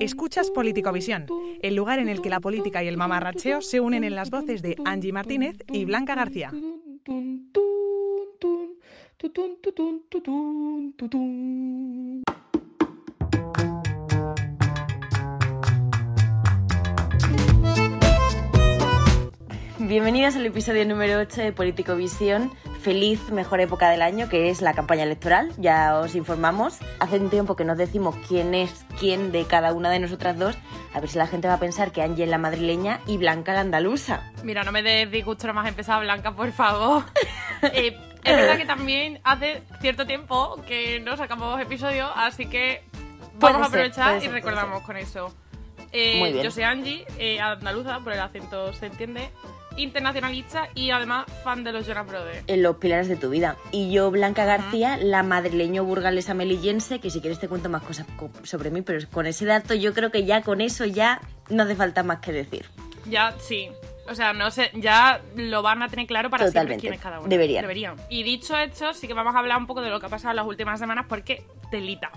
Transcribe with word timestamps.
Escuchas 0.00 0.50
Politicovisión, 0.50 1.26
el 1.60 1.74
lugar 1.74 1.98
en 1.98 2.08
el 2.08 2.22
que 2.22 2.30
la 2.30 2.40
política 2.40 2.82
y 2.82 2.88
el 2.88 2.96
mamarracheo 2.96 3.60
se 3.60 3.80
unen 3.80 4.04
en 4.04 4.14
las 4.14 4.30
voces 4.30 4.62
de 4.62 4.76
Angie 4.86 5.12
Martínez 5.12 5.58
y 5.70 5.84
Blanca 5.84 6.14
García. 6.14 6.50
Bienvenidos 19.78 20.36
al 20.36 20.46
episodio 20.46 20.86
número 20.86 21.18
8 21.18 21.42
de 21.42 21.52
Político 21.52 21.96
Visión. 21.96 22.50
Feliz 22.82 23.30
mejor 23.30 23.60
época 23.60 23.90
del 23.90 24.00
año, 24.00 24.28
que 24.28 24.48
es 24.48 24.62
la 24.62 24.72
campaña 24.72 25.02
electoral. 25.02 25.52
Ya 25.58 25.98
os 25.98 26.14
informamos. 26.14 26.78
Hace 26.98 27.18
un 27.18 27.28
tiempo 27.28 27.54
que 27.54 27.64
nos 27.64 27.76
decimos 27.76 28.16
quién 28.26 28.54
es 28.54 28.86
quién 28.98 29.32
de 29.32 29.44
cada 29.44 29.72
una 29.72 29.90
de 29.90 29.98
nosotras 29.98 30.38
dos. 30.38 30.56
A 30.94 31.00
ver 31.00 31.10
si 31.10 31.18
la 31.18 31.26
gente 31.26 31.46
va 31.46 31.54
a 31.54 31.60
pensar 31.60 31.92
que 31.92 32.02
Ángel 32.02 32.30
la 32.30 32.38
madrileña 32.38 33.00
y 33.06 33.18
Blanca 33.18 33.52
la 33.52 33.60
andaluza. 33.60 34.32
Mira, 34.42 34.64
no 34.64 34.72
me 34.72 34.82
des 34.82 35.10
disgusto 35.10 35.46
nada 35.46 35.60
más 35.60 35.68
empezar, 35.68 36.00
Blanca, 36.00 36.34
por 36.34 36.52
favor. 36.52 37.04
Eh, 37.62 37.94
es 38.24 38.36
verdad 38.36 38.56
que 38.56 38.64
también 38.64 39.20
hace 39.22 39.62
cierto 39.82 40.06
tiempo 40.06 40.62
que 40.66 40.98
no 41.00 41.18
sacamos 41.18 41.60
episodios, 41.60 42.10
así 42.16 42.46
que 42.46 42.82
Puede 43.38 43.52
vamos 43.52 43.62
a 43.62 43.68
aprovechar 43.68 44.16
y 44.16 44.20
ser, 44.22 44.32
recordamos 44.32 44.82
con 44.82 44.96
eso. 44.96 45.34
Eh, 45.92 46.18
Muy 46.18 46.32
bien. 46.32 46.44
Yo 46.44 46.50
soy 46.50 46.62
Angie, 46.62 47.06
eh, 47.18 47.38
andaluza, 47.38 48.00
por 48.00 48.14
el 48.14 48.20
acento 48.20 48.72
se 48.72 48.86
entiende, 48.86 49.30
internacionalista 49.76 50.68
y 50.74 50.90
además 50.90 51.26
fan 51.44 51.64
de 51.64 51.72
los 51.72 51.86
Jonas 51.86 52.06
Brothers. 52.06 52.44
En 52.46 52.62
los 52.62 52.76
pilares 52.76 53.08
de 53.08 53.16
tu 53.16 53.30
vida. 53.30 53.56
Y 53.72 53.92
yo, 53.92 54.10
Blanca 54.10 54.44
García, 54.44 54.96
la 54.96 55.22
madrileño 55.22 55.84
burgalesa 55.84 56.34
melillense, 56.34 57.00
que 57.00 57.10
si 57.10 57.20
quieres 57.20 57.38
te 57.40 57.48
cuento 57.48 57.68
más 57.68 57.82
cosas 57.82 58.06
co- 58.16 58.30
sobre 58.42 58.70
mí, 58.70 58.82
pero 58.82 59.06
con 59.10 59.26
ese 59.26 59.44
dato 59.46 59.74
yo 59.74 59.94
creo 59.94 60.10
que 60.10 60.24
ya 60.24 60.42
con 60.42 60.60
eso 60.60 60.84
ya 60.84 61.20
no 61.48 61.62
hace 61.64 61.76
falta 61.76 62.02
más 62.02 62.18
que 62.20 62.32
decir. 62.32 62.66
Ya, 63.06 63.34
sí. 63.38 63.70
O 64.08 64.14
sea, 64.14 64.32
no 64.32 64.50
sé, 64.50 64.70
ya 64.74 65.20
lo 65.36 65.62
van 65.62 65.82
a 65.82 65.88
tener 65.88 66.06
claro 66.06 66.30
para 66.30 66.50
siempre 66.50 66.76
quién 66.78 66.94
es 66.94 67.00
cada 67.00 67.20
uno. 67.20 67.28
Deberían. 67.28 67.96
Y 68.08 68.24
dicho 68.24 68.56
esto, 68.56 68.92
sí 68.92 69.06
que 69.06 69.14
vamos 69.14 69.34
a 69.36 69.38
hablar 69.38 69.56
un 69.58 69.66
poco 69.68 69.80
de 69.82 69.90
lo 69.90 70.00
que 70.00 70.06
ha 70.06 70.08
pasado 70.08 70.30
en 70.32 70.36
las 70.36 70.46
últimas 70.46 70.80
semanas 70.80 71.06
porque 71.08 71.44
telita. 71.70 72.10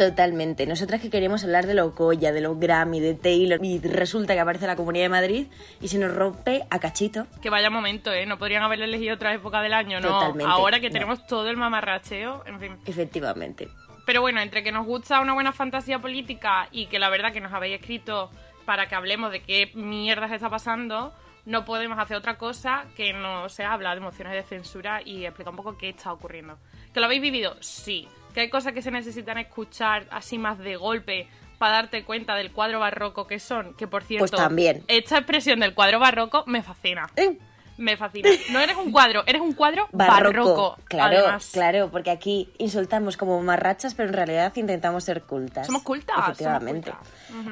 Totalmente. 0.00 0.66
Nosotras 0.66 1.02
que 1.02 1.10
queremos 1.10 1.44
hablar 1.44 1.66
de 1.66 1.74
los 1.74 1.94
Goya, 1.94 2.32
de 2.32 2.40
los 2.40 2.58
Grammy, 2.58 3.00
de 3.00 3.12
Taylor, 3.12 3.62
y 3.62 3.80
resulta 3.80 4.32
que 4.32 4.40
aparece 4.40 4.66
la 4.66 4.74
Comunidad 4.74 5.04
de 5.04 5.08
Madrid 5.10 5.46
y 5.78 5.88
se 5.88 5.98
nos 5.98 6.14
rompe 6.14 6.62
a 6.70 6.78
cachito. 6.78 7.26
Que 7.42 7.50
vaya 7.50 7.68
momento, 7.68 8.10
¿eh? 8.10 8.24
No 8.24 8.38
podrían 8.38 8.62
haber 8.62 8.80
elegido 8.80 9.16
otra 9.16 9.34
época 9.34 9.60
del 9.60 9.74
año, 9.74 10.00
¿no? 10.00 10.08
Totalmente, 10.08 10.50
Ahora 10.50 10.80
que 10.80 10.88
no. 10.88 10.94
tenemos 10.94 11.26
todo 11.26 11.50
el 11.50 11.58
mamarracheo, 11.58 12.44
en 12.46 12.58
fin. 12.60 12.76
Efectivamente. 12.86 13.68
Pero 14.06 14.22
bueno, 14.22 14.40
entre 14.40 14.62
que 14.62 14.72
nos 14.72 14.86
gusta 14.86 15.20
una 15.20 15.34
buena 15.34 15.52
fantasía 15.52 15.98
política 15.98 16.68
y 16.72 16.86
que 16.86 16.98
la 16.98 17.10
verdad 17.10 17.30
que 17.30 17.42
nos 17.42 17.52
habéis 17.52 17.78
escrito 17.78 18.30
para 18.64 18.88
que 18.88 18.94
hablemos 18.94 19.30
de 19.30 19.42
qué 19.42 19.70
mierda 19.74 20.28
se 20.28 20.36
está 20.36 20.48
pasando, 20.48 21.12
no 21.44 21.66
podemos 21.66 21.98
hacer 21.98 22.16
otra 22.16 22.38
cosa 22.38 22.86
que 22.96 23.12
no 23.12 23.50
sea 23.50 23.74
hablar 23.74 23.98
de 23.98 24.00
mociones 24.00 24.32
de 24.32 24.44
censura 24.44 25.02
y 25.04 25.26
explicar 25.26 25.50
un 25.50 25.56
poco 25.58 25.76
qué 25.76 25.90
está 25.90 26.10
ocurriendo. 26.10 26.56
¿Que 26.94 27.00
lo 27.00 27.04
habéis 27.06 27.20
vivido? 27.20 27.54
Sí. 27.60 28.08
¿Que 28.34 28.40
hay 28.42 28.50
cosas 28.50 28.72
que 28.72 28.82
se 28.82 28.90
necesitan 28.90 29.38
escuchar 29.38 30.06
así 30.10 30.38
más 30.38 30.58
de 30.58 30.76
golpe 30.76 31.28
para 31.58 31.72
darte 31.74 32.04
cuenta 32.04 32.34
del 32.36 32.52
cuadro 32.52 32.80
barroco 32.80 33.26
que 33.26 33.38
son? 33.38 33.74
Que 33.74 33.86
por 33.86 34.02
cierto, 34.04 34.22
Pues 34.22 34.30
también. 34.30 34.82
esta 34.88 35.16
expresión 35.18 35.60
del 35.60 35.74
cuadro 35.74 35.98
barroco 35.98 36.44
me 36.46 36.62
fascina. 36.62 37.08
Eh, 37.16 37.38
Me 37.76 37.96
fascina. 37.96 38.28
No 38.52 38.60
eres 38.60 38.76
un 38.76 38.92
cuadro, 38.92 39.22
eres 39.26 39.40
un 39.40 39.54
cuadro 39.54 39.88
Barroco. 39.92 40.22
barroco. 40.34 40.76
Claro, 40.84 41.16
además. 41.20 41.48
claro, 41.50 41.88
porque 41.90 42.10
aquí 42.10 42.52
insultamos 42.58 43.16
como 43.16 43.40
marrachas, 43.42 43.94
pero 43.94 44.10
en 44.10 44.14
realidad 44.14 44.52
intentamos 44.56 45.02
ser 45.04 45.22
cultas. 45.22 45.66
Somos 45.66 45.82
cultas, 45.82 46.14
somos 46.14 46.28
Efectivamente. 46.28 46.92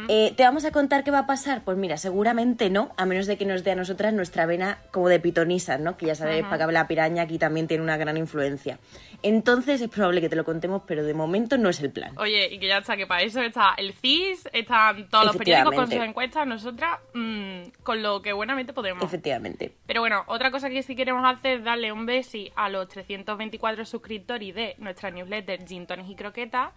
Eh, 0.09 0.35
¿Te 0.37 0.43
vamos 0.43 0.67
a 0.67 0.71
contar 0.71 1.03
qué 1.03 1.11
va 1.11 1.21
a 1.21 1.27
pasar? 1.27 1.63
Pues 1.65 1.79
mira, 1.79 1.97
seguramente 1.97 2.69
no, 2.69 2.91
a 2.99 3.07
menos 3.07 3.27
de 3.27 3.39
que 3.39 3.47
nos 3.47 3.65
dé 3.65 3.71
a 3.71 3.75
nosotras 3.75 4.13
nuestra 4.13 4.45
vena 4.45 4.77
como 4.91 5.09
de 5.09 5.19
pitonisas, 5.19 5.81
¿no? 5.81 5.97
Que 5.97 6.05
ya 6.05 6.15
sabéis, 6.15 6.45
para 6.45 6.67
que 6.67 6.73
la 6.73 6.87
piraña 6.87 7.23
aquí 7.23 7.39
también 7.39 7.67
tiene 7.67 7.83
una 7.83 7.97
gran 7.97 8.19
influencia. 8.19 8.79
Entonces 9.23 9.81
es 9.81 9.89
probable 9.89 10.21
que 10.21 10.29
te 10.29 10.37
lo 10.37 10.45
contemos, 10.45 10.83
pero 10.87 11.03
de 11.03 11.13
momento 11.13 11.59
no 11.59 11.69
es 11.69 11.81
el 11.81 11.91
plan. 11.91 12.13
Oye, 12.19 12.49
y 12.53 12.59
que 12.59 12.69
ya 12.69 12.79
está, 12.79 12.97
que 12.97 13.07
para 13.07 13.23
eso 13.23 13.41
está 13.41 13.75
el 13.77 13.93
CIS, 13.95 14.49
están 14.53 15.09
todos 15.09 15.27
los 15.27 15.37
periódicos 15.37 15.75
con 15.75 15.87
sus 15.87 16.01
encuestas, 16.01 16.47
nosotras 16.47 17.01
mm, 17.15 17.83
con 17.83 18.03
lo 18.03 18.23
que 18.23 18.33
buenamente 18.33 18.73
podemos. 18.73 19.03
Efectivamente. 19.03 19.73
Pero 19.87 20.01
bueno, 20.01 20.23
otra 20.27 20.51
cosa 20.51 20.71
que 20.71 20.83
sí 20.83 20.95
queremos 20.95 21.25
hacer 21.25 21.59
es 21.59 21.65
darle 21.65 21.91
un 21.91 22.07
besi 22.07 22.53
a 22.55 22.69
los 22.69 22.89
324 22.89 23.85
suscriptores 23.85 24.55
de 24.55 24.77
nuestra 24.79 25.11
newsletter 25.11 25.67
Gin 25.67 25.87
Tonics 25.87 26.11
y 26.11 26.15
Croqueta. 26.15 26.73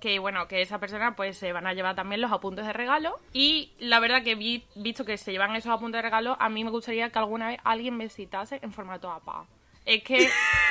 Que 0.00 0.18
bueno, 0.18 0.46
que 0.46 0.60
esa 0.60 0.78
persona 0.78 1.16
pues 1.16 1.38
se 1.38 1.52
van 1.52 1.66
a 1.66 1.72
llevar 1.72 1.94
también 1.94 2.20
los 2.20 2.30
apuntes 2.30 2.66
de 2.66 2.72
regalo. 2.72 3.18
Y 3.32 3.72
la 3.78 3.98
verdad 4.00 4.22
que 4.22 4.34
vi, 4.34 4.64
visto 4.74 5.04
que 5.04 5.16
se 5.16 5.32
llevan 5.32 5.54
esos 5.56 5.72
apuntes 5.72 5.98
de 5.98 6.02
regalo, 6.02 6.36
a 6.38 6.48
mí 6.50 6.64
me 6.64 6.70
gustaría 6.70 7.08
que 7.08 7.18
alguna 7.18 7.48
vez 7.48 7.60
alguien 7.64 7.96
me 7.96 8.08
citase 8.08 8.58
en 8.60 8.72
formato 8.72 9.10
APA. 9.10 9.46
Es 9.86 10.02
que 10.02 10.28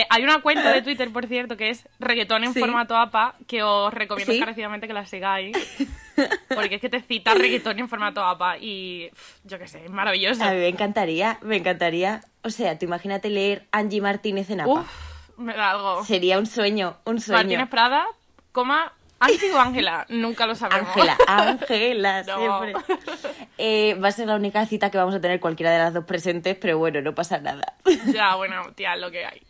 eh, 0.00 0.06
hay 0.10 0.22
una 0.22 0.40
cuenta 0.40 0.72
de 0.72 0.82
Twitter, 0.82 1.10
por 1.12 1.26
cierto, 1.26 1.56
que 1.56 1.70
es 1.70 1.88
reggaetón 1.98 2.44
en 2.44 2.52
Sí. 2.52 2.60
formato 2.60 2.96
APA, 2.96 3.34
que 3.46 3.62
os 3.62 3.92
recomiendo 3.94 4.32
Sí. 4.32 4.38
encarecidamente 4.38 4.86
que 4.86 4.92
la 4.92 5.06
sigáis. 5.06 5.56
Porque 6.54 6.76
es 6.76 6.80
que 6.80 6.88
te 6.88 7.00
cita 7.02 7.34
reggaetón 7.34 7.78
en 7.78 7.88
formato 7.88 8.22
APA 8.24 8.58
y 8.58 9.10
yo 9.44 9.58
qué 9.58 9.68
sé, 9.68 9.84
es 9.84 9.90
maravilloso. 9.90 10.42
A 10.44 10.50
mí 10.50 10.56
me 10.56 10.68
encantaría, 10.68 11.38
me 11.42 11.56
encantaría. 11.56 12.22
O 12.42 12.50
sea, 12.50 12.78
tú 12.78 12.86
imagínate 12.86 13.28
leer 13.30 13.66
Angie 13.72 14.00
Martínez 14.00 14.50
en 14.50 14.60
APA. 14.62 14.70
Uf, 14.80 15.38
me 15.38 15.54
da 15.54 15.72
algo. 15.72 16.04
Sería 16.04 16.38
un 16.38 16.46
sueño, 16.46 16.96
un 17.04 17.20
sueño. 17.20 17.38
Martínez 17.42 17.68
Prada, 17.68 18.04
coma, 18.52 18.92
Angie 19.18 19.52
o 19.52 19.58
Ángela, 19.58 20.04
nunca 20.10 20.46
lo 20.46 20.54
sabemos. 20.54 20.88
Ángela, 20.88 21.16
Ángela, 21.26 22.22
No. 22.24 22.38
siempre. 22.38 22.74
Eh, 23.58 23.94
va 23.94 24.08
a 24.08 24.12
ser 24.12 24.26
la 24.28 24.36
única 24.36 24.64
cita 24.66 24.90
que 24.90 24.98
vamos 24.98 25.14
a 25.14 25.20
tener 25.20 25.40
cualquiera 25.40 25.72
de 25.72 25.78
las 25.78 25.94
dos 25.94 26.04
presentes, 26.04 26.56
pero 26.60 26.76
bueno, 26.78 27.00
no 27.00 27.14
pasa 27.14 27.38
nada. 27.38 27.76
Ya, 28.12 28.34
bueno, 28.36 28.72
tía, 28.74 28.94
lo 28.96 29.10
que 29.10 29.24
hay. 29.24 29.40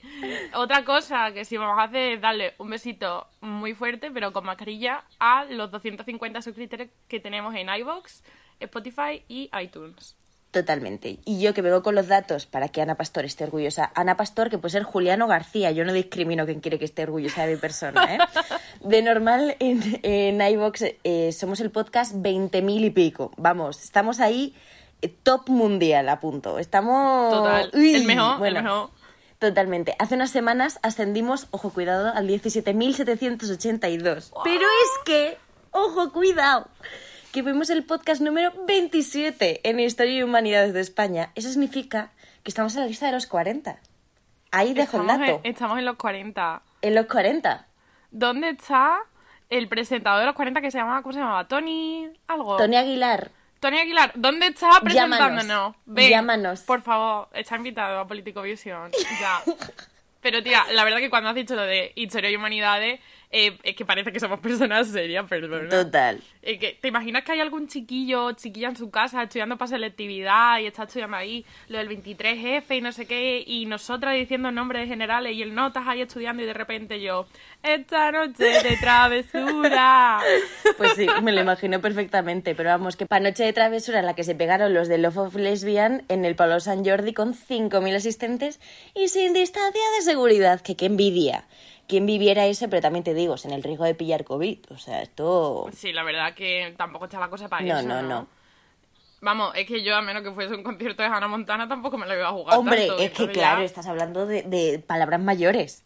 Otra 0.54 0.84
cosa 0.84 1.32
que 1.32 1.44
sí 1.44 1.56
vamos 1.56 1.78
a 1.78 1.84
hacer 1.84 2.12
es 2.12 2.21
darle 2.21 2.54
un 2.59 2.71
besito 2.71 3.27
muy 3.41 3.75
fuerte, 3.75 4.10
pero 4.12 4.32
con 4.32 4.44
mascarilla, 4.44 5.03
a 5.19 5.44
los 5.47 5.71
250 5.72 6.43
suscriptores 6.43 6.91
que 7.09 7.19
tenemos 7.19 7.54
en 7.56 7.69
iVoox, 7.69 8.22
Spotify 8.60 9.25
y 9.28 9.50
iTunes. 9.60 10.16
Totalmente. 10.56 11.21
Y 11.27 11.43
yo 11.43 11.53
que 11.53 11.61
vengo 11.61 11.83
con 11.83 11.94
los 11.94 12.09
datos 12.09 12.47
para 12.47 12.71
que 12.71 12.81
Ana 12.81 12.94
Pastor 12.94 13.27
esté 13.27 13.44
orgullosa. 13.44 13.93
Ana 13.94 14.17
Pastor, 14.17 14.49
que 14.49 14.56
puede 14.56 14.72
ser 14.72 14.84
Juliano 14.84 15.27
García. 15.27 15.71
Yo 15.71 15.84
no 15.84 15.93
discrimino 15.93 16.47
quien 16.47 16.61
quiere 16.61 16.78
que 16.78 16.87
esté 16.87 17.03
orgullosa 17.03 17.44
de 17.44 17.56
mi 17.56 17.61
persona, 17.61 18.15
¿eh? 18.15 18.19
De 18.81 19.03
normal, 19.03 19.55
en, 19.59 20.00
en 20.03 20.41
iVox 20.41 20.83
eh, 21.05 21.33
somos 21.33 21.61
el 21.61 21.71
podcast 21.71 22.15
20.000 22.15 22.87
y 22.87 22.91
pico. 22.91 23.33
Vamos, 23.37 23.84
estamos 23.84 24.19
ahí 24.19 24.55
eh, 25.03 25.15
top 25.22 25.50
mundial 25.50 26.09
a 26.09 26.21
punto. 26.21 26.59
Estamos... 26.59 27.34
Total, 27.34 27.71
Uy, 27.75 27.97
el 27.97 28.05
mejor, 28.05 28.39
bueno, 28.39 28.61
el 28.61 28.65
mejor. 28.65 28.89
Totalmente. 29.39 29.95
Hace 29.99 30.15
unas 30.15 30.31
semanas 30.31 30.78
ascendimos, 30.83 31.49
ojo, 31.50 31.69
cuidado, 31.69 32.15
al 32.15 32.27
17.782. 32.27 34.33
Pero 34.43 34.65
es 34.65 34.91
que, 35.05 35.37
ojo, 35.72 36.15
cuidado, 36.15 36.69
que 37.37 37.43
fuimos 37.43 37.69
el 37.69 37.85
podcast 37.85 38.23
número 38.23 38.51
27 38.67 39.61
en 39.69 39.79
Historia 39.79 40.15
y 40.15 40.23
Humanidades 40.23 40.73
de 40.73 40.81
España. 40.81 41.33
Eso 41.35 41.51
significa 41.51 42.11
que 42.43 42.49
estamos 42.49 42.75
en 42.75 42.81
la 42.81 42.87
lista 42.87 43.05
de 43.05 43.13
los 43.13 43.27
40. 43.27 43.79
Ahí 44.53 44.73
dejo 44.73 44.97
el 44.97 45.03
Estamos 45.03 45.21
dato. 45.29 45.41
en, 45.45 45.51
estamos 45.53 45.79
en 45.79 45.85
los 45.85 45.97
40. 45.97 46.63
En 46.81 46.95
los 46.95 47.05
40. 47.05 47.67
¿Dónde 48.11 48.49
está 48.49 49.01
el 49.51 49.69
presentador 49.69 50.21
de 50.21 50.27
los 50.29 50.35
40 50.35 50.63
que 50.63 50.71
se 50.71 50.79
llamaba, 50.79 51.03
¿cómo 51.03 51.13
se 51.13 51.19
llamaba? 51.19 51.47
Tony 51.47 52.09
algo. 52.27 52.57
Tony 52.57 52.77
Aguilar, 52.77 53.31
Tony 53.61 53.81
Aguilar, 53.81 54.13
¿dónde 54.15 54.47
está 54.47 54.71
presentándonos? 54.81 55.47
Llámanos, 55.47 55.77
Ven, 55.85 56.09
llámanos. 56.09 56.61
Por 56.63 56.81
favor, 56.81 57.29
está 57.35 57.57
invitado 57.57 58.01
a 58.01 58.09
Político 58.09 58.41
Visión. 58.41 58.91
Ya. 59.21 59.43
Pero 60.23 60.43
tía, 60.43 60.65
la 60.73 60.85
verdad 60.85 61.01
que 61.01 61.11
cuando 61.11 61.29
has 61.29 61.37
dicho 61.37 61.55
lo 61.55 61.63
de 61.63 61.93
historia 61.97 62.31
y 62.31 62.37
humanidades, 62.37 62.99
eh, 63.31 63.59
es 63.63 63.77
que 63.77 63.85
parece 63.85 64.13
que 64.13 64.21
somos 64.21 64.41
personas 64.41 64.89
serias, 64.89 65.27
perdona. 65.29 65.69
total. 65.69 66.23
Eh, 66.43 66.59
que, 66.59 66.78
¿Te 66.81 66.89
imaginas 66.89 67.25
que 67.25 67.33
hay 67.33 67.41
algún 67.41 67.69
chiquillo 67.69 68.27
o 68.27 68.33
chiquilla 68.33 68.69
en 68.69 68.77
su 68.77 68.91
casa 68.91 69.23
estudiando 69.23 69.57
para 69.57 69.69
selectividad 69.69 70.61
y 70.61 70.67
está 70.67 70.84
estudiando 70.84 71.17
ahí 71.17 71.45
lo 71.69 71.78
del 71.78 71.89
23F 71.89 72.77
y 72.77 72.81
no 72.81 72.93
sé 72.93 73.07
qué, 73.07 73.43
y 73.47 73.67
nosotras 73.67 74.15
diciendo 74.15 74.51
nombres 74.51 74.89
generales 74.89 75.34
y 75.34 75.43
el 75.43 75.55
no 75.55 75.69
estás 75.69 75.87
ahí 75.87 76.03
estudiando 76.03 76.43
y 76.43 76.47
de 76.47 76.55
repente 76.55 77.01
yo, 77.01 77.27
esta 77.63 78.13
noche 78.13 78.45
de 78.45 78.77
travesura. 78.81 80.19
Pues 80.77 80.93
sí, 80.95 81.07
me 81.22 81.33
lo 81.33 81.41
imagino 81.41 81.81
perfectamente. 81.81 82.55
Pero 82.55 82.71
vamos, 82.71 82.97
que 82.97 83.07
para 83.07 83.21
Noche 83.21 83.45
de 83.45 83.53
Travesura 83.53 84.01
en 84.01 84.07
la 84.07 84.15
que 84.15 84.25
se 84.25 84.34
pegaron 84.34 84.75
los 84.75 84.89
de 84.89 84.99
Love 84.99 85.19
of 85.19 85.34
Lesbian 85.37 86.05
en 86.09 86.25
el 86.25 86.37
Palo 86.37 86.61
San 86.61 86.84
Jordi 86.84 87.13
con 87.13 87.34
5.000 87.34 87.97
asistentes 87.97 88.61
y 88.95 89.09
sin 89.09 89.33
distancia 89.33 89.83
de 89.97 90.03
seguridad. 90.03 90.61
Que 90.61 90.77
qué 90.77 90.87
envidia. 90.87 91.45
Quien 91.88 92.04
viviera 92.06 92.47
eso, 92.47 92.68
pero 92.68 92.83
también 92.83 93.04
te 93.04 93.15
digo, 93.15 93.36
sin 93.36 93.53
el 93.53 93.62
riesgo 93.62 93.84
de 93.84 93.94
pillar 93.94 94.24
COVID. 94.24 94.59
O 94.71 94.78
sea, 94.78 95.03
esto... 95.03 95.68
Sí, 95.72 95.92
la 95.92 96.03
verdad 96.03 96.34
que 96.34 96.74
tampoco 96.77 97.04
está 97.04 97.21
la 97.21 97.28
cosa 97.30 97.48
para 97.48 97.65
No, 97.65 97.78
eso. 97.78 97.88
no, 97.88 98.03
No, 98.03 98.09
no. 98.09 98.27
Vamos, 99.21 99.53
es 99.56 99.66
que 99.66 99.83
yo, 99.83 99.97
a 99.97 100.03
menos 100.03 100.22
que 100.22 100.30
fuese 100.30 100.54
un 100.54 100.62
concierto 100.62 101.03
de 101.03 101.09
Hannah 101.09 101.27
Montana, 101.28 101.66
tampoco 101.66 101.97
me 101.97 102.06
lo 102.06 102.15
iba 102.15 102.28
a 102.28 102.33
jugar. 102.33 102.59
Hombre, 102.59 102.86
tanto, 102.86 103.03
es 103.03 103.10
que 103.12 103.28
claro, 103.30 103.60
ya- 103.60 103.65
estás 103.65 103.86
hablando 103.86 104.27
de, 104.27 104.42
de 104.42 104.78
palabras 104.78 105.21
mayores. 105.21 105.84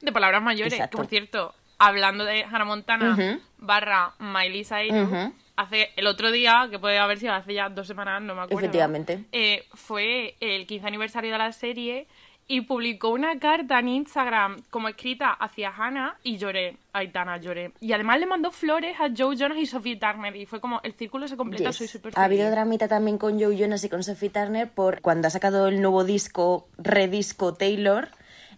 De 0.00 0.10
palabras 0.10 0.42
mayores, 0.42 0.72
Exacto. 0.72 0.96
que 0.96 1.02
por 1.02 1.06
cierto, 1.08 1.54
hablando 1.78 2.24
de 2.24 2.42
Hannah 2.44 2.64
Montana 2.64 3.38
barra 3.58 4.14
Miley 4.18 4.64
Cyrus, 4.64 5.08
Ujú. 5.08 5.32
hace 5.56 5.90
el 5.96 6.06
otro 6.08 6.32
día, 6.32 6.66
que 6.70 6.78
puede 6.80 6.98
haber 6.98 7.18
sido 7.20 7.34
hace 7.34 7.54
ya 7.54 7.68
dos 7.68 7.86
semanas, 7.86 8.20
no 8.20 8.34
me 8.34 8.42
acuerdo. 8.42 8.58
Efectivamente. 8.58 9.24
eh, 9.30 9.64
fue 9.74 10.34
el 10.40 10.66
15 10.66 10.86
aniversario 10.88 11.30
de 11.30 11.38
la 11.38 11.52
serie 11.52 12.08
y 12.48 12.62
publicó 12.62 13.10
una 13.10 13.38
carta 13.38 13.78
en 13.78 13.88
Instagram 13.88 14.62
como 14.70 14.88
escrita 14.88 15.30
hacia 15.30 15.70
Hannah 15.70 16.16
y 16.22 16.36
lloré. 16.36 16.76
Aitana, 16.92 17.38
lloré. 17.38 17.72
Y 17.80 17.92
además 17.92 18.20
le 18.20 18.26
mandó 18.26 18.50
flores 18.50 18.96
a 19.00 19.08
Joe 19.16 19.36
Jonas 19.36 19.56
y 19.58 19.64
Sophie 19.66 19.96
Turner 19.96 20.36
y 20.36 20.44
fue 20.44 20.60
como 20.60 20.80
el 20.82 20.92
círculo 20.92 21.26
se 21.28 21.36
completa, 21.36 21.70
Yes. 21.70 21.76
soy 21.76 21.88
súper 21.88 22.12
Ha 22.16 22.24
habido 22.24 22.50
dramita 22.50 22.88
también 22.88 23.16
con 23.16 23.40
Joe 23.40 23.56
Jonas 23.56 23.82
y 23.84 23.88
con 23.88 24.02
Sophie 24.02 24.28
Turner 24.30 24.68
por 24.68 25.00
cuando 25.00 25.28
ha 25.28 25.30
sacado 25.30 25.68
el 25.68 25.80
nuevo 25.80 26.04
disco, 26.04 26.68
redisco 26.78 27.54
Taylor. 27.54 28.10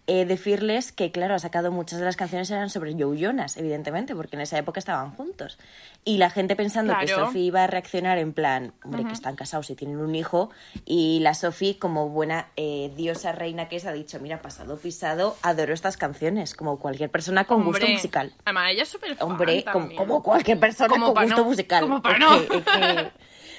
Eh, 0.07 0.25
decirles 0.25 0.91
que, 0.91 1.11
claro, 1.11 1.33
ha 1.33 1.39
sacado 1.39 1.71
muchas 1.71 1.97
de 1.99 2.05
las 2.05 2.15
canciones 2.15 2.51
eran 2.51 2.69
sobre 2.69 2.93
Joe 2.93 3.17
Jonas, 3.17 3.57
evidentemente, 3.57 4.15
porque 4.15 4.35
en 4.35 4.41
esa 4.43 4.57
época 4.57 4.79
estaban 4.79 5.11
juntos. 5.15 5.57
Y 6.03 6.17
la 6.19 6.29
gente 6.29 6.55
pensando 6.55 6.95
que 6.99 7.05
Claro. 7.07 7.25
Sophie 7.25 7.41
iba 7.45 7.63
a 7.63 7.67
reaccionar 7.67 8.17
en 8.19 8.31
plan, 8.33 8.73
hombre, 8.83 9.03
que 9.05 9.13
están 9.13 9.35
casados 9.35 9.69
y 9.71 9.75
tienen 9.75 9.97
un 9.97 10.13
hijo. 10.13 10.51
Y 10.85 11.19
la 11.21 11.33
Sophie, 11.33 11.79
como 11.79 12.09
buena 12.09 12.47
eh, 12.55 12.91
diosa 12.95 13.31
reina 13.31 13.67
que 13.67 13.77
es, 13.77 13.85
ha 13.87 13.93
dicho, 13.93 14.19
mira, 14.19 14.41
pasado 14.41 14.77
pisado, 14.77 15.35
adoro 15.41 15.73
estas 15.73 15.97
canciones, 15.97 16.53
como 16.53 16.77
cualquier 16.77 17.09
persona 17.09 17.45
con 17.45 17.63
gusto 17.63 17.79
Hombre, 17.83 17.93
musical. 17.93 18.33
Además, 18.45 18.71
ella 18.71 18.83
es 18.83 18.89
súper 18.89 19.17
Hombre, 19.21 19.65
como, 19.71 19.95
como 19.95 20.21
cualquier 20.23 20.59
persona 20.59 20.89
Como 20.89 21.13
con 21.13 21.23
gusto 21.23 21.37
no, 21.41 21.45
musical. 21.45 21.81
como 21.81 22.01
pa' 22.03 22.11
Es 22.13 22.19
no. 22.19 22.41
que- 22.41 22.61
que- 22.63 23.11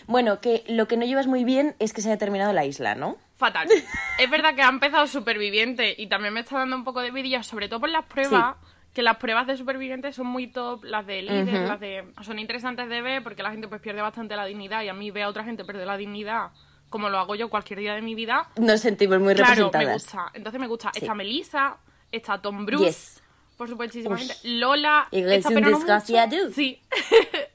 Bueno, 0.06 0.40
que 0.40 0.64
lo 0.68 0.86
que 0.88 0.96
no 0.96 1.04
llevas 1.04 1.26
muy 1.26 1.44
bien 1.44 1.74
es 1.78 1.92
que 1.92 2.00
se 2.00 2.08
haya 2.08 2.18
terminado 2.18 2.52
la 2.52 2.64
isla, 2.64 2.94
¿no? 2.94 3.16
Fatal. 3.36 3.68
es 4.18 4.30
verdad 4.30 4.54
que 4.54 4.62
ha 4.62 4.68
empezado 4.68 5.06
Superviviente 5.06 5.94
y 5.98 6.06
también 6.06 6.32
me 6.34 6.40
está 6.40 6.58
dando 6.58 6.76
un 6.76 6.84
poco 6.84 7.00
de 7.00 7.08
envidia, 7.08 7.42
sobre 7.42 7.68
todo 7.68 7.80
por 7.80 7.88
las 7.90 8.04
pruebas, 8.06 8.56
que 8.94 9.02
las 9.02 9.16
pruebas 9.18 9.46
de 9.46 9.56
Superviviente 9.56 10.12
son 10.12 10.26
muy 10.26 10.46
top, 10.46 10.84
las 10.84 11.06
de 11.06 11.22
líder, 11.22 11.54
Ujú. 11.60 11.68
las 11.68 11.80
de... 11.80 12.04
Son 12.22 12.38
interesantes 12.38 12.88
de 12.88 13.02
ver 13.02 13.22
porque 13.22 13.42
la 13.42 13.50
gente 13.50 13.68
pues 13.68 13.80
pierde 13.82 14.00
bastante 14.00 14.36
la 14.36 14.46
dignidad 14.46 14.82
y 14.82 14.88
a 14.88 14.94
mí 14.94 15.10
ve 15.10 15.22
a 15.22 15.28
otra 15.28 15.44
gente 15.44 15.64
perder 15.64 15.86
la 15.86 15.96
dignidad 15.96 16.50
como 16.88 17.08
lo 17.10 17.18
hago 17.18 17.34
yo 17.34 17.50
cualquier 17.50 17.80
día 17.80 17.94
de 17.94 18.00
mi 18.00 18.14
vida. 18.14 18.48
Nos 18.56 18.80
sentimos 18.80 19.18
muy 19.20 19.34
Claro, 19.34 19.50
me 19.50 19.54
representadas. 19.56 20.02
gusta. 20.04 20.30
Entonces 20.34 20.60
me 20.60 20.66
gusta. 20.68 20.90
Sí. 20.94 21.00
Está 21.00 21.14
Melissa, 21.14 21.76
está 22.12 22.40
Tom 22.40 22.64
Bruce, 22.64 22.84
Yes. 22.86 23.22
por 23.58 23.68
supuestísimamente. 23.68 24.34
Lola, 24.44 25.08
Y 25.10 25.20
es 25.20 25.26
está 25.32 25.48
un 25.48 25.54
pegando 25.56 25.78
desgraciado. 25.78 26.36
mucho. 26.36 26.52
Sí. 26.54 26.80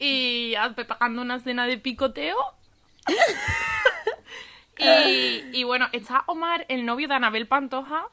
y 0.00 0.54
pagando 0.86 1.22
una 1.22 1.36
escena 1.36 1.66
de 1.66 1.78
picoteo. 1.78 2.36
y, 4.78 5.42
y 5.52 5.64
bueno, 5.64 5.88
está 5.92 6.24
Omar, 6.26 6.66
el 6.68 6.84
novio 6.84 7.08
de 7.08 7.14
Anabel 7.14 7.46
Pantoja, 7.46 8.06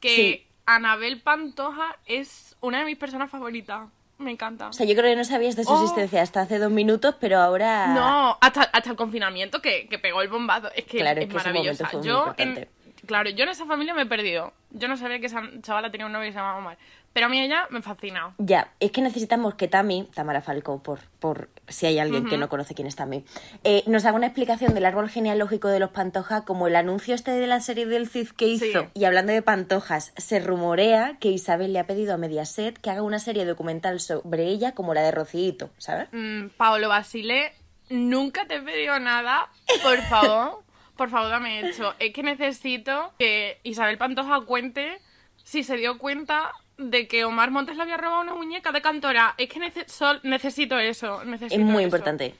que 0.00 0.14
Sí. 0.14 0.46
Anabel 0.66 1.20
Pantoja 1.20 1.96
es 2.06 2.56
una 2.60 2.80
de 2.80 2.84
mis 2.84 2.96
personas 2.96 3.30
favoritas. 3.30 3.88
Me 4.18 4.30
encanta. 4.30 4.68
O 4.68 4.72
sea, 4.72 4.86
yo 4.86 4.94
creo 4.94 5.10
que 5.10 5.16
no 5.16 5.24
sabías 5.24 5.56
de 5.56 5.64
su 5.64 5.72
Oh. 5.72 5.82
existencia 5.82 6.22
hasta 6.22 6.42
hace 6.42 6.58
dos 6.58 6.70
minutos, 6.70 7.16
pero 7.20 7.38
ahora... 7.40 7.88
No, 7.88 8.38
hasta, 8.40 8.62
hasta 8.62 8.90
el 8.90 8.96
confinamiento 8.96 9.60
que, 9.60 9.88
que 9.88 9.98
pegó 9.98 10.22
el 10.22 10.28
bombazo. 10.28 10.70
Es 10.76 10.84
que 10.84 10.98
Claro, 10.98 11.20
es 11.20 11.26
que 11.28 11.34
maravillosa. 11.34 11.90
yo, 12.02 12.32
en- 12.36 12.68
claro, 13.06 13.30
yo 13.30 13.42
en 13.42 13.50
esa 13.50 13.66
familia 13.66 13.94
me 13.94 14.02
he 14.02 14.06
perdido. 14.06 14.52
Yo 14.70 14.86
no 14.86 14.96
sabía 14.96 15.18
que 15.18 15.26
esa 15.26 15.42
chavala 15.62 15.90
tenía 15.90 16.06
un 16.06 16.12
novio 16.12 16.28
que 16.28 16.32
se 16.32 16.38
llamaba 16.38 16.58
Omar. 16.58 16.78
Pero 17.12 17.26
a 17.26 17.28
mí 17.28 17.40
ella 17.40 17.66
me 17.70 17.82
fascina. 17.82 18.34
Ya, 18.38 18.72
es 18.80 18.90
que 18.90 19.02
necesitamos 19.02 19.54
que 19.54 19.68
Tami, 19.68 20.08
Tamara 20.14 20.40
Falco, 20.40 20.82
por, 20.82 21.00
por 21.18 21.50
si 21.68 21.86
hay 21.86 21.98
alguien 21.98 22.26
que 22.26 22.38
no 22.38 22.48
conoce 22.48 22.74
quién 22.74 22.88
es 22.88 22.96
Tami, 22.96 23.24
eh, 23.64 23.82
nos 23.86 24.04
haga 24.04 24.16
una 24.16 24.26
explicación 24.26 24.74
del 24.74 24.86
árbol 24.86 25.10
genealógico 25.10 25.68
de 25.68 25.78
los 25.78 25.90
Pantoja, 25.90 26.44
como 26.44 26.66
el 26.66 26.76
anuncio 26.76 27.14
este 27.14 27.32
de 27.32 27.46
la 27.46 27.60
serie 27.60 27.86
del 27.86 28.08
Cid 28.08 28.28
que 28.30 28.46
hizo. 28.46 28.80
Sí. 28.80 28.88
Y 28.94 29.04
hablando 29.04 29.32
de 29.32 29.42
Pantojas, 29.42 30.12
se 30.16 30.40
rumorea 30.40 31.18
que 31.20 31.28
Isabel 31.28 31.72
le 31.72 31.80
ha 31.80 31.86
pedido 31.86 32.14
a 32.14 32.16
Mediaset 32.16 32.78
que 32.78 32.90
haga 32.90 33.02
una 33.02 33.18
serie 33.18 33.44
documental 33.44 34.00
sobre 34.00 34.46
ella 34.46 34.72
como 34.72 34.94
la 34.94 35.02
de 35.02 35.10
Rocíito, 35.10 35.70
¿sabes? 35.78 36.08
Mm, 36.12 36.48
Paolo 36.56 36.88
Basile, 36.88 37.52
nunca 37.90 38.46
te 38.46 38.56
he 38.56 38.62
pedido 38.62 38.98
nada. 38.98 39.50
Por 39.82 39.98
favor, 40.02 40.62
por 40.96 41.10
favor, 41.10 41.30
dame 41.30 41.60
hecho. 41.60 41.94
Es 41.98 42.12
que 42.12 42.22
necesito 42.22 43.12
que 43.18 43.58
Isabel 43.64 43.98
Pantoja 43.98 44.40
cuente 44.42 44.98
si 45.44 45.62
se 45.64 45.76
dio 45.76 45.98
cuenta 45.98 46.52
de 46.78 47.06
que 47.08 47.24
Omar 47.24 47.50
Montes 47.50 47.76
le 47.76 47.82
había 47.82 47.96
robado 47.96 48.22
una 48.22 48.34
muñeca 48.34 48.72
de 48.72 48.82
cantora. 48.82 49.34
Es 49.38 49.48
que 49.48 49.60
nece- 49.60 49.86
sol- 49.88 50.20
necesito 50.22 50.78
eso. 50.78 51.24
Necesito 51.24 51.54
Es 51.54 51.60
muy 51.66 51.74
eso. 51.76 51.82
importante. 51.82 52.34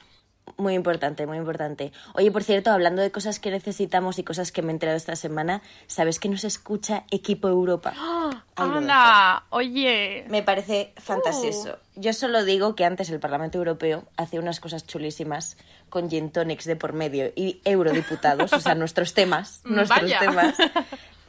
Muy 0.57 0.73
importante, 0.73 1.25
muy 1.25 1.37
importante. 1.37 1.93
Oye, 2.15 2.29
por 2.29 2.43
cierto, 2.43 2.69
hablando 2.69 3.01
de 3.01 3.11
cosas 3.11 3.39
que 3.39 3.49
necesitamos 3.49 4.19
y 4.19 4.23
cosas 4.25 4.51
que 4.51 4.61
me 4.61 4.71
he 4.71 4.73
enterado 4.73 4.97
esta 4.97 5.15
semana, 5.15 5.61
¿sabes 5.87 6.19
que 6.19 6.27
nos 6.27 6.43
escucha 6.43 7.05
Equipo 7.11 7.47
Europa? 7.47 7.91
Dejo. 7.91 8.31
Anda, 8.57 9.45
oye. 9.51 10.25
Me 10.27 10.43
parece 10.43 10.91
fantasioso. 10.97 11.79
Yo 11.95 12.11
solo 12.11 12.43
digo 12.43 12.75
que 12.75 12.83
antes 12.83 13.09
el 13.09 13.21
Parlamento 13.21 13.57
Europeo 13.57 14.03
hacía 14.17 14.41
unas 14.41 14.59
cosas 14.59 14.85
chulísimas 14.85 15.55
con 15.89 16.09
gin 16.09 16.29
tonics 16.29 16.65
de 16.65 16.75
por 16.75 16.91
medio 16.91 17.31
y 17.37 17.61
eurodiputados, 17.63 18.51
o 18.51 18.59
sea, 18.59 18.75
nuestros 18.75 19.13
temas, 19.13 19.61
nuestros 19.63 20.01
vaya. 20.01 20.19
temas. 20.19 20.55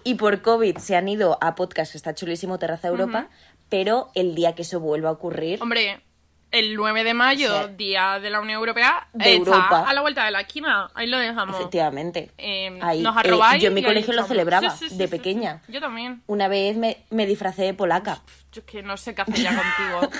Y 0.04 0.14
por 0.14 0.42
COVID 0.42 0.76
se 0.78 0.96
han 0.96 1.08
ido 1.08 1.38
a 1.40 1.54
podcast 1.54 1.92
que 1.92 1.98
está 1.98 2.14
chulísimo 2.14 2.58
Terraza 2.58 2.88
Europa, 2.88 3.28
pero 3.68 4.10
el 4.14 4.34
día 4.34 4.54
que 4.54 4.62
eso 4.62 4.78
vuelva 4.78 5.08
a 5.08 5.12
ocurrir, 5.12 5.60
Hombre, 5.62 6.00
el 6.50 6.76
9 6.76 7.02
de 7.04 7.14
mayo, 7.14 7.68
Día 7.68 8.20
de 8.20 8.30
la 8.30 8.40
Unión 8.40 8.58
Europea, 8.58 9.08
de 9.12 9.34
está 9.36 9.50
Europa. 9.50 9.84
a 9.88 9.92
la 9.94 10.02
vuelta 10.02 10.24
de 10.24 10.30
la 10.30 10.42
esquina. 10.42 10.88
Ahí 10.94 11.08
lo 11.08 11.18
dejamos. 11.18 11.56
efectivamente, 11.58 12.30
Eh, 12.38 12.78
ahí, 12.82 13.00
nos 13.00 13.16
eh, 13.16 13.20
arrobáis 13.20 13.62
yo 13.62 13.68
en 13.68 13.74
mi 13.74 13.82
colegio 13.82 14.12
lo 14.14 14.24
celebraba 14.24 14.70
Sí, 14.70 14.84
sí, 14.84 14.90
sí, 14.90 14.96
de 14.98 15.08
pequeña. 15.08 15.62
Yo 15.68 15.80
también. 15.80 16.22
Una 16.26 16.46
vez 16.48 16.76
me, 16.76 16.98
me 17.10 17.26
disfracé 17.26 17.62
de 17.62 17.74
polaca. 17.74 18.20
Yo 18.52 18.60
es 18.60 18.66
que 18.66 18.82
no 18.82 18.96
sé 18.96 19.14
qué 19.14 19.22
hacer 19.22 19.36
ya 19.36 19.50
contigo. 20.00 20.12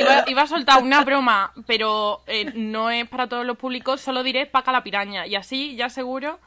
Iba, 0.00 0.24
iba 0.28 0.42
a 0.42 0.46
soltar 0.46 0.80
una 0.82 1.02
broma, 1.02 1.52
pero 1.66 2.22
eh, 2.28 2.52
no 2.54 2.90
es 2.90 3.08
para 3.08 3.26
todos 3.26 3.44
los 3.44 3.56
públicos, 3.56 4.00
solo 4.00 4.22
diré 4.22 4.46
paca 4.46 4.70
la 4.70 4.84
piraña. 4.84 5.26
Y 5.26 5.34
así 5.34 5.74
ya 5.74 5.88
seguro 5.88 6.38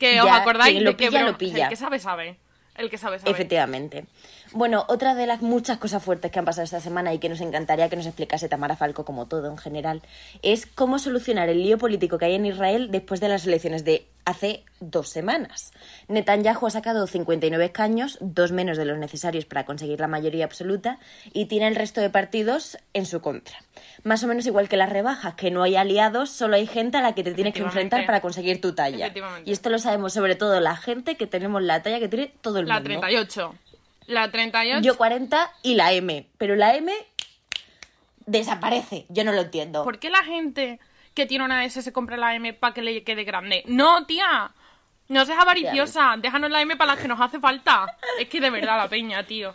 que 0.00 0.20
os 0.20 0.30
acordáis 0.30 0.82
lo 0.82 0.90
de 0.90 0.96
pilla, 0.96 1.22
lo 1.22 1.38
pilla. 1.38 1.64
El 1.64 1.70
que 1.70 1.76
sabe, 1.76 1.98
sabe. 2.00 2.36
El 2.74 2.88
que 2.88 2.98
sabe, 2.98 3.18
sabe. 3.18 3.30
Efectivamente. 3.30 4.06
Bueno, 4.52 4.84
otra 4.88 5.14
de 5.14 5.26
las 5.26 5.42
muchas 5.42 5.78
cosas 5.78 6.02
fuertes 6.02 6.32
que 6.32 6.38
han 6.40 6.44
pasado 6.44 6.64
esta 6.64 6.80
semana 6.80 7.14
y 7.14 7.18
que 7.18 7.28
nos 7.28 7.40
encantaría 7.40 7.88
que 7.88 7.96
nos 7.96 8.06
explicase 8.06 8.48
Tamara 8.48 8.74
Falco, 8.74 9.04
como 9.04 9.26
todo 9.26 9.48
en 9.48 9.56
general, 9.56 10.02
es 10.42 10.66
cómo 10.66 10.98
solucionar 10.98 11.48
el 11.48 11.62
lío 11.62 11.78
político 11.78 12.18
que 12.18 12.24
hay 12.24 12.34
en 12.34 12.46
Israel 12.46 12.90
después 12.90 13.20
de 13.20 13.28
las 13.28 13.46
elecciones 13.46 13.84
de 13.84 14.06
hace 14.24 14.64
dos 14.80 15.08
semanas. 15.08 15.72
Netanyahu 16.08 16.66
ha 16.66 16.70
sacado 16.70 17.06
59 17.06 17.64
escaños, 17.64 18.18
dos 18.20 18.50
menos 18.50 18.76
de 18.76 18.84
los 18.84 18.98
necesarios 18.98 19.44
para 19.44 19.64
conseguir 19.64 20.00
la 20.00 20.08
mayoría 20.08 20.44
absoluta, 20.44 20.98
y 21.32 21.46
tiene 21.46 21.68
el 21.68 21.76
resto 21.76 22.00
de 22.00 22.10
partidos 22.10 22.76
en 22.92 23.06
su 23.06 23.20
contra. 23.20 23.56
Más 24.02 24.22
o 24.24 24.26
menos 24.26 24.46
igual 24.46 24.68
que 24.68 24.76
las 24.76 24.90
rebajas, 24.90 25.34
que 25.34 25.50
no 25.50 25.62
hay 25.62 25.76
aliados, 25.76 26.30
solo 26.30 26.56
hay 26.56 26.66
gente 26.66 26.98
a 26.98 27.02
la 27.02 27.14
que 27.14 27.22
te 27.22 27.34
tienes 27.34 27.54
que 27.54 27.62
enfrentar 27.62 28.04
para 28.04 28.20
conseguir 28.20 28.60
tu 28.60 28.74
talla. 28.74 29.12
Y 29.44 29.52
esto 29.52 29.70
lo 29.70 29.78
sabemos 29.78 30.12
sobre 30.12 30.34
todo 30.34 30.58
la 30.60 30.76
gente 30.76 31.16
que 31.16 31.26
tenemos 31.26 31.62
la 31.62 31.82
talla 31.82 32.00
que 32.00 32.08
tiene 32.08 32.32
todo 32.40 32.58
el 32.58 32.66
La 32.66 32.74
mundo. 32.74 32.88
38. 32.88 33.54
La 34.10 34.28
38. 34.30 34.80
Yo 34.82 34.96
40 34.96 35.52
y 35.62 35.74
la 35.76 35.92
M. 35.92 36.26
Pero 36.36 36.56
la 36.56 36.74
M 36.74 36.92
desaparece. 38.26 39.06
Yo 39.08 39.24
no 39.24 39.32
lo 39.32 39.42
entiendo. 39.42 39.84
¿Por 39.84 39.98
qué 39.98 40.10
la 40.10 40.24
gente 40.24 40.80
que 41.14 41.26
tiene 41.26 41.44
una 41.44 41.64
S 41.64 41.80
se 41.80 41.92
compra 41.92 42.16
la 42.16 42.34
M 42.34 42.52
para 42.52 42.74
que 42.74 42.82
le 42.82 43.04
quede 43.04 43.22
grande? 43.24 43.62
No, 43.66 44.06
tía. 44.06 44.50
No 45.08 45.24
seas 45.24 45.38
avariciosa. 45.40 46.16
Déjanos 46.18 46.50
la 46.50 46.60
M 46.60 46.76
para 46.76 46.94
las 46.94 47.02
que 47.02 47.08
nos 47.08 47.20
hace 47.20 47.38
falta. 47.40 47.86
Es 48.18 48.28
que 48.28 48.40
de 48.40 48.50
verdad 48.50 48.78
la 48.78 48.88
peña, 48.88 49.24
tío. 49.24 49.54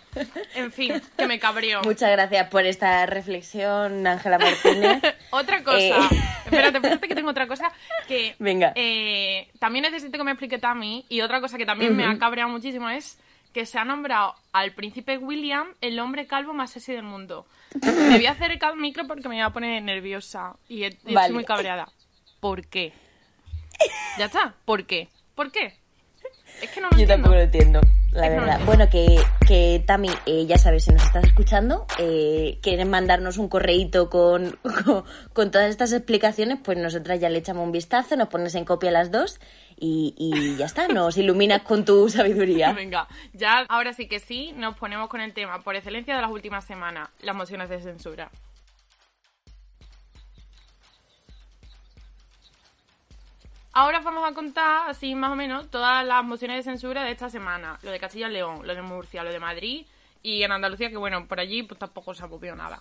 En 0.53 0.71
fin, 0.71 1.01
que 1.17 1.27
me 1.27 1.37
cabreo. 1.39 1.81
Muchas 1.83 2.11
gracias 2.11 2.47
por 2.49 2.65
esta 2.65 3.05
reflexión, 3.05 4.07
Ángela 4.07 4.37
Martínez. 4.37 5.01
Otra 5.31 5.63
cosa. 5.63 5.79
Eh. 5.79 5.93
Espérate, 6.45 6.77
espérate 6.77 7.07
que 7.07 7.15
tengo 7.15 7.31
otra 7.31 7.47
cosa 7.47 7.71
que 8.07 8.35
Venga. 8.37 8.71
eh, 8.75 9.49
también 9.57 9.81
necesito 9.81 10.15
que 10.15 10.23
me 10.23 10.31
explique 10.31 10.59
Tami 10.59 11.03
y 11.09 11.21
otra 11.21 11.41
cosa 11.41 11.57
que 11.57 11.65
también 11.65 11.97
me 11.97 12.05
ha 12.05 12.19
cabreado 12.19 12.51
muchísimo 12.51 12.87
es 12.87 13.17
que 13.55 13.65
se 13.65 13.79
ha 13.79 13.85
nombrado 13.85 14.35
al 14.51 14.73
príncipe 14.73 15.17
William 15.17 15.65
el 15.79 15.97
hombre 16.01 16.27
calvo 16.27 16.51
más 16.51 16.71
sexy 16.71 16.91
del 16.91 17.03
mundo. 17.03 17.45
Me 17.81 18.17
voy 18.17 18.25
a 18.25 18.31
acercar 18.31 18.73
al 18.73 18.77
micro 18.77 19.07
porque 19.07 19.29
me 19.29 19.35
voy 19.35 19.43
a 19.45 19.49
poner 19.51 19.81
nerviosa 19.81 20.57
y, 20.67 20.81
Vale. 20.81 20.97
estoy 21.05 21.33
muy 21.33 21.45
cabreada. 21.45 21.87
¿Por 22.41 22.67
qué? 22.67 22.91
Ya 24.17 24.25
está. 24.25 24.55
¿Por 24.65 24.85
qué? 24.85 25.07
¿Por 25.35 25.53
qué? 25.53 25.73
Es 26.61 26.69
que 26.69 26.81
no 26.81 26.89
lo 26.89 26.97
Yo 26.97 27.03
entiendo. 27.03 27.13
tampoco 27.13 27.35
lo 27.35 27.41
entiendo, 27.41 27.81
la 28.15 28.29
verdad. 28.29 28.59
Bueno, 28.65 28.89
que, 28.89 29.17
que 29.45 29.83
Tami, 29.85 30.09
eh, 30.25 30.45
ya 30.45 30.57
sabes, 30.57 30.85
si 30.85 30.91
nos 30.91 31.03
estás 31.03 31.25
escuchando, 31.25 31.85
eh, 31.99 32.59
quieren 32.61 32.89
mandarnos 32.89 33.37
un 33.37 33.49
correíto 33.49 34.09
con, 34.09 34.57
con, 34.61 35.03
con 35.33 35.51
todas 35.51 35.69
estas 35.69 35.91
explicaciones, 35.93 36.59
pues 36.63 36.77
nosotras 36.77 37.19
ya 37.19 37.29
le 37.29 37.39
echamos 37.39 37.63
un 37.63 37.71
vistazo, 37.71 38.15
nos 38.15 38.29
pones 38.29 38.55
en 38.55 38.65
copia 38.65 38.91
las 38.91 39.11
dos 39.11 39.39
y, 39.77 40.15
y 40.17 40.55
ya 40.55 40.65
está, 40.65 40.87
nos 40.87 41.17
iluminas 41.17 41.61
con 41.63 41.83
tu 41.83 42.09
sabiduría. 42.09 42.71
Venga, 42.73 43.07
ya 43.33 43.65
ahora 43.67 43.93
sí 43.93 44.07
que 44.07 44.19
sí, 44.19 44.53
nos 44.55 44.75
ponemos 44.77 45.09
con 45.09 45.21
el 45.21 45.33
tema 45.33 45.61
por 45.61 45.75
excelencia 45.75 46.15
de 46.15 46.21
las 46.21 46.31
últimas 46.31 46.65
semanas, 46.65 47.09
las 47.21 47.35
mociones 47.35 47.69
de 47.69 47.81
censura. 47.81 48.31
Ahora 53.77 53.99
os 53.99 54.05
vamos 54.05 54.23
a 54.25 54.33
contar, 54.33 54.89
así 54.89 55.15
más 55.15 55.33
o 55.33 55.35
menos, 55.35 55.69
todas 55.69 56.05
las 56.05 56.23
mociones 56.23 56.55
de 56.55 56.63
censura 56.63 57.03
de 57.03 57.11
esta 57.11 57.29
semana. 57.29 57.77
Lo 57.83 57.91
de 57.91 57.99
Castilla 57.99 58.29
y 58.29 58.31
León, 58.31 58.65
lo 58.65 58.73
de 58.73 58.81
Murcia, 58.81 59.21
lo 59.21 59.33
de 59.33 59.39
Madrid 59.39 59.85
Y 60.23 60.43
en 60.43 60.53
Andalucía, 60.53 60.89
que 60.89 60.95
bueno, 60.95 61.27
por 61.27 61.41
allí 61.41 61.61
pues 61.61 61.77
tampoco 61.77 62.13
se 62.13 62.23
ha 62.23 62.27
movido 62.27 62.55
nada. 62.55 62.79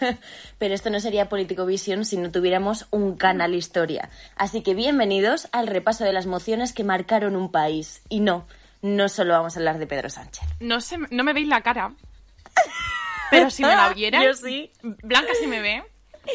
Pero 0.58 0.74
esto 0.74 0.90
no 0.90 0.98
sería 0.98 1.28
Político 1.28 1.64
Visión 1.66 2.04
si 2.04 2.16
no 2.16 2.32
tuviéramos 2.32 2.88
un 2.90 3.16
canal 3.16 3.54
historia. 3.54 4.10
Así 4.34 4.64
que 4.64 4.74
bienvenidos 4.74 5.48
al 5.52 5.68
repaso 5.68 6.02
de 6.02 6.12
las 6.12 6.26
mociones 6.26 6.72
que 6.72 6.82
marcaron 6.82 7.36
un 7.36 7.52
país. 7.52 8.02
Y 8.08 8.18
no, 8.18 8.44
no 8.82 9.08
solo 9.08 9.34
vamos 9.34 9.54
a 9.54 9.60
hablar 9.60 9.78
de 9.78 9.86
Pedro 9.86 10.10
Sánchez. 10.10 10.48
No, 10.58 10.80
sé, 10.80 10.98
no 11.10 11.22
me 11.22 11.32
veis 11.32 11.46
la 11.46 11.60
cara, 11.60 11.92
pero 13.30 13.50
si 13.50 13.62
me 13.62 13.68
la 13.68 13.90
vierais... 13.94 14.26
Yo 14.26 14.34
sí. 14.34 14.72
Blanca 14.82 15.30
sí 15.40 15.46
me 15.46 15.60
ve. 15.60 15.84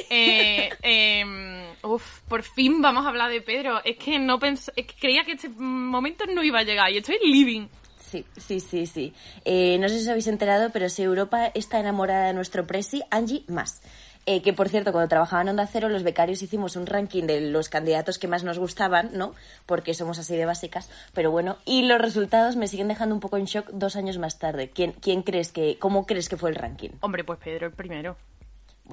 Eh, 0.09 0.69
em, 0.81 1.65
uf, 1.83 2.21
por 2.27 2.43
fin 2.43 2.81
vamos 2.81 3.05
a 3.05 3.09
hablar 3.09 3.31
de 3.31 3.41
Pedro. 3.41 3.81
Es 3.83 3.97
que 3.97 4.19
no 4.19 4.39
pens 4.39 4.71
es 4.75 4.85
que 4.85 4.95
creía 4.99 5.23
que 5.23 5.33
este 5.33 5.49
momento 5.49 6.25
no 6.25 6.43
iba 6.43 6.59
a 6.59 6.63
llegar 6.63 6.91
y 6.91 6.97
estoy 6.97 7.17
living. 7.23 7.67
Sí, 7.99 8.25
sí, 8.37 8.59
sí, 8.59 8.85
sí. 8.85 9.13
Eh, 9.43 9.77
no 9.79 9.89
sé 9.89 9.95
si 9.95 10.01
os 10.01 10.09
habéis 10.09 10.27
enterado, 10.27 10.69
pero 10.71 10.87
si 10.89 11.01
Europa 11.01 11.47
está 11.53 11.79
enamorada 11.79 12.27
de 12.27 12.33
nuestro 12.33 12.67
presi, 12.67 13.01
Angie 13.09 13.43
más. 13.47 13.81
Eh, 14.25 14.41
que 14.41 14.53
por 14.53 14.69
cierto, 14.69 14.91
cuando 14.91 15.09
trabajaba 15.09 15.41
en 15.41 15.49
Onda 15.49 15.67
Cero, 15.67 15.89
los 15.89 16.03
becarios 16.03 16.41
hicimos 16.41 16.75
un 16.75 16.85
ranking 16.85 17.23
de 17.23 17.41
los 17.41 17.67
candidatos 17.67 18.19
que 18.19 18.27
más 18.27 18.43
nos 18.43 18.57
gustaban, 18.57 19.09
¿no? 19.13 19.33
Porque 19.65 19.93
somos 19.93 20.17
así 20.17 20.35
de 20.35 20.45
básicas. 20.45 20.89
Pero 21.13 21.31
bueno, 21.31 21.57
y 21.65 21.83
los 21.83 21.99
resultados 21.99 22.55
me 22.55 22.67
siguen 22.67 22.87
dejando 22.87 23.15
un 23.15 23.21
poco 23.21 23.37
en 23.37 23.45
shock 23.45 23.69
dos 23.71 23.95
años 23.95 24.17
más 24.17 24.39
tarde. 24.39 24.69
¿Quién, 24.69 24.93
quién 24.93 25.23
crees 25.23 25.51
que, 25.51 25.77
cómo 25.77 26.05
crees 26.05 26.29
que 26.29 26.37
fue 26.37 26.51
el 26.51 26.55
ranking? 26.55 26.91
Hombre, 27.01 27.23
pues 27.23 27.39
Pedro 27.39 27.67
el 27.67 27.73
primero. 27.73 28.15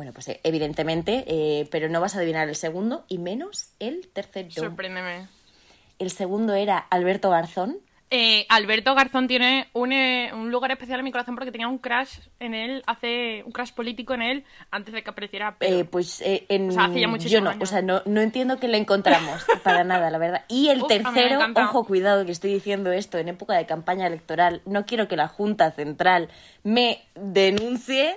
Bueno, 0.01 0.15
pues 0.15 0.29
eh, 0.29 0.41
evidentemente, 0.45 1.25
eh, 1.27 1.69
pero 1.71 1.91
no 1.91 2.01
vas 2.01 2.15
a 2.15 2.21
adivinar 2.21 2.49
el 2.49 2.57
segundo 2.57 3.05
y 3.07 3.19
menos 3.19 3.75
el 3.81 4.09
tercero. 4.09 4.49
Sorpréndeme. 4.51 5.29
El 5.99 6.11
segundo 6.11 6.55
era 6.55 6.79
Alberto 6.79 7.29
Garzón. 7.29 7.77
Eh, 8.13 8.45
Alberto 8.49 8.93
Garzón 8.97 9.29
tiene 9.29 9.69
un, 9.73 9.93
eh, 9.93 10.33
un 10.35 10.51
lugar 10.51 10.73
especial 10.73 10.99
en 10.99 11.05
mi 11.05 11.13
corazón 11.13 11.37
porque 11.37 11.53
tenía 11.53 11.69
un 11.69 11.79
crash 11.79 12.19
en 12.41 12.55
él, 12.55 12.83
hace 12.89 13.45
un 13.45 13.53
crash 13.53 13.73
político 13.73 14.15
en 14.15 14.23
él 14.23 14.45
antes 14.73 14.93
de 14.93 15.05
que 15.05 15.11
apareciera 15.11 15.57
Pedro. 15.57 15.79
Eh, 15.79 15.85
pues 15.85 16.21
eh, 16.23 16.45
en, 16.49 16.71
O 16.71 16.73
sea, 16.73 16.87
hace 16.87 17.01
ya 17.01 17.17
yo 17.19 17.41
no, 17.41 17.51
años. 17.51 17.63
o 17.63 17.67
sea, 17.67 17.83
no, 17.83 18.03
no 18.07 18.21
entiendo 18.21 18.59
que 18.59 18.67
le 18.67 18.79
encontramos 18.79 19.45
para 19.63 19.85
nada, 19.85 20.11
la 20.11 20.19
verdad. 20.19 20.45
Y 20.49 20.71
el 20.71 20.81
Uf, 20.83 20.89
tercero, 20.89 21.39
ojo, 21.55 21.85
cuidado 21.85 22.27
que 22.27 22.33
estoy 22.33 22.53
diciendo 22.53 22.91
esto 22.91 23.19
en 23.19 23.29
época 23.29 23.55
de 23.55 23.67
campaña 23.67 24.09
electoral, 24.09 24.61
no 24.65 24.87
quiero 24.87 25.07
que 25.07 25.17
la 25.17 25.29
Junta 25.29 25.71
Central 25.71 26.31
me 26.65 27.05
denuncie, 27.15 28.17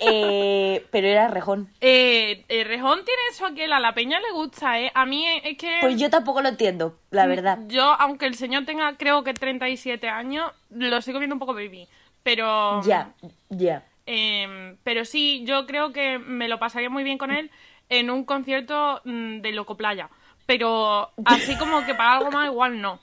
eh, 0.00 0.86
pero 0.90 1.06
era 1.06 1.28
Rejón. 1.28 1.68
Eh, 1.80 2.44
eh, 2.48 2.64
Rejón 2.64 3.04
tiene 3.04 3.20
eso 3.30 3.46
aquel, 3.46 3.72
a 3.72 3.80
la 3.80 3.94
peña 3.94 4.20
le 4.20 4.32
gusta, 4.32 4.80
¿eh? 4.80 4.90
A 4.94 5.06
mí 5.06 5.26
es, 5.26 5.56
que... 5.56 5.78
Pues 5.80 5.98
yo 5.98 6.10
tampoco 6.10 6.42
lo 6.42 6.48
entiendo, 6.48 6.98
la 7.10 7.26
verdad. 7.26 7.58
Yo, 7.66 7.82
aunque 7.84 8.26
el 8.26 8.34
señor 8.34 8.64
tenga 8.64 8.96
creo 8.96 9.24
que 9.24 9.34
37 9.34 10.08
años, 10.08 10.52
lo 10.70 11.00
sigo 11.02 11.18
viendo 11.18 11.34
un 11.34 11.40
poco 11.40 11.54
baby. 11.54 11.86
Pero... 12.22 12.82
Ya, 12.82 13.12
ya. 13.48 13.84
Eh, 14.06 14.76
pero 14.84 15.04
sí, 15.04 15.44
yo 15.44 15.66
creo 15.66 15.92
que 15.92 16.18
me 16.18 16.48
lo 16.48 16.58
pasaría 16.58 16.88
muy 16.88 17.02
bien 17.02 17.18
con 17.18 17.32
él 17.32 17.50
en 17.88 18.10
un 18.10 18.24
concierto 18.24 19.00
mm, 19.04 19.40
de 19.40 19.52
Loco 19.52 19.76
Playa. 19.76 20.08
Pero 20.46 21.10
así 21.24 21.56
como 21.58 21.84
que 21.84 21.94
para 21.94 22.14
algo 22.14 22.30
más, 22.30 22.46
igual 22.46 22.80
no. 22.80 23.00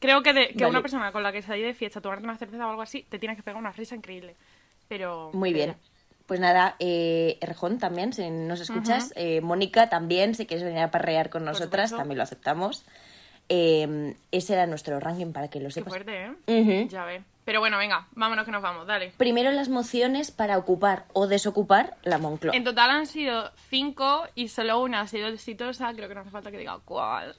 Creo 0.00 0.22
que, 0.22 0.32
de, 0.32 0.48
que 0.48 0.64
Vale. 0.64 0.70
una 0.70 0.82
persona 0.82 1.12
con 1.12 1.22
la 1.22 1.30
que 1.30 1.42
salí 1.42 1.62
de 1.62 1.74
fiesta, 1.74 2.00
tomarte 2.00 2.24
una 2.24 2.36
cerveza 2.36 2.66
o 2.66 2.70
algo 2.70 2.82
así, 2.82 3.04
te 3.08 3.20
tienes 3.20 3.36
que 3.36 3.44
pegar 3.44 3.60
una 3.60 3.70
risa 3.70 3.94
increíble. 3.94 4.34
Pero. 4.88 5.30
Muy 5.32 5.52
bien. 5.52 5.76
Pues 6.32 6.40
nada, 6.40 6.76
eh, 6.78 7.36
Rejón 7.42 7.78
también, 7.78 8.14
si 8.14 8.30
nos 8.30 8.58
escuchas. 8.58 9.12
Eh, 9.16 9.42
Mónica 9.42 9.90
también, 9.90 10.34
si 10.34 10.46
quieres 10.46 10.64
venir 10.64 10.80
a 10.80 10.90
parrear 10.90 11.28
con 11.28 11.44
nosotras, 11.44 11.90
supuesto. 11.90 11.96
también 11.98 12.16
lo 12.16 12.22
aceptamos. 12.24 12.86
Eh, 13.50 14.14
ese 14.30 14.54
era 14.54 14.66
nuestro 14.66 14.98
ranking 14.98 15.32
para 15.32 15.48
que 15.48 15.60
lo 15.60 15.66
Qué 15.66 15.72
sepas. 15.72 15.90
fuerte, 15.92 16.30
¿eh? 16.46 16.88
Ya 16.90 17.04
ves. 17.04 17.22
Pero 17.44 17.60
bueno, 17.60 17.78
venga, 17.78 18.06
vámonos 18.12 18.44
que 18.44 18.52
nos 18.52 18.62
vamos, 18.62 18.86
dale. 18.86 19.12
Primero 19.16 19.50
las 19.50 19.68
mociones 19.68 20.30
para 20.30 20.58
ocupar 20.58 21.06
o 21.12 21.26
desocupar 21.26 21.96
la 22.04 22.18
Moncloa. 22.18 22.54
En 22.54 22.64
total 22.64 22.90
han 22.90 23.06
sido 23.06 23.50
cinco 23.68 24.26
y 24.34 24.48
solo 24.48 24.80
una 24.80 25.00
ha 25.00 25.06
sido 25.08 25.28
exitosa. 25.28 25.92
Creo 25.92 26.08
que 26.08 26.14
no 26.14 26.20
hace 26.20 26.30
falta 26.30 26.50
que 26.50 26.58
diga 26.58 26.78
cuál. 26.84 27.34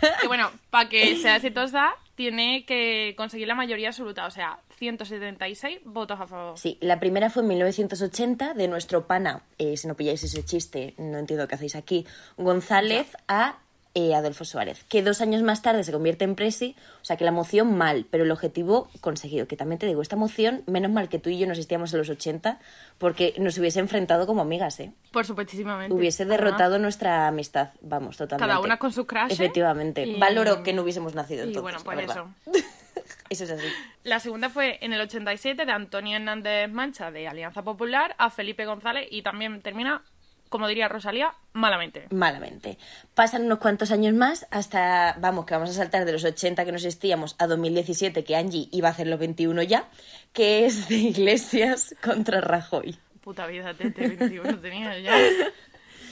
que 0.20 0.26
bueno, 0.26 0.50
para 0.70 0.88
que 0.88 1.16
sea 1.16 1.36
exitosa, 1.36 1.94
tiene 2.14 2.64
que 2.64 3.14
conseguir 3.16 3.48
la 3.48 3.54
mayoría 3.54 3.88
absoluta, 3.88 4.26
o 4.26 4.30
sea, 4.30 4.58
176 4.76 5.80
votos 5.84 6.20
a 6.20 6.26
favor. 6.26 6.58
Sí, 6.58 6.78
la 6.80 7.00
primera 7.00 7.30
fue 7.30 7.42
en 7.42 7.48
1980 7.48 8.54
de 8.54 8.68
nuestro 8.68 9.06
pana, 9.06 9.42
eh, 9.58 9.76
si 9.76 9.88
no 9.88 9.94
pilláis 9.94 10.22
ese 10.22 10.44
chiste, 10.44 10.94
no 10.98 11.18
entiendo 11.18 11.48
qué 11.48 11.54
hacéis 11.54 11.74
aquí, 11.74 12.06
González 12.36 13.16
a 13.28 13.58
eh, 13.94 14.14
Adolfo 14.14 14.44
Suárez, 14.44 14.84
que 14.88 15.02
dos 15.02 15.20
años 15.20 15.42
más 15.42 15.62
tarde 15.62 15.84
se 15.84 15.92
convierte 15.92 16.24
en 16.24 16.34
presi, 16.34 16.74
o 17.00 17.04
sea 17.04 17.16
que 17.16 17.24
la 17.24 17.30
moción 17.30 17.76
mal, 17.78 18.06
pero 18.10 18.24
el 18.24 18.30
objetivo 18.32 18.88
conseguido. 19.00 19.46
Que 19.46 19.56
también 19.56 19.78
te 19.78 19.86
digo, 19.86 20.02
esta 20.02 20.16
moción, 20.16 20.64
menos 20.66 20.90
mal 20.90 21.08
que 21.08 21.18
tú 21.20 21.30
y 21.30 21.38
yo 21.38 21.46
nos 21.46 21.58
existíamos 21.58 21.92
en 21.92 21.98
los 21.98 22.08
80, 22.08 22.58
porque 22.98 23.34
nos 23.38 23.56
hubiese 23.58 23.78
enfrentado 23.80 24.26
como 24.26 24.42
amigas, 24.42 24.80
¿eh? 24.80 24.92
Por 25.12 25.24
supuestísimamente. 25.24 25.94
Hubiese 25.94 26.24
derrotado 26.24 26.78
nuestra 26.80 27.28
amistad, 27.28 27.70
vamos, 27.80 28.16
totalmente. 28.16 28.48
Cada 28.48 28.60
una 28.60 28.78
con 28.78 28.92
su 28.92 29.06
crush. 29.06 29.30
Efectivamente. 29.30 30.04
y- 30.04 30.18
Valoro 30.18 30.62
que 30.62 30.72
no 30.72 30.82
hubiésemos 30.82 31.14
nacido 31.14 31.44
Y 31.44 31.48
entonces, 31.48 31.84
bueno, 31.84 32.02
la 32.02 32.14
pues 32.14 32.56
eso. 32.56 32.64
Eso 33.30 33.44
es 33.44 33.50
así. 33.50 33.66
La 34.02 34.20
segunda 34.20 34.50
fue 34.50 34.78
en 34.82 34.92
el 34.92 35.00
87 35.00 35.64
de 35.64 35.72
Antonio 35.72 36.16
Hernández 36.16 36.70
Mancha 36.70 37.10
de 37.10 37.26
Alianza 37.26 37.62
Popular 37.62 38.14
a 38.18 38.30
Felipe 38.30 38.66
González 38.66 39.08
y 39.10 39.22
también 39.22 39.60
termina, 39.62 40.02
como 40.48 40.68
diría 40.68 40.88
Rosalía, 40.88 41.34
malamente. 41.52 42.06
malamente. 42.10 42.78
Pasan 43.14 43.44
unos 43.46 43.58
cuantos 43.58 43.90
años 43.90 44.14
más 44.14 44.46
hasta, 44.50 45.16
vamos, 45.18 45.46
que 45.46 45.54
vamos 45.54 45.70
a 45.70 45.72
saltar 45.72 46.04
de 46.04 46.12
los 46.12 46.24
80 46.24 46.64
que 46.64 46.72
nos 46.72 46.84
existíamos 46.84 47.34
a 47.38 47.46
2017, 47.46 48.24
que 48.24 48.36
Angie 48.36 48.68
iba 48.70 48.88
a 48.88 48.92
hacer 48.92 49.06
los 49.06 49.18
21 49.18 49.62
ya, 49.62 49.88
que 50.32 50.66
es 50.66 50.88
de 50.88 50.96
Iglesias 50.96 51.94
contra 52.02 52.40
Rajoy. 52.40 52.96
Puta 53.20 53.46
vida, 53.46 53.72
Tete, 53.74 54.08
21 54.08 54.58
tenía 54.60 54.98
ya. 54.98 55.16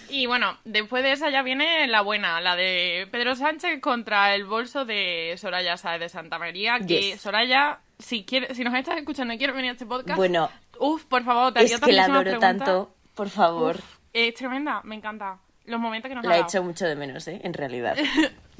Y 0.09 0.27
bueno, 0.27 0.59
después 0.65 1.03
de 1.03 1.12
esa 1.12 1.31
ya 1.31 1.43
viene 1.43 1.87
la 1.87 2.03
buena, 2.03 2.41
la 2.43 2.55
de 2.55 3.09
Pedro 3.11 3.35
Sánchez 3.35 3.81
contra 3.81 4.35
el 4.35 4.45
bolso 4.45 4.85
de 4.85 5.35
Soraya 5.39 5.79
Sáez 5.79 6.01
de 6.01 6.09
Santa 6.11 6.39
María. 6.39 6.79
Que 6.81 7.12
Yes. 7.12 7.21
Soraya, 7.23 7.81
si, 7.99 8.25
quiere, 8.25 8.55
si 8.55 8.62
nos 8.62 8.75
estás 8.75 8.99
escuchando 8.99 9.33
y 9.33 9.39
quieres 9.39 9.57
venir 9.57 9.71
a 9.71 9.73
este 9.73 9.87
podcast, 9.87 10.19
Bueno, 10.19 10.51
uf, 10.79 11.05
por 11.07 11.25
favor, 11.25 11.55
te 11.55 11.61
haría 11.61 11.77
Es 11.77 11.81
que 11.81 11.93
la 11.93 12.05
adoro 12.05 12.39
tanto, 12.39 12.95
por 13.15 13.31
favor. 13.31 13.77
Uf, 13.77 13.99
es 14.12 14.35
tremenda, 14.35 14.81
me 14.85 14.95
encanta. 14.97 15.38
Los 15.66 15.78
momentos 15.81 16.09
que 16.09 16.14
nos 16.14 16.25
La 16.25 16.35
ha 16.35 16.38
he 16.38 16.40
hecho 16.42 16.62
mucho 16.62 16.87
de 16.87 16.97
menos, 16.97 17.26
¿eh? 17.28 17.40
En 17.45 17.54
realidad. 17.54 17.97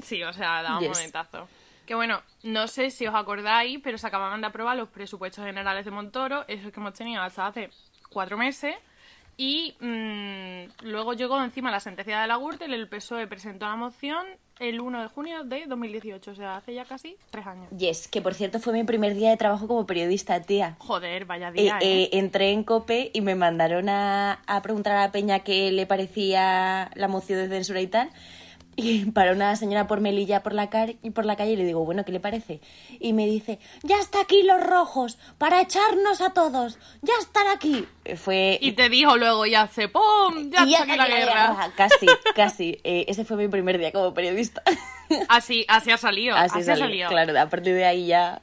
Sí, 0.01 0.21
o 0.21 0.33
sea, 0.33 0.61
da 0.61 0.73
un 0.77 0.81
Yes. 0.81 0.89
momentazo. 0.89 1.47
Que 1.85 1.95
bueno, 1.95 2.21
no 2.43 2.67
sé 2.67 2.89
si 2.89 3.07
os 3.07 3.15
acordáis, 3.15 3.79
pero 3.81 3.97
se 3.97 4.05
acababan 4.07 4.41
de 4.41 4.47
aprobar 4.47 4.75
los 4.75 4.89
presupuestos 4.89 5.45
generales 5.45 5.85
de 5.85 5.91
Montoro, 5.91 6.43
esos 6.49 6.71
que 6.73 6.79
hemos 6.81 6.93
tenido 6.93 7.21
hasta 7.21 7.47
hace 7.47 7.69
cuatro 8.09 8.37
meses. 8.37 8.75
Y 9.37 9.75
mm, 9.79 10.85
luego 10.85 11.13
llegó 11.13 11.41
encima 11.43 11.71
la 11.71 11.79
sentencia 11.79 12.21
de 12.21 12.27
la 12.27 12.37
Gürtel, 12.37 12.73
el 12.73 12.87
PSOE 12.87 13.27
presentó 13.27 13.65
la 13.65 13.75
moción 13.75 14.25
el 14.59 14.79
1 14.79 15.01
de 15.01 15.07
junio 15.07 15.43
de 15.43 15.65
2018, 15.67 16.31
o 16.31 16.35
sea, 16.35 16.57
hace 16.57 16.73
ya 16.75 16.85
casi 16.85 17.17
tres 17.31 17.47
años. 17.47 17.67
Yes, 17.75 18.07
que 18.07 18.21
por 18.21 18.35
cierto 18.35 18.59
fue 18.59 18.73
mi 18.73 18.83
primer 18.83 19.15
día 19.15 19.31
de 19.31 19.37
trabajo 19.37 19.67
como 19.67 19.85
periodista, 19.85 20.39
tía. 20.41 20.75
Joder, 20.79 21.25
vaya 21.25 21.49
Eh, 21.49 21.53
día, 21.53 21.79
¿eh? 21.81 22.03
eh, 22.03 22.09
entré 22.13 22.51
en 22.51 22.63
COPE 22.63 23.11
y 23.13 23.21
me 23.21 23.35
mandaron 23.35 23.89
a, 23.89 24.41
a 24.45 24.61
preguntar 24.61 24.95
a 24.95 25.01
la 25.01 25.11
peña 25.11 25.39
qué 25.39 25.71
le 25.71 25.85
parecía 25.87 26.91
la 26.93 27.07
moción 27.07 27.39
de 27.39 27.49
censura 27.49 27.81
y 27.81 27.87
tal. 27.87 28.09
Y 28.75 29.05
para 29.11 29.33
una 29.33 29.55
señora 29.55 29.87
por 29.87 30.01
Melilla 30.01 30.41
por 30.41 30.53
la, 30.53 30.69
por 31.13 31.25
la 31.25 31.35
calle 31.35 31.51
y 31.51 31.55
le 31.55 31.65
digo, 31.65 31.85
bueno, 31.85 32.03
¿qué 32.05 32.11
le 32.11 32.19
parece? 32.19 32.59
Y 32.99 33.13
me 33.13 33.25
dice, 33.25 33.59
ya 33.83 33.99
está 33.99 34.21
aquí 34.21 34.43
los 34.43 34.61
rojos, 34.61 35.17
para 35.37 35.61
echarnos 35.61 36.21
a 36.21 36.33
todos, 36.33 36.79
ya 37.01 37.13
están 37.19 37.47
aquí. 37.47 37.85
Eh, 38.05 38.15
Fue... 38.15 38.57
Y 38.61 38.73
te 38.73 38.89
dijo 38.89 39.17
luego, 39.17 39.45
ya 39.45 39.63
hace 39.63 39.87
¡pum! 39.87 40.49
Ya 40.49 40.63
está 40.63 40.83
aquí 40.83 40.97
la 40.97 41.07
guerra. 41.07 41.71
Casi, 41.75 42.07
casi. 42.35 42.79
Eh, 42.83 43.05
ese 43.07 43.25
fue 43.25 43.37
mi 43.37 43.47
primer 43.47 43.77
día 43.77 43.91
como 43.91 44.13
periodista. 44.13 44.63
Así, 45.29 45.63
así 45.67 45.91
ha 45.91 45.97
salido, 45.97 46.35
así, 46.35 46.59
Así 46.59 46.71
ha 46.71 46.75
salido. 46.75 47.09
Claro, 47.09 47.39
a 47.39 47.47
partir 47.47 47.75
de 47.75 47.85
ahí 47.85 48.07
ya... 48.07 48.41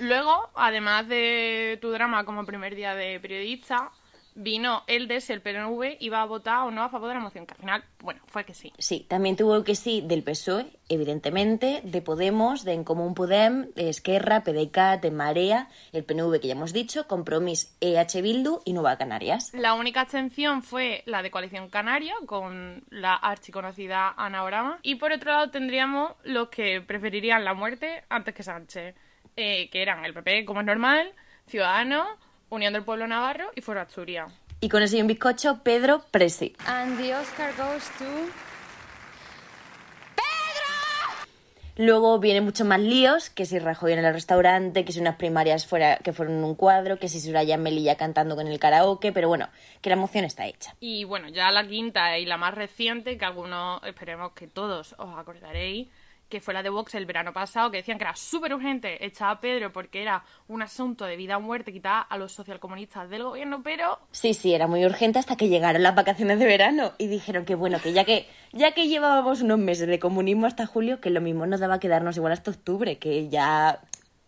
Luego, 0.00 0.50
además 0.54 1.08
de 1.08 1.78
tu 1.80 1.90
drama 1.90 2.24
como 2.24 2.44
primer 2.44 2.74
día 2.74 2.94
de 2.94 3.20
periodista, 3.20 3.90
vino 4.34 4.82
el 4.86 5.08
de 5.08 5.20
si 5.20 5.32
el 5.32 5.40
PNV 5.40 5.96
iba 6.00 6.22
a 6.22 6.24
votar 6.24 6.66
o 6.66 6.70
no 6.70 6.82
a 6.82 6.88
favor 6.88 7.08
de 7.08 7.14
la 7.14 7.20
moción, 7.20 7.46
que 7.46 7.54
al 7.54 7.60
final, 7.60 7.84
bueno, 8.00 8.20
fue 8.26 8.44
que 8.44 8.54
sí. 8.54 8.72
Sí, 8.78 9.06
también 9.08 9.36
tuvo 9.36 9.62
que 9.64 9.74
sí 9.74 10.00
del 10.00 10.22
PSOE, 10.22 10.66
evidentemente, 10.88 11.80
de 11.84 12.02
Podemos, 12.02 12.64
de 12.64 12.72
En 12.72 12.84
Común 12.84 13.14
Podem, 13.14 13.72
de 13.74 13.88
Esquerra, 13.88 14.42
PDeCAT, 14.42 15.02
de 15.02 15.10
Marea, 15.10 15.68
el 15.92 16.04
PNV 16.04 16.40
que 16.40 16.48
ya 16.48 16.54
hemos 16.54 16.72
dicho, 16.72 17.06
Compromís, 17.06 17.76
EH 17.80 18.22
Bildu 18.22 18.60
y 18.64 18.72
Nueva 18.72 18.96
Canarias. 18.96 19.52
La 19.54 19.74
única 19.74 20.02
abstención 20.02 20.62
fue 20.62 21.02
la 21.06 21.22
de 21.22 21.30
Coalición 21.30 21.68
Canaria, 21.68 22.14
con 22.26 22.84
la 22.90 23.14
archiconocida 23.14 24.14
Ana 24.16 24.44
Orama. 24.44 24.78
Y 24.82 24.96
por 24.96 25.12
otro 25.12 25.32
lado 25.32 25.50
tendríamos 25.50 26.12
los 26.24 26.48
que 26.48 26.80
preferirían 26.80 27.44
la 27.44 27.54
muerte 27.54 28.04
antes 28.08 28.34
que 28.34 28.42
Sánchez, 28.42 28.94
eh, 29.36 29.68
que 29.70 29.82
eran 29.82 30.04
el 30.04 30.14
PP, 30.14 30.44
como 30.44 30.60
es 30.60 30.66
normal, 30.66 31.12
Ciudadanos, 31.46 32.06
Unión 32.50 32.72
del 32.72 32.82
Pueblo 32.82 33.06
Navarro 33.06 33.50
y 33.54 33.60
Foro 33.60 33.80
Asturias. 33.80 34.32
Y 34.60 34.68
con 34.68 34.82
ese 34.82 34.98
y 34.98 35.00
un 35.00 35.06
bizcocho, 35.06 35.60
Pedro 35.62 36.04
Presi. 36.10 36.54
Luego 41.76 42.18
vienen 42.18 42.44
muchos 42.44 42.66
más 42.66 42.80
líos, 42.80 43.30
que 43.30 43.46
si 43.46 43.58
Rajoy 43.58 43.94
en 43.94 44.00
el 44.00 44.12
restaurante, 44.12 44.84
que 44.84 44.92
si 44.92 45.00
unas 45.00 45.16
primarias 45.16 45.66
fuera, 45.66 45.96
que 45.96 46.12
fueron 46.12 46.36
en 46.36 46.44
un 46.44 46.54
cuadro, 46.54 46.98
que 46.98 47.08
si 47.08 47.20
Soraya 47.20 47.56
Melilla 47.56 47.96
cantando 47.96 48.36
con 48.36 48.48
el 48.48 48.58
karaoke, 48.58 49.12
pero 49.12 49.28
bueno, 49.28 49.48
que 49.80 49.88
la 49.88 49.96
moción 49.96 50.26
está 50.26 50.46
hecha. 50.46 50.74
Y 50.80 51.04
bueno, 51.04 51.30
ya 51.30 51.50
la 51.50 51.66
quinta 51.66 52.18
y 52.18 52.26
la 52.26 52.36
más 52.36 52.54
reciente, 52.54 53.16
que 53.16 53.24
algunos, 53.24 53.82
esperemos 53.84 54.32
que 54.32 54.46
todos 54.46 54.94
os 54.98 55.18
acordaréis, 55.18 55.88
que 56.30 56.40
fue 56.40 56.54
la 56.54 56.62
de 56.62 56.70
Vox 56.70 56.94
el 56.94 57.04
verano 57.04 57.32
pasado, 57.32 57.70
que 57.70 57.78
decían 57.78 57.98
que 57.98 58.04
era 58.04 58.16
súper 58.16 58.54
urgente 58.54 59.04
echar 59.04 59.30
a 59.30 59.40
Pedro 59.40 59.72
porque 59.72 60.00
era 60.00 60.24
un 60.48 60.62
asunto 60.62 61.04
de 61.04 61.16
vida 61.16 61.36
o 61.36 61.40
muerte 61.40 61.72
quitar 61.72 62.06
a 62.08 62.16
los 62.16 62.32
socialcomunistas 62.32 63.10
del 63.10 63.24
gobierno, 63.24 63.62
pero... 63.62 63.98
Sí, 64.12 64.32
sí, 64.32 64.54
era 64.54 64.66
muy 64.66 64.84
urgente 64.86 65.18
hasta 65.18 65.36
que 65.36 65.48
llegaron 65.48 65.82
las 65.82 65.94
vacaciones 65.94 66.38
de 66.38 66.46
verano 66.46 66.92
y 66.96 67.08
dijeron 67.08 67.44
que 67.44 67.54
bueno, 67.54 67.78
que 67.82 67.92
ya 67.92 68.04
que 68.04 68.26
ya 68.52 68.72
que 68.72 68.88
llevábamos 68.88 69.42
unos 69.42 69.58
meses 69.58 69.88
de 69.88 69.98
comunismo 69.98 70.46
hasta 70.46 70.66
julio, 70.66 71.00
que 71.00 71.10
lo 71.10 71.20
mismo 71.20 71.46
nos 71.46 71.60
daba 71.60 71.80
quedarnos 71.80 72.16
igual 72.16 72.32
hasta 72.32 72.52
octubre, 72.52 72.98
que 72.98 73.28
ya 73.28 73.80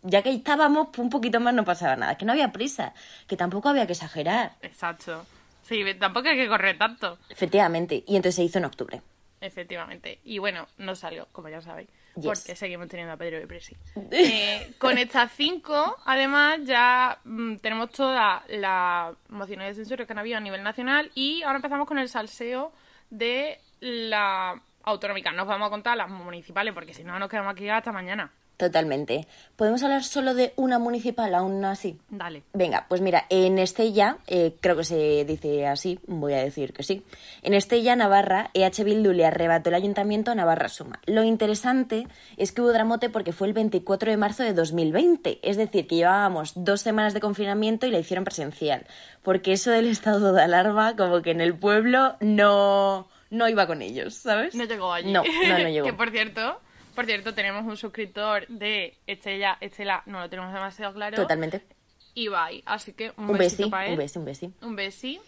ya 0.03 0.21
que 0.21 0.31
estábamos 0.31 0.89
un 0.97 1.09
poquito 1.09 1.39
más 1.39 1.53
no 1.53 1.63
pasaba 1.63 1.95
nada, 1.95 2.17
que 2.17 2.25
no 2.25 2.33
había 2.33 2.51
prisa, 2.51 2.93
que 3.27 3.37
tampoco 3.37 3.69
había 3.69 3.87
que 3.87 3.93
exagerar. 3.93 4.51
Exacto. 4.61 5.25
Sí, 5.63 5.81
tampoco 5.97 6.27
hay 6.27 6.35
que 6.35 6.49
correr 6.49 6.77
tanto. 6.77 7.17
Efectivamente, 7.29 8.03
y 8.05 8.17
entonces 8.17 8.35
se 8.35 8.43
hizo 8.43 8.59
en 8.59 8.65
octubre. 8.65 9.01
Efectivamente. 9.43 10.19
Y 10.23 10.37
bueno, 10.37 10.67
no 10.77 10.95
salió, 10.95 11.27
como 11.33 11.49
ya 11.49 11.61
sabéis. 11.61 11.89
Porque 12.15 12.55
seguimos 12.55 12.87
teniendo 12.87 13.13
a 13.13 13.17
Pedro 13.17 13.41
y 13.41 13.45
Presi. 13.45 13.75
Eh, 14.11 14.73
con 14.77 14.97
estas 14.97 15.33
cinco, 15.33 15.97
además, 16.05 16.59
ya 16.63 17.19
mm, 17.25 17.57
tenemos 17.57 17.91
todas 17.91 18.43
las 18.47 19.13
mociones 19.27 19.67
de 19.67 19.83
censura 19.83 20.05
que 20.05 20.13
han 20.13 20.19
habido 20.19 20.37
a 20.37 20.39
nivel 20.39 20.63
nacional. 20.63 21.11
Y 21.13 21.43
ahora 21.43 21.57
empezamos 21.57 21.87
con 21.87 21.97
el 21.97 22.07
salseo 22.07 22.71
de 23.09 23.59
la 23.81 24.61
autonómica. 24.83 25.33
No 25.33 25.41
os 25.41 25.47
vamos 25.49 25.67
a 25.67 25.71
contar 25.71 25.97
las 25.97 26.09
municipales, 26.09 26.73
porque 26.73 26.93
si 26.93 27.03
no 27.03 27.19
nos 27.19 27.29
quedamos 27.29 27.51
aquí 27.51 27.67
hasta 27.67 27.91
mañana. 27.91 28.31
Totalmente. 28.57 29.27
¿Podemos 29.55 29.81
hablar 29.83 30.03
solo 30.03 30.35
de 30.35 30.53
una 30.55 30.77
municipal 30.77 31.33
aún 31.33 31.65
así? 31.65 31.97
Dale. 32.09 32.43
Venga, 32.53 32.85
pues 32.87 33.01
mira, 33.01 33.25
en 33.29 33.57
Estella, 33.57 34.17
eh, 34.27 34.55
creo 34.61 34.77
que 34.77 34.83
se 34.83 35.25
dice 35.25 35.65
así, 35.67 35.99
voy 36.05 36.33
a 36.33 36.37
decir 36.43 36.71
que 36.71 36.83
sí. 36.83 37.03
En 37.41 37.55
Estella, 37.55 37.95
Navarra, 37.95 38.51
EH 38.53 38.83
Bildu 38.83 39.11
le 39.11 39.25
arrebató 39.25 39.69
el 39.69 39.75
ayuntamiento 39.75 40.31
a 40.31 40.35
Navarra 40.35 40.69
Suma. 40.69 40.99
Lo 41.07 41.23
interesante 41.23 42.07
es 42.37 42.51
que 42.51 42.61
hubo 42.61 42.71
dramote 42.71 43.09
porque 43.09 43.33
fue 43.33 43.47
el 43.47 43.53
24 43.53 44.11
de 44.11 44.17
marzo 44.17 44.43
de 44.43 44.53
2020, 44.53 45.39
es 45.41 45.57
decir, 45.57 45.87
que 45.87 45.95
llevábamos 45.95 46.53
dos 46.55 46.81
semanas 46.81 47.13
de 47.15 47.19
confinamiento 47.21 47.87
y 47.87 47.91
la 47.91 47.99
hicieron 47.99 48.23
presencial. 48.23 48.85
Porque 49.23 49.53
eso 49.53 49.71
del 49.71 49.87
estado 49.87 50.31
de 50.31 50.43
alarma, 50.43 50.95
como 50.95 51.21
que 51.23 51.31
en 51.31 51.41
el 51.41 51.55
pueblo 51.55 52.17
no, 52.19 53.07
no 53.31 53.49
iba 53.49 53.65
con 53.65 53.81
ellos, 53.81 54.13
¿sabes? 54.13 54.53
No 54.53 54.63
llegó 54.65 54.93
allí. 54.93 55.11
No, 55.11 55.23
no, 55.23 55.57
no 55.59 55.69
llegó. 55.69 55.85
que 55.85 55.93
por 55.93 56.11
cierto 56.11 56.59
por 56.95 57.05
cierto, 57.05 57.33
tenemos 57.33 57.65
un 57.65 57.77
suscriptor 57.77 58.47
de 58.47 58.97
Estella, 59.07 59.57
Estela, 59.61 60.03
no 60.05 60.19
lo 60.19 60.29
tenemos 60.29 60.53
demasiado 60.53 60.93
claro. 60.93 61.15
Totalmente. 61.15 61.63
Ibai, 62.15 62.63
así 62.65 62.93
que 62.93 63.11
un, 63.17 63.29
un 63.29 63.37
besito 63.37 63.63
besi, 63.63 63.71
para 63.71 63.85
él. 63.87 63.93
un 63.93 63.97
besi, 63.97 64.19
un 64.19 64.25
besi. 64.25 64.53
Un 64.61 64.75
besi. 64.75 65.21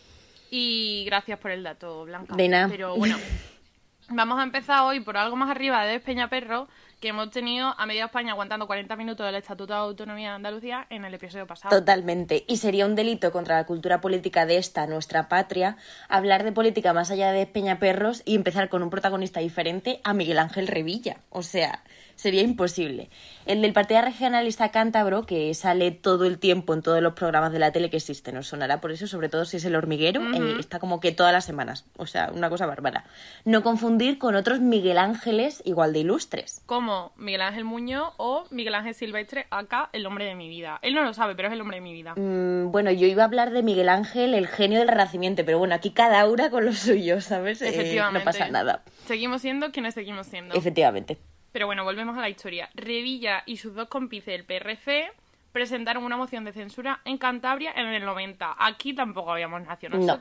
Y 0.52 1.04
gracias 1.06 1.40
por 1.40 1.52
el 1.52 1.64
dato, 1.64 2.06
Blanca. 2.06 2.36
De 2.36 2.48
nada. 2.48 2.68
Pero 2.70 2.96
bueno, 2.96 3.18
vamos 4.10 4.40
a 4.40 4.44
empezar 4.44 4.84
hoy 4.84 5.00
por 5.00 5.18
algo 5.18 5.36
más 5.36 5.50
arriba 5.50 5.86
de 5.86 6.00
Peñaperro, 6.00 6.68
que 7.00 7.10
hemos 7.10 7.30
tenido 7.30 7.74
a 7.78 7.86
media 7.86 8.06
España 8.06 8.32
aguantando 8.32 8.68
40 8.68 8.96
minutos 8.96 9.26
del 9.26 9.36
Estatuto 9.36 9.74
de 9.74 9.80
Autonomía 9.80 10.30
de 10.30 10.36
Andalucía 10.36 10.88
en 10.90 11.06
el 11.06 11.14
episodio 11.14 11.46
pasado. 11.48 11.78
Totalmente. 11.78 12.46
Y 12.48 12.58
sería 12.58 12.86
un 12.86 12.96
delito 12.96 13.32
contra 13.32 13.58
la 13.58 13.66
cultura 13.66 14.02
política 14.02 14.46
de 14.46 14.58
esta, 14.58 14.88
nuestra 14.88 15.28
patria, 15.30 15.78
hablar 16.10 16.44
de 16.44 16.52
política 16.52 16.94
más 16.94 17.12
allá 17.12 17.32
de 17.32 17.46
Peñaperros 17.46 18.22
y 18.26 18.36
empezar 18.36 18.70
con 18.70 18.84
un 18.84 18.90
protagonista 18.90 19.40
diferente 19.40 20.00
a 20.04 20.14
Miguel 20.14 20.40
Ángel 20.40 20.68
Revilla. 20.68 21.18
O 21.30 21.42
sea, 21.42 21.84
sería 22.16 22.42
imposible. 22.42 23.10
El 23.46 23.62
del 23.62 23.74
Partido 23.74 24.02
Regionalista 24.02 24.72
Cántabro, 24.72 25.26
que 25.26 25.54
sale 25.54 25.92
todo 25.92 26.26
el 26.26 26.40
tiempo 26.40 26.74
en 26.74 26.82
todos 26.82 27.02
los 27.02 27.14
programas 27.14 27.52
de 27.52 27.60
la 27.60 27.72
tele 27.72 27.90
que 27.90 27.98
existen, 27.98 28.38
os 28.38 28.48
sonará 28.48 28.82
por 28.82 28.92
eso, 28.92 29.08
sobre 29.08 29.30
todo 29.30 29.46
si 29.46 29.58
es 29.58 29.66
el 29.66 29.76
hormiguero, 29.76 30.22
eh, 30.34 30.56
está 30.60 30.80
como 30.80 31.00
que 31.00 31.12
todas 31.12 31.34
las 31.34 31.46
semanas. 31.46 31.86
O 31.98 32.08
sea, 32.08 32.32
una 32.34 32.50
cosa 32.50 32.66
bárbara. 32.66 33.06
No 33.44 33.64
confundir 33.64 34.18
con 34.18 34.36
otros 34.36 34.60
Miguel 34.60 34.98
Ángeles 34.98 35.62
igual 35.66 35.94
de 35.94 36.00
ilustres. 36.00 36.62
Como 36.86 37.14
Miguel 37.18 37.42
Ángel 37.42 37.64
Muñoz 37.64 38.14
o 38.18 38.46
Miguel 38.52 38.76
Ángel 38.76 38.94
Silvestre, 38.94 39.48
acá 39.50 39.90
el 39.92 40.06
hombre 40.06 40.26
de 40.26 40.36
mi 40.36 40.48
vida. 40.48 40.78
Él 40.84 40.94
no 40.94 41.02
lo 41.02 41.16
sabe, 41.16 41.34
pero 41.34 41.48
es 41.48 41.54
el 41.56 41.60
hombre 41.60 41.78
de 41.78 41.82
mi 41.82 41.94
vida. 41.94 42.14
Mm, 42.16 42.72
bueno, 42.72 42.92
yo 42.92 43.08
iba 43.08 43.24
a 43.24 43.26
hablar 43.26 43.50
de 43.50 43.64
Miguel 43.64 43.90
Ángel, 43.90 44.36
el 44.36 44.46
genio 44.48 44.78
del 44.78 44.88
Renacimiento, 44.88 45.44
pero 45.44 45.58
bueno, 45.58 45.74
aquí 45.74 45.90
cada 45.90 46.30
una 46.30 46.52
con 46.52 46.64
lo 46.64 46.74
suyo, 46.74 47.22
¿sabes? 47.22 47.64
Eh, 47.64 47.70
Efectivamente. 47.70 48.20
no 48.20 48.24
pasa 48.24 48.50
nada. 48.50 48.84
Seguimos 49.06 49.42
siendo 49.42 49.72
quienes 49.72 49.96
seguimos 49.96 50.28
siendo. 50.28 50.54
Efectivamente. 50.54 51.18
Pero 51.52 51.66
bueno, 51.66 51.84
volvemos 51.84 52.16
a 52.20 52.22
la 52.22 52.30
historia. 52.30 52.70
Revilla 52.76 53.42
y 53.48 53.58
sus 53.58 53.74
dos 53.74 53.88
cómplices 53.88 54.28
del 54.28 54.46
PRC 54.46 55.12
presentaron 55.56 56.04
una 56.04 56.18
moción 56.18 56.44
de 56.44 56.52
censura 56.52 57.00
en 57.06 57.18
Cantabria 57.18 57.72
en 57.76 57.88
el 57.88 58.06
90. 58.06 58.58
Aquí 58.60 58.94
tampoco 58.94 59.32
habíamos 59.32 59.64
nacido 59.64 59.98
No. 59.98 60.20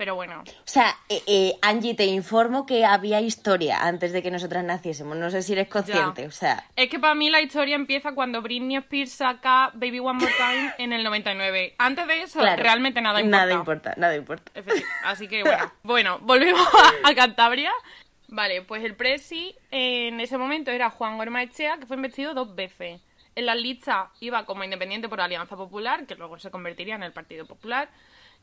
Pero 0.00 0.14
bueno. 0.14 0.42
O 0.44 0.62
sea, 0.64 0.96
eh, 1.10 1.22
eh, 1.26 1.58
Angie, 1.60 1.92
te 1.94 2.06
informo 2.06 2.64
que 2.64 2.86
había 2.86 3.20
historia 3.20 3.86
antes 3.86 4.14
de 4.14 4.22
que 4.22 4.30
nosotras 4.30 4.64
naciésemos. 4.64 5.14
No 5.14 5.28
sé 5.28 5.42
si 5.42 5.52
eres 5.52 5.68
consciente. 5.68 6.22
Ya. 6.22 6.28
O 6.28 6.30
sea, 6.30 6.64
Es 6.74 6.88
que 6.88 6.98
para 6.98 7.14
mí 7.14 7.28
la 7.28 7.42
historia 7.42 7.76
empieza 7.76 8.14
cuando 8.14 8.40
Britney 8.40 8.78
Spears 8.78 9.12
saca 9.12 9.70
Baby 9.74 9.98
One 9.98 10.20
More 10.20 10.32
Time 10.38 10.72
en 10.78 10.94
el 10.94 11.04
99. 11.04 11.74
Antes 11.76 12.06
de 12.06 12.22
eso, 12.22 12.38
claro, 12.38 12.62
realmente 12.62 13.02
nada 13.02 13.20
importa. 13.20 13.44
Nada 13.44 13.52
importa, 13.52 13.94
nada 13.98 14.16
importa. 14.16 14.52
Así 15.04 15.28
que 15.28 15.42
bueno, 15.42 15.70
bueno, 15.82 16.18
volvemos 16.22 16.66
a, 17.04 17.10
a 17.10 17.14
Cantabria. 17.14 17.70
Vale, 18.28 18.62
pues 18.62 18.82
el 18.82 18.96
presi 18.96 19.54
en 19.70 20.18
ese 20.18 20.38
momento 20.38 20.70
era 20.70 20.88
Juan 20.88 21.18
Gormaechea, 21.18 21.76
que 21.76 21.84
fue 21.84 21.96
investido 21.96 22.32
dos 22.32 22.54
veces. 22.54 23.02
En 23.36 23.44
la 23.44 23.54
lista 23.54 24.12
iba 24.20 24.46
como 24.46 24.64
independiente 24.64 25.10
por 25.10 25.20
Alianza 25.20 25.56
Popular, 25.56 26.06
que 26.06 26.14
luego 26.14 26.38
se 26.38 26.50
convertiría 26.50 26.94
en 26.94 27.02
el 27.02 27.12
Partido 27.12 27.44
Popular. 27.44 27.90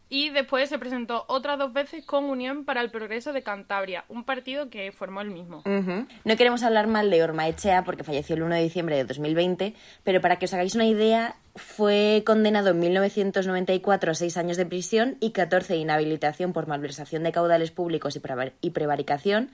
Y 0.09 0.29
después 0.29 0.69
se 0.69 0.79
presentó 0.79 1.25
otras 1.27 1.59
dos 1.59 1.73
veces 1.73 2.05
con 2.05 2.25
Unión 2.25 2.63
para 2.63 2.79
el 2.81 2.89
Progreso 2.91 3.33
de 3.33 3.43
Cantabria, 3.43 4.05
un 4.07 4.23
partido 4.23 4.69
que 4.69 4.91
formó 4.93 5.19
el 5.19 5.31
mismo. 5.31 5.63
No 5.65 6.35
queremos 6.37 6.63
hablar 6.63 6.87
mal 6.87 7.09
de 7.09 7.21
Orma 7.23 7.47
Echea 7.49 7.83
porque 7.83 8.05
falleció 8.05 8.35
el 8.37 8.43
1 8.43 8.55
de 8.55 8.61
diciembre 8.63 8.95
de 8.95 9.03
2020, 9.03 9.73
pero 10.05 10.21
para 10.21 10.37
que 10.39 10.45
os 10.45 10.53
hagáis 10.53 10.75
una 10.75 10.85
idea, 10.85 11.35
fue 11.55 12.23
condenado 12.25 12.69
en 12.69 12.79
1994 12.79 14.11
a 14.11 14.15
seis 14.15 14.37
años 14.37 14.55
de 14.57 14.65
prisión 14.65 15.17
y 15.19 15.31
14 15.31 15.73
de 15.73 15.79
inhabilitación 15.79 16.53
por 16.53 16.67
malversación 16.67 17.23
de 17.23 17.31
caudales 17.33 17.71
públicos 17.71 18.15
y, 18.15 18.19
prevar- 18.19 18.53
y 18.61 18.69
prevaricación. 18.69 19.51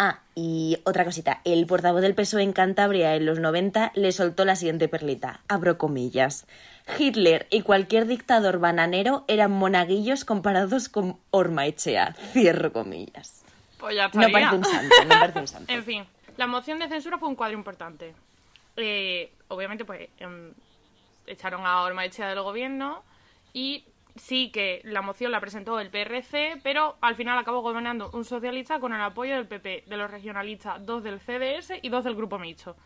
Ah, 0.00 0.20
y 0.36 0.78
otra 0.84 1.04
cosita, 1.04 1.40
el 1.44 1.66
portavoz 1.66 2.00
del 2.02 2.14
PSOE 2.14 2.42
en 2.44 2.52
Cantabria 2.52 3.16
en 3.16 3.26
los 3.26 3.40
90 3.40 3.90
le 3.96 4.12
soltó 4.12 4.44
la 4.44 4.54
siguiente 4.54 4.86
perlita, 4.88 5.40
abro 5.48 5.76
comillas. 5.76 6.46
Hitler 6.98 7.48
y 7.50 7.62
cualquier 7.62 8.06
dictador 8.06 8.60
bananero 8.60 9.24
eran 9.26 9.50
monaguillos 9.50 10.24
comparados 10.24 10.88
con 10.88 11.18
Orma 11.30 11.66
Echea, 11.66 12.14
cierro 12.32 12.72
comillas. 12.72 13.42
Pues 13.78 13.96
ya 13.96 14.08
No 14.14 14.20
estaría. 14.22 14.32
parece 14.50 14.54
un 14.56 14.64
santo, 14.64 14.94
no 15.04 15.20
parece 15.20 15.38
un 15.40 15.48
santo. 15.48 15.72
En 15.72 15.82
fin, 15.84 16.04
la 16.36 16.46
moción 16.46 16.78
de 16.78 16.88
censura 16.88 17.18
fue 17.18 17.28
un 17.28 17.34
cuadro 17.34 17.56
importante. 17.58 18.14
Eh, 18.76 19.32
obviamente, 19.48 19.84
pues 19.84 20.08
em, 20.18 20.52
echaron 21.26 21.66
a 21.66 21.82
Ormaechea 21.82 22.28
del 22.28 22.40
gobierno 22.42 23.02
y 23.52 23.84
sí 24.18 24.50
que 24.50 24.80
la 24.84 25.02
moción 25.02 25.32
la 25.32 25.40
presentó 25.40 25.80
el 25.80 25.90
PRC, 25.90 26.60
pero 26.62 26.96
al 27.00 27.14
final 27.14 27.38
acabó 27.38 27.60
gobernando 27.62 28.10
un 28.12 28.24
socialista 28.24 28.80
con 28.80 28.92
el 28.92 29.00
apoyo 29.00 29.34
del 29.34 29.46
PP, 29.46 29.84
de 29.86 29.96
los 29.96 30.10
regionalistas, 30.10 30.84
dos 30.84 31.02
del 31.02 31.20
CDS 31.20 31.72
y 31.82 31.88
dos 31.88 32.04
del 32.04 32.14
Grupo 32.14 32.38
Mixto. 32.38 32.76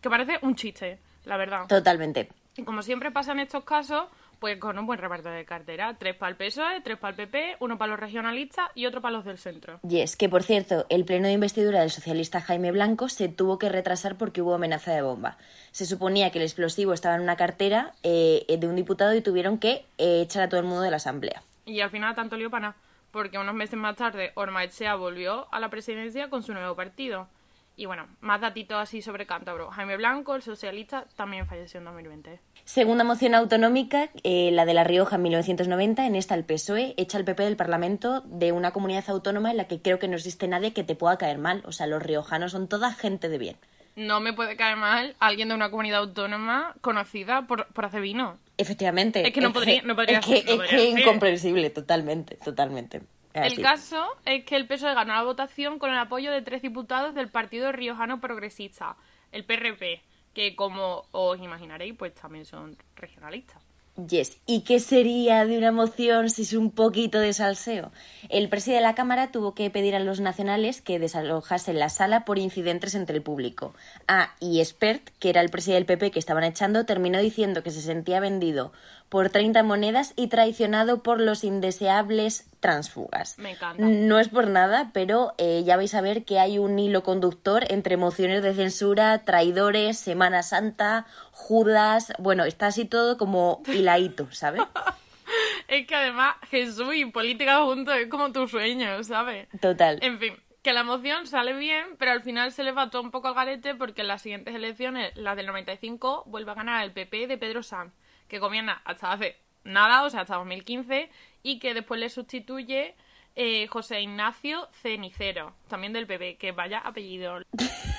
Que 0.00 0.10
parece 0.10 0.38
un 0.42 0.54
chiste, 0.54 0.98
la 1.24 1.36
verdad. 1.36 1.66
Totalmente. 1.66 2.28
Y 2.56 2.62
como 2.62 2.82
siempre 2.82 3.10
pasa 3.10 3.32
en 3.32 3.40
estos 3.40 3.64
casos, 3.64 4.04
pues 4.38 4.58
con 4.58 4.78
un 4.78 4.86
buen 4.86 4.98
reparto 4.98 5.28
de 5.28 5.44
cartera. 5.44 5.96
Tres 5.98 6.16
para 6.16 6.30
el 6.30 6.36
PSOE, 6.36 6.80
tres 6.82 6.98
para 6.98 7.10
el 7.10 7.16
PP, 7.16 7.56
uno 7.60 7.78
para 7.78 7.90
los 7.90 8.00
regionalistas 8.00 8.68
y 8.74 8.86
otro 8.86 9.00
para 9.00 9.16
los 9.16 9.24
del 9.24 9.38
centro. 9.38 9.80
Y 9.88 10.00
es 10.00 10.16
que, 10.16 10.28
por 10.28 10.42
cierto, 10.42 10.86
el 10.88 11.04
pleno 11.04 11.26
de 11.26 11.34
investidura 11.34 11.80
del 11.80 11.90
socialista 11.90 12.40
Jaime 12.40 12.72
Blanco 12.72 13.08
se 13.08 13.28
tuvo 13.28 13.58
que 13.58 13.68
retrasar 13.68 14.16
porque 14.16 14.42
hubo 14.42 14.54
amenaza 14.54 14.92
de 14.92 15.02
bomba. 15.02 15.36
Se 15.72 15.86
suponía 15.86 16.30
que 16.30 16.38
el 16.38 16.44
explosivo 16.44 16.92
estaba 16.92 17.16
en 17.16 17.22
una 17.22 17.36
cartera 17.36 17.94
eh, 18.02 18.44
de 18.48 18.66
un 18.66 18.76
diputado 18.76 19.14
y 19.14 19.20
tuvieron 19.20 19.58
que 19.58 19.84
eh, 19.98 20.22
echar 20.22 20.42
a 20.42 20.48
todo 20.48 20.60
el 20.60 20.66
mundo 20.66 20.82
de 20.82 20.90
la 20.90 20.96
asamblea. 20.96 21.42
Y 21.66 21.80
al 21.80 21.90
final 21.90 22.14
tanto 22.14 22.36
lío 22.36 22.50
para 22.50 22.68
nada, 22.68 22.76
porque 23.10 23.38
unos 23.38 23.54
meses 23.54 23.78
más 23.78 23.96
tarde 23.96 24.32
Ormaechea 24.34 24.94
volvió 24.96 25.46
a 25.52 25.60
la 25.60 25.70
presidencia 25.70 26.28
con 26.28 26.42
su 26.42 26.52
nuevo 26.52 26.74
partido. 26.74 27.28
Y 27.76 27.86
bueno, 27.86 28.06
más 28.20 28.40
datitos 28.40 28.76
así 28.78 29.02
sobre 29.02 29.26
Cántabro. 29.26 29.70
Jaime 29.70 29.96
Blanco, 29.96 30.36
el 30.36 30.42
socialista, 30.42 31.06
también 31.16 31.46
falleció 31.46 31.78
en 31.78 31.84
2020. 31.86 32.38
Segunda 32.64 33.02
moción 33.02 33.34
autonómica, 33.34 34.10
eh, 34.22 34.50
la 34.52 34.64
de 34.64 34.74
La 34.74 34.84
Rioja 34.84 35.16
en 35.16 35.22
1990. 35.22 36.06
En 36.06 36.14
esta 36.14 36.34
el 36.36 36.44
PSOE 36.44 36.94
echa 36.96 37.18
al 37.18 37.24
PP 37.24 37.42
del 37.42 37.56
Parlamento 37.56 38.20
de 38.26 38.52
una 38.52 38.70
comunidad 38.70 39.04
autónoma 39.08 39.50
en 39.50 39.56
la 39.56 39.64
que 39.66 39.82
creo 39.82 39.98
que 39.98 40.06
no 40.08 40.14
existe 40.16 40.46
nadie 40.46 40.72
que 40.72 40.84
te 40.84 40.94
pueda 40.94 41.18
caer 41.18 41.38
mal. 41.38 41.62
O 41.66 41.72
sea, 41.72 41.86
los 41.88 42.02
riojanos 42.02 42.52
son 42.52 42.68
toda 42.68 42.92
gente 42.92 43.28
de 43.28 43.38
bien. 43.38 43.56
No 43.96 44.20
me 44.20 44.32
puede 44.32 44.56
caer 44.56 44.76
mal 44.76 45.14
alguien 45.20 45.48
de 45.48 45.54
una 45.54 45.70
comunidad 45.70 45.98
autónoma 46.00 46.74
conocida 46.80 47.46
por, 47.46 47.66
por 47.66 47.84
hacer 47.84 48.00
vino. 48.02 48.38
Efectivamente. 48.56 49.26
Es 49.26 49.32
que 49.32 49.40
no 49.40 49.52
podría- 49.52 49.82
no 49.82 49.96
podría 49.96 50.20
es 50.20 50.26
que, 50.26 50.38
es 50.38 50.68
que 50.70 50.90
incomprensible, 51.00 51.70
totalmente, 51.70 52.36
totalmente. 52.36 53.02
El 53.34 53.60
caso 53.60 54.06
es 54.24 54.44
que 54.44 54.54
el 54.54 54.68
PSOE 54.68 54.94
ganó 54.94 55.12
la 55.14 55.24
votación 55.24 55.80
con 55.80 55.90
el 55.90 55.98
apoyo 55.98 56.30
de 56.30 56.40
tres 56.40 56.62
diputados 56.62 57.14
del 57.14 57.28
Partido 57.28 57.72
Riojano 57.72 58.20
Progresista. 58.20 58.96
el 59.32 59.44
PRP, 59.44 60.00
que 60.32 60.54
como 60.54 61.06
os 61.10 61.40
imaginaréis, 61.40 61.94
pues 61.96 62.14
también 62.14 62.44
son 62.44 62.76
regionalistas. 62.94 63.60
Yes. 64.08 64.38
¿Y 64.44 64.62
qué 64.62 64.80
sería 64.80 65.46
de 65.46 65.56
una 65.56 65.70
moción 65.70 66.28
si 66.28 66.42
es 66.42 66.52
un 66.52 66.72
poquito 66.72 67.20
de 67.20 67.32
salseo? 67.32 67.92
El 68.28 68.48
presidente 68.48 68.82
de 68.82 68.88
la 68.88 68.96
Cámara 68.96 69.30
tuvo 69.30 69.54
que 69.54 69.70
pedir 69.70 69.94
a 69.94 70.00
los 70.00 70.18
nacionales 70.18 70.82
que 70.82 70.98
desalojasen 70.98 71.78
la 71.78 71.88
sala 71.88 72.24
por 72.24 72.40
incidentes 72.40 72.96
entre 72.96 73.16
el 73.16 73.22
público. 73.22 73.72
Ah, 74.08 74.34
y 74.40 74.60
Espert, 74.60 75.10
que 75.20 75.30
era 75.30 75.40
el 75.40 75.50
presidente 75.50 75.92
del 75.92 75.98
PP 75.98 76.10
que 76.10 76.18
estaban 76.18 76.42
echando, 76.42 76.86
terminó 76.86 77.20
diciendo 77.20 77.62
que 77.62 77.70
se 77.70 77.82
sentía 77.82 78.18
vendido 78.18 78.72
por 79.14 79.30
30 79.30 79.62
monedas 79.62 80.12
y 80.16 80.26
traicionado 80.26 81.04
por 81.04 81.20
los 81.20 81.44
indeseables 81.44 82.50
transfugas. 82.58 83.38
Me 83.38 83.52
encanta. 83.52 83.80
No 83.80 84.18
es 84.18 84.28
por 84.28 84.48
nada, 84.48 84.90
pero 84.92 85.34
eh, 85.38 85.62
ya 85.64 85.76
vais 85.76 85.94
a 85.94 86.00
ver 86.00 86.24
que 86.24 86.40
hay 86.40 86.58
un 86.58 86.80
hilo 86.80 87.04
conductor 87.04 87.62
entre 87.68 87.96
mociones 87.96 88.42
de 88.42 88.54
censura, 88.54 89.24
traidores, 89.24 90.00
Semana 90.00 90.42
Santa, 90.42 91.06
Judas. 91.30 92.12
Bueno, 92.18 92.42
está 92.42 92.66
así 92.66 92.86
todo 92.86 93.16
como 93.16 93.62
hiladito, 93.72 94.26
¿sabes? 94.32 94.62
Es 95.68 95.86
que 95.86 95.94
además 95.94 96.34
Jesús 96.50 96.96
y 96.96 97.04
política 97.06 97.62
juntos 97.62 97.94
es 97.96 98.08
como 98.08 98.32
tu 98.32 98.48
sueño, 98.48 99.02
¿sabes? 99.04 99.46
Total. 99.60 99.98
En 100.02 100.18
fin, 100.18 100.34
que 100.64 100.72
la 100.72 100.82
moción 100.82 101.28
sale 101.28 101.52
bien, 101.52 101.84
pero 101.98 102.10
al 102.10 102.22
final 102.22 102.50
se 102.50 102.64
le 102.64 102.72
va 102.72 102.90
todo 102.90 103.02
un 103.02 103.12
poco 103.12 103.28
al 103.28 103.34
garete 103.34 103.76
porque 103.76 104.00
en 104.00 104.08
las 104.08 104.22
siguientes 104.22 104.54
elecciones, 104.54 105.16
las 105.16 105.36
del 105.36 105.46
95, 105.46 106.24
vuelve 106.26 106.50
a 106.50 106.54
ganar 106.54 106.84
el 106.84 106.90
PP 106.90 107.28
de 107.28 107.38
Pedro 107.38 107.62
Sanz, 107.62 107.92
que 108.28 108.38
gobierna 108.38 108.82
hasta 108.84 109.12
hace 109.12 109.36
nada, 109.64 110.04
o 110.04 110.10
sea, 110.10 110.20
hasta 110.20 110.36
2015, 110.36 111.10
y 111.42 111.58
que 111.58 111.74
después 111.74 112.00
le 112.00 112.08
sustituye 112.10 112.94
eh, 113.36 113.66
José 113.68 114.00
Ignacio 114.00 114.68
Cenicero, 114.72 115.54
también 115.68 115.92
del 115.92 116.06
PP, 116.06 116.36
que 116.36 116.52
vaya 116.52 116.78
apellido. 116.78 117.40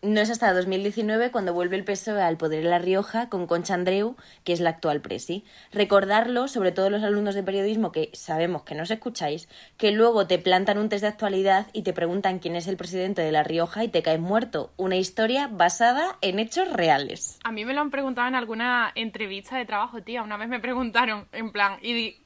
No 0.00 0.20
es 0.20 0.30
hasta 0.30 0.52
2019 0.52 1.32
cuando 1.32 1.52
vuelve 1.52 1.74
el 1.74 1.84
PSOE 1.84 2.22
al 2.22 2.36
poder 2.36 2.60
en 2.60 2.70
La 2.70 2.78
Rioja 2.78 3.28
con 3.28 3.48
Concha 3.48 3.74
Andreu, 3.74 4.16
que 4.44 4.52
es 4.52 4.60
la 4.60 4.70
actual 4.70 5.00
presi. 5.00 5.44
Recordarlo, 5.72 6.46
sobre 6.46 6.70
todo 6.70 6.88
los 6.88 7.02
alumnos 7.02 7.34
de 7.34 7.42
periodismo 7.42 7.90
que 7.90 8.10
sabemos 8.12 8.62
que 8.62 8.76
no 8.76 8.84
os 8.84 8.90
escucháis, 8.92 9.48
que 9.76 9.90
luego 9.90 10.28
te 10.28 10.38
plantan 10.38 10.78
un 10.78 10.88
test 10.88 11.02
de 11.02 11.08
actualidad 11.08 11.66
y 11.72 11.82
te 11.82 11.92
preguntan 11.92 12.38
quién 12.38 12.54
es 12.54 12.68
el 12.68 12.76
presidente 12.76 13.22
de 13.22 13.32
La 13.32 13.42
Rioja 13.42 13.82
y 13.82 13.88
te 13.88 14.02
caes 14.02 14.20
muerto. 14.20 14.70
Una 14.76 14.94
historia 14.94 15.48
basada 15.48 16.16
en 16.20 16.38
hechos 16.38 16.72
reales. 16.72 17.40
A 17.42 17.50
mí 17.50 17.64
me 17.64 17.74
lo 17.74 17.80
han 17.80 17.90
preguntado 17.90 18.28
en 18.28 18.36
alguna 18.36 18.92
entrevista 18.94 19.56
de 19.56 19.64
trabajo, 19.64 20.00
tía. 20.02 20.22
Una 20.22 20.36
vez 20.36 20.48
me 20.48 20.60
preguntaron, 20.60 21.26
en 21.32 21.50
plan, 21.50 21.78
y 21.82 22.16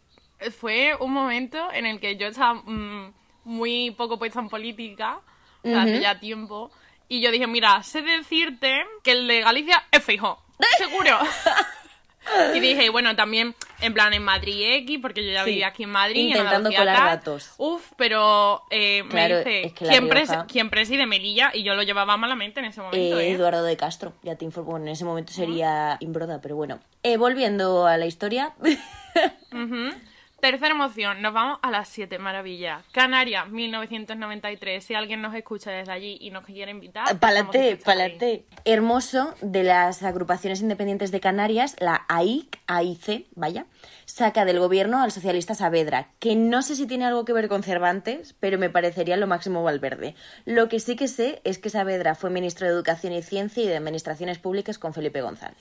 fue 0.51 0.95
un 1.01 1.13
momento 1.13 1.73
en 1.73 1.87
el 1.87 2.01
que 2.01 2.19
yo 2.19 2.27
estaba 2.27 2.55
mm, 2.55 3.15
muy 3.45 3.93
poco 3.93 4.19
puesta 4.19 4.41
en 4.41 4.51
política, 4.51 5.21
o 5.65 5.69
sea, 5.69 5.83
hace 5.83 6.01
ya 6.01 6.19
tiempo, 6.19 6.71
y 7.17 7.21
yo 7.21 7.31
dije, 7.31 7.47
mira, 7.47 7.83
sé 7.83 8.01
decirte 8.03 8.85
que 9.03 9.13
el 9.13 9.29
de 9.29 9.41
Galicia 9.43 9.83
es 9.91 10.03
fijo, 10.03 10.43
seguro. 10.79 11.19
y 12.55 12.61
dije, 12.61 12.89
bueno, 12.89 13.15
también, 13.17 13.55
en 13.81 13.93
plan, 13.95 14.15
en 14.15 14.23
Madrid 14.23 14.63
X, 14.85 14.99
porque 15.03 15.25
yo 15.27 15.33
ya 15.33 15.45
Sí, 15.45 15.51
vivía 15.51 15.67
aquí 15.67 15.83
en 15.83 15.91
Madrid, 15.91 16.21
en 16.21 16.27
intentando 16.29 16.69
Andalucía 16.71 16.79
colar 16.79 17.19
datos. 17.19 17.53
Uf, 17.59 17.83
pero 17.97 18.63
eh, 18.71 19.05
Claro, 19.11 19.35
me 19.35 19.39
dice, 19.41 19.63
es 19.67 19.73
que 19.73 19.87
¿quién, 19.87 20.09
pres- 20.09 20.29
Rioja- 20.47 20.71
preside 20.71 21.05
Melilla? 21.07 21.51
Y 21.53 21.65
yo 21.65 21.75
lo 21.75 21.83
llevaba 21.83 22.17
malamente 22.17 22.61
en 22.61 22.67
ese 22.67 22.81
momento, 22.81 23.19
Eh, 23.19 23.29
¿eh? 23.29 23.33
Eduardo 23.33 23.65
de 23.65 23.77
Castro, 23.77 24.13
ya 24.23 24.37
te 24.37 24.45
informo, 24.45 24.77
en 24.79 24.89
ese 24.89 25.05
momento 25.05 25.33
sería 25.33 25.97
Imbroda, 26.01 26.41
pero 26.41 26.57
bueno. 26.57 26.79
Eh, 27.03 27.17
volviendo 27.17 27.87
a 27.87 27.97
la 27.99 28.07
historia. 28.07 28.53
Tercera 30.43 30.75
moción, 30.75 31.23
nos 31.23 31.33
vamos 31.33 31.61
a 31.63 31.71
las 31.71 31.89
siete 31.89 32.19
maravillas. 32.19 32.85
Canarias, 32.91 33.49
1993. 33.49 34.85
Si 34.85 34.93
alguien 34.93 35.23
nos 35.23 35.37
escucha 35.37 35.71
desde 35.71 35.93
allí 35.93 36.19
y 36.21 36.31
nos 36.33 36.45
quiere 36.45 36.73
invitar, 36.73 37.05
a 37.07 37.13
ir. 37.13 37.79
pa'lante. 37.85 38.45
Hermoso 38.65 39.37
de 39.41 39.63
las 39.63 40.03
agrupaciones 40.03 40.61
independientes 40.61 41.13
de 41.13 41.21
Canarias, 41.21 41.77
la 41.79 42.07
AIC, 42.09 42.59
AIC, 42.67 43.29
vaya, 43.37 43.67
saca 44.05 44.45
del 44.45 44.59
gobierno 44.59 45.01
al 45.01 45.13
socialista 45.13 45.55
Saavedra, 45.55 46.09
que 46.19 46.35
no 46.35 46.63
sé 46.63 46.75
si 46.75 46.89
tiene 46.89 47.05
algo 47.05 47.25
que 47.25 47.33
ver 47.33 47.47
con 47.47 47.63
Cervantes, 47.63 48.35
pero 48.41 48.59
me 48.59 48.69
parecería 48.69 49.17
lo 49.17 49.29
máximo 49.29 49.63
Valverde. 49.63 50.17
Lo 50.45 50.69
que 50.69 50.81
sí 50.81 50.97
que 50.97 51.07
sé 51.07 51.41
es 51.45 51.59
que 51.59 51.71
Saavedra 51.71 52.17
fue 52.17 52.31
ministro 52.31 52.67
de 52.67 52.73
Educación 52.73 53.13
y 53.13 53.23
Ciencia 53.23 53.63
y 53.63 53.69
de 53.69 53.77
Administraciones 53.77 54.41
Públicas 54.41 54.81
con 54.81 54.93
Felipe 54.93 55.23
González. 55.23 55.59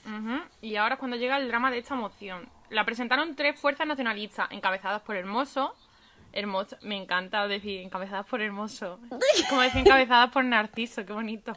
Y 0.60 0.74
ahora 0.74 0.94
es 0.96 0.98
cuando 0.98 1.16
llega 1.16 1.36
el 1.36 1.46
drama 1.46 1.70
de 1.70 1.78
esta 1.78 1.94
moción. 1.94 2.48
La 2.72 2.84
presentaron 2.86 3.36
tres 3.36 3.60
fuerzas 3.60 3.86
nacionalistas, 3.86 4.50
encabezadas 4.50 5.02
por 5.02 5.16
Hermoso. 5.16 5.74
Hermoso, 6.32 6.78
me 6.80 6.96
encanta 6.96 7.46
decir 7.46 7.82
encabezadas 7.82 8.24
por 8.26 8.40
Hermoso. 8.40 8.98
Como 9.50 9.60
decir 9.60 9.82
encabezadas 9.82 10.30
por 10.30 10.42
Narciso, 10.44 11.04
qué 11.04 11.12
bonito. 11.12 11.52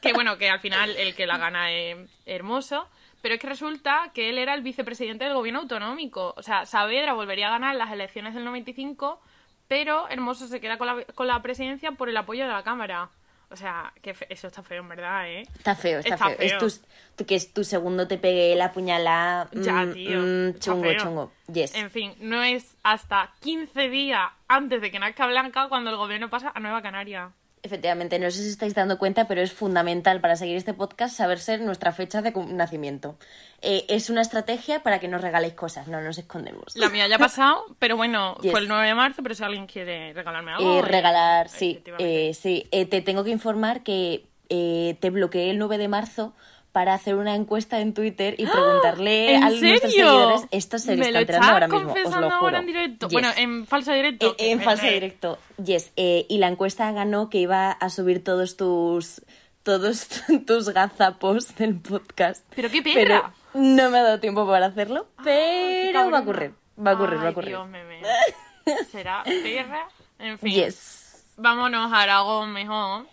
Que 0.00 0.14
bueno, 0.14 0.38
que 0.38 0.48
al 0.48 0.60
final 0.60 0.96
el 0.96 1.14
que 1.14 1.26
la 1.26 1.36
gana 1.36 1.70
es 1.70 2.10
Hermoso. 2.24 2.88
Pero 3.20 3.34
es 3.34 3.40
que 3.40 3.48
resulta 3.48 4.10
que 4.14 4.30
él 4.30 4.38
era 4.38 4.54
el 4.54 4.62
vicepresidente 4.62 5.24
del 5.24 5.34
gobierno 5.34 5.60
autonómico. 5.60 6.32
O 6.38 6.42
sea, 6.42 6.64
Saavedra 6.64 7.12
volvería 7.12 7.48
a 7.48 7.50
ganar 7.50 7.76
las 7.76 7.92
elecciones 7.92 8.34
del 8.34 8.46
95, 8.46 9.20
pero 9.68 10.08
Hermoso 10.08 10.48
se 10.48 10.58
queda 10.58 10.78
con 10.78 10.86
la, 10.86 11.04
con 11.04 11.26
la 11.26 11.42
presidencia 11.42 11.92
por 11.92 12.08
el 12.08 12.16
apoyo 12.16 12.44
de 12.44 12.52
la 12.52 12.62
Cámara. 12.62 13.10
O 13.52 13.56
sea, 13.56 13.92
que 14.00 14.14
fe- 14.14 14.26
eso 14.32 14.46
está 14.46 14.62
feo, 14.62 14.80
en 14.82 14.88
verdad, 14.88 15.28
¿eh? 15.28 15.42
Está 15.58 15.74
feo, 15.74 15.98
está, 15.98 16.14
Está 16.14 16.26
feo. 16.28 16.36
Es 16.38 16.50
feo. 16.52 16.58
tu, 16.60 16.70
tu- 17.16 17.26
que 17.26 17.34
es 17.34 17.52
tu 17.52 17.64
segundo 17.64 18.06
te 18.06 18.16
pegue 18.16 18.54
la 18.54 18.72
puñalada. 18.72 19.48
Ya, 19.52 19.72
mm, 19.86 19.92
tío. 19.92 20.18
mm, 20.20 20.58
chungo, 20.60 20.82
feo. 20.84 20.98
chungo. 21.02 21.32
Yes. 21.52 21.74
En 21.74 21.90
fin, 21.90 22.14
no 22.20 22.42
es 22.44 22.76
hasta 22.84 23.32
15 23.40 23.88
días 23.88 24.30
antes 24.46 24.80
de 24.80 24.90
que 24.92 25.00
nazca 25.00 25.26
Blanca 25.26 25.68
cuando 25.68 25.90
el 25.90 25.96
gobierno 25.96 26.30
pasa 26.30 26.52
a 26.54 26.60
Nueva 26.60 26.80
Canaria. 26.80 27.32
Efectivamente, 27.62 28.18
no 28.18 28.30
sé 28.30 28.42
si 28.42 28.48
estáis 28.48 28.74
dando 28.74 28.98
cuenta, 28.98 29.28
pero 29.28 29.42
es 29.42 29.52
fundamental 29.52 30.20
para 30.22 30.36
seguir 30.36 30.56
este 30.56 30.72
podcast 30.72 31.14
saberse 31.14 31.58
nuestra 31.58 31.92
fecha 31.92 32.22
de 32.22 32.32
nacimiento. 32.48 33.18
Eh, 33.60 33.84
es 33.88 34.08
una 34.08 34.22
estrategia 34.22 34.82
para 34.82 34.98
que 34.98 35.08
nos 35.08 35.20
regaléis 35.20 35.52
cosas, 35.52 35.86
no 35.86 36.00
nos 36.00 36.16
escondemos. 36.16 36.74
La 36.74 36.88
mía 36.88 37.06
ya 37.06 37.16
ha 37.16 37.18
pasado, 37.18 37.64
pero 37.78 37.96
bueno, 37.96 38.36
Yes. 38.40 38.52
fue 38.52 38.60
el 38.60 38.68
9 38.68 38.88
de 38.88 38.94
marzo, 38.94 39.22
pero 39.22 39.34
si 39.34 39.44
alguien 39.44 39.66
quiere 39.66 40.14
regalarme 40.14 40.52
algo... 40.52 40.76
Eh, 40.76 40.78
eh, 40.78 40.82
regalar, 40.82 41.48
sí, 41.50 41.82
eh, 41.98 42.32
sí. 42.32 42.66
Eh, 42.70 42.86
te 42.86 43.02
tengo 43.02 43.24
que 43.24 43.30
informar 43.30 43.82
que 43.82 44.24
te 44.48 45.10
bloqueé 45.10 45.50
el 45.50 45.58
9 45.58 45.76
de 45.78 45.88
marzo 45.88 46.34
para 46.72 46.94
hacer 46.94 47.16
una 47.16 47.34
encuesta 47.34 47.80
en 47.80 47.94
Twitter 47.94 48.34
y 48.38 48.46
preguntarle 48.46 49.34
¿En 49.34 49.42
a 49.42 49.48
nuestros 49.50 49.80
serio? 49.80 49.90
seguidores. 49.90 50.42
Esto 50.52 50.78
se 50.78 50.96
Me 50.96 51.06
está 51.06 51.20
enterando 51.20 51.48
ahora 51.52 51.68
mismo, 51.68 51.92
os 51.92 52.04
lo 52.04 52.12
juro. 52.12 52.30
ahora 52.34 52.58
en 52.60 52.66
directo. 52.66 53.08
Yes. 53.08 53.12
Bueno, 53.12 53.28
en 53.36 53.66
falso 53.66 53.92
directo. 53.92 54.34
En, 54.38 54.58
en 54.58 54.64
falso 54.64 54.86
directo, 54.86 55.38
yes. 55.64 55.90
Eh, 55.96 56.26
y 56.28 56.38
la 56.38 56.48
encuesta 56.48 56.90
ganó 56.92 57.28
que 57.28 57.38
iba 57.38 57.70
a 57.72 57.90
subir 57.90 58.22
todos 58.22 58.56
tus 58.56 59.22
todos 59.62 60.08
tus 60.46 60.68
gazapos 60.70 61.54
del 61.56 61.78
podcast. 61.80 62.44
Pero 62.54 62.70
qué 62.70 62.82
Pero 62.82 62.94
perra. 63.22 63.34
no 63.54 63.90
me 63.90 63.98
ha 63.98 64.02
dado 64.02 64.20
tiempo 64.20 64.46
para 64.46 64.66
hacerlo, 64.66 65.08
pero 65.24 66.10
va 66.10 66.18
a 66.18 66.20
ocurrir. 66.22 66.54
Va 66.84 66.92
a 66.92 66.94
ocurrir, 66.94 67.18
va 67.18 67.26
a 67.28 67.30
ocurrir. 67.30 67.50
Dios. 67.50 67.66
¿Será 68.90 69.22
perra? 69.24 69.88
En 70.18 70.38
fin. 70.38 70.52
Yes. 70.52 71.24
Vámonos 71.36 71.92
a 71.92 72.02
Aragón 72.02 72.52
mejor. 72.52 73.06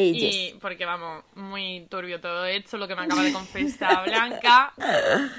Y 0.00 0.54
porque 0.60 0.84
vamos, 0.84 1.24
muy 1.34 1.86
turbio 1.90 2.20
todo 2.20 2.44
esto, 2.46 2.76
lo 2.76 2.88
que 2.88 2.94
me 2.94 3.02
acaba 3.02 3.22
de 3.22 3.32
confesar 3.32 4.04
Blanca. 4.06 4.72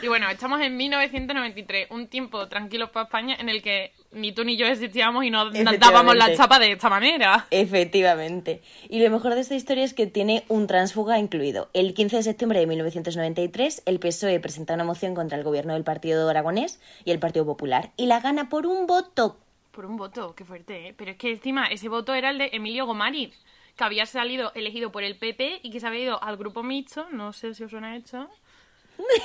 Y 0.02 0.08
bueno, 0.08 0.30
estamos 0.30 0.62
en 0.62 0.78
1993, 0.78 1.88
un 1.92 2.08
tiempo 2.08 2.48
tranquilo 2.48 2.92
para 2.92 3.06
España 3.06 3.36
en 3.40 3.50
el 3.50 3.62
que 3.62 3.92
ni 4.12 4.32
tú 4.32 4.44
ni 4.44 4.58
yo 4.58 4.66
existíamos 4.66 5.24
y 5.24 5.30
no 5.30 5.50
dábamos 5.52 6.16
la 6.16 6.36
chapa 6.36 6.60
de 6.60 6.74
esta 6.74 6.90
manera. 6.90 7.48
Efectivamente. 7.52 8.62
Y 8.90 9.04
lo 9.04 9.10
mejor 9.10 9.36
de 9.36 9.42
esta 9.42 9.56
historia 9.56 9.84
es 9.84 9.94
que 9.94 10.08
tiene 10.08 10.44
un 10.48 10.68
transfuga 10.68 11.18
incluido. 11.18 11.70
El 11.74 11.94
15 11.94 12.18
de 12.18 12.24
septiembre 12.24 12.60
de 12.60 12.68
1993, 12.68 13.84
el 13.86 14.00
PSOE 14.00 14.40
presenta 14.40 14.74
una 14.74 14.84
moción 14.84 15.16
contra 15.16 15.38
el 15.38 15.44
gobierno 15.44 15.74
del 15.74 15.84
Partido 15.84 16.30
Aragonés 16.30 16.80
y 17.06 17.12
el 17.12 17.20
Partido 17.20 17.46
Popular 17.46 17.92
y 17.98 18.06
la 18.06 18.20
gana 18.20 18.50
por 18.50 18.66
un 18.66 18.88
voto. 18.88 19.38
Por 19.72 19.86
un 19.86 19.96
voto, 19.96 20.36
qué 20.36 20.44
fuerte, 20.44 20.90
¿eh? 20.90 20.94
Pero 20.98 21.12
es 21.12 21.18
que 21.18 21.32
encima 21.32 21.68
ese 21.68 21.88
voto 21.88 22.14
era 22.14 22.30
el 22.32 22.38
de 22.38 22.50
Emilio 22.52 22.86
Gomariz, 22.86 23.34
que 23.76 23.84
había 23.84 24.06
salido 24.06 24.52
elegido 24.56 24.92
por 24.92 25.04
el 25.04 25.18
PP 25.18 25.62
y 25.64 25.72
que 25.72 25.80
se 25.80 25.88
había 25.88 26.02
ido 26.02 26.24
al 26.24 26.38
grupo 26.38 26.64
mixto, 26.64 27.08
no 27.12 27.34
sé 27.34 27.54
si 27.54 27.64
os 27.64 27.72
suena 27.72 27.96
esto. 27.96 28.30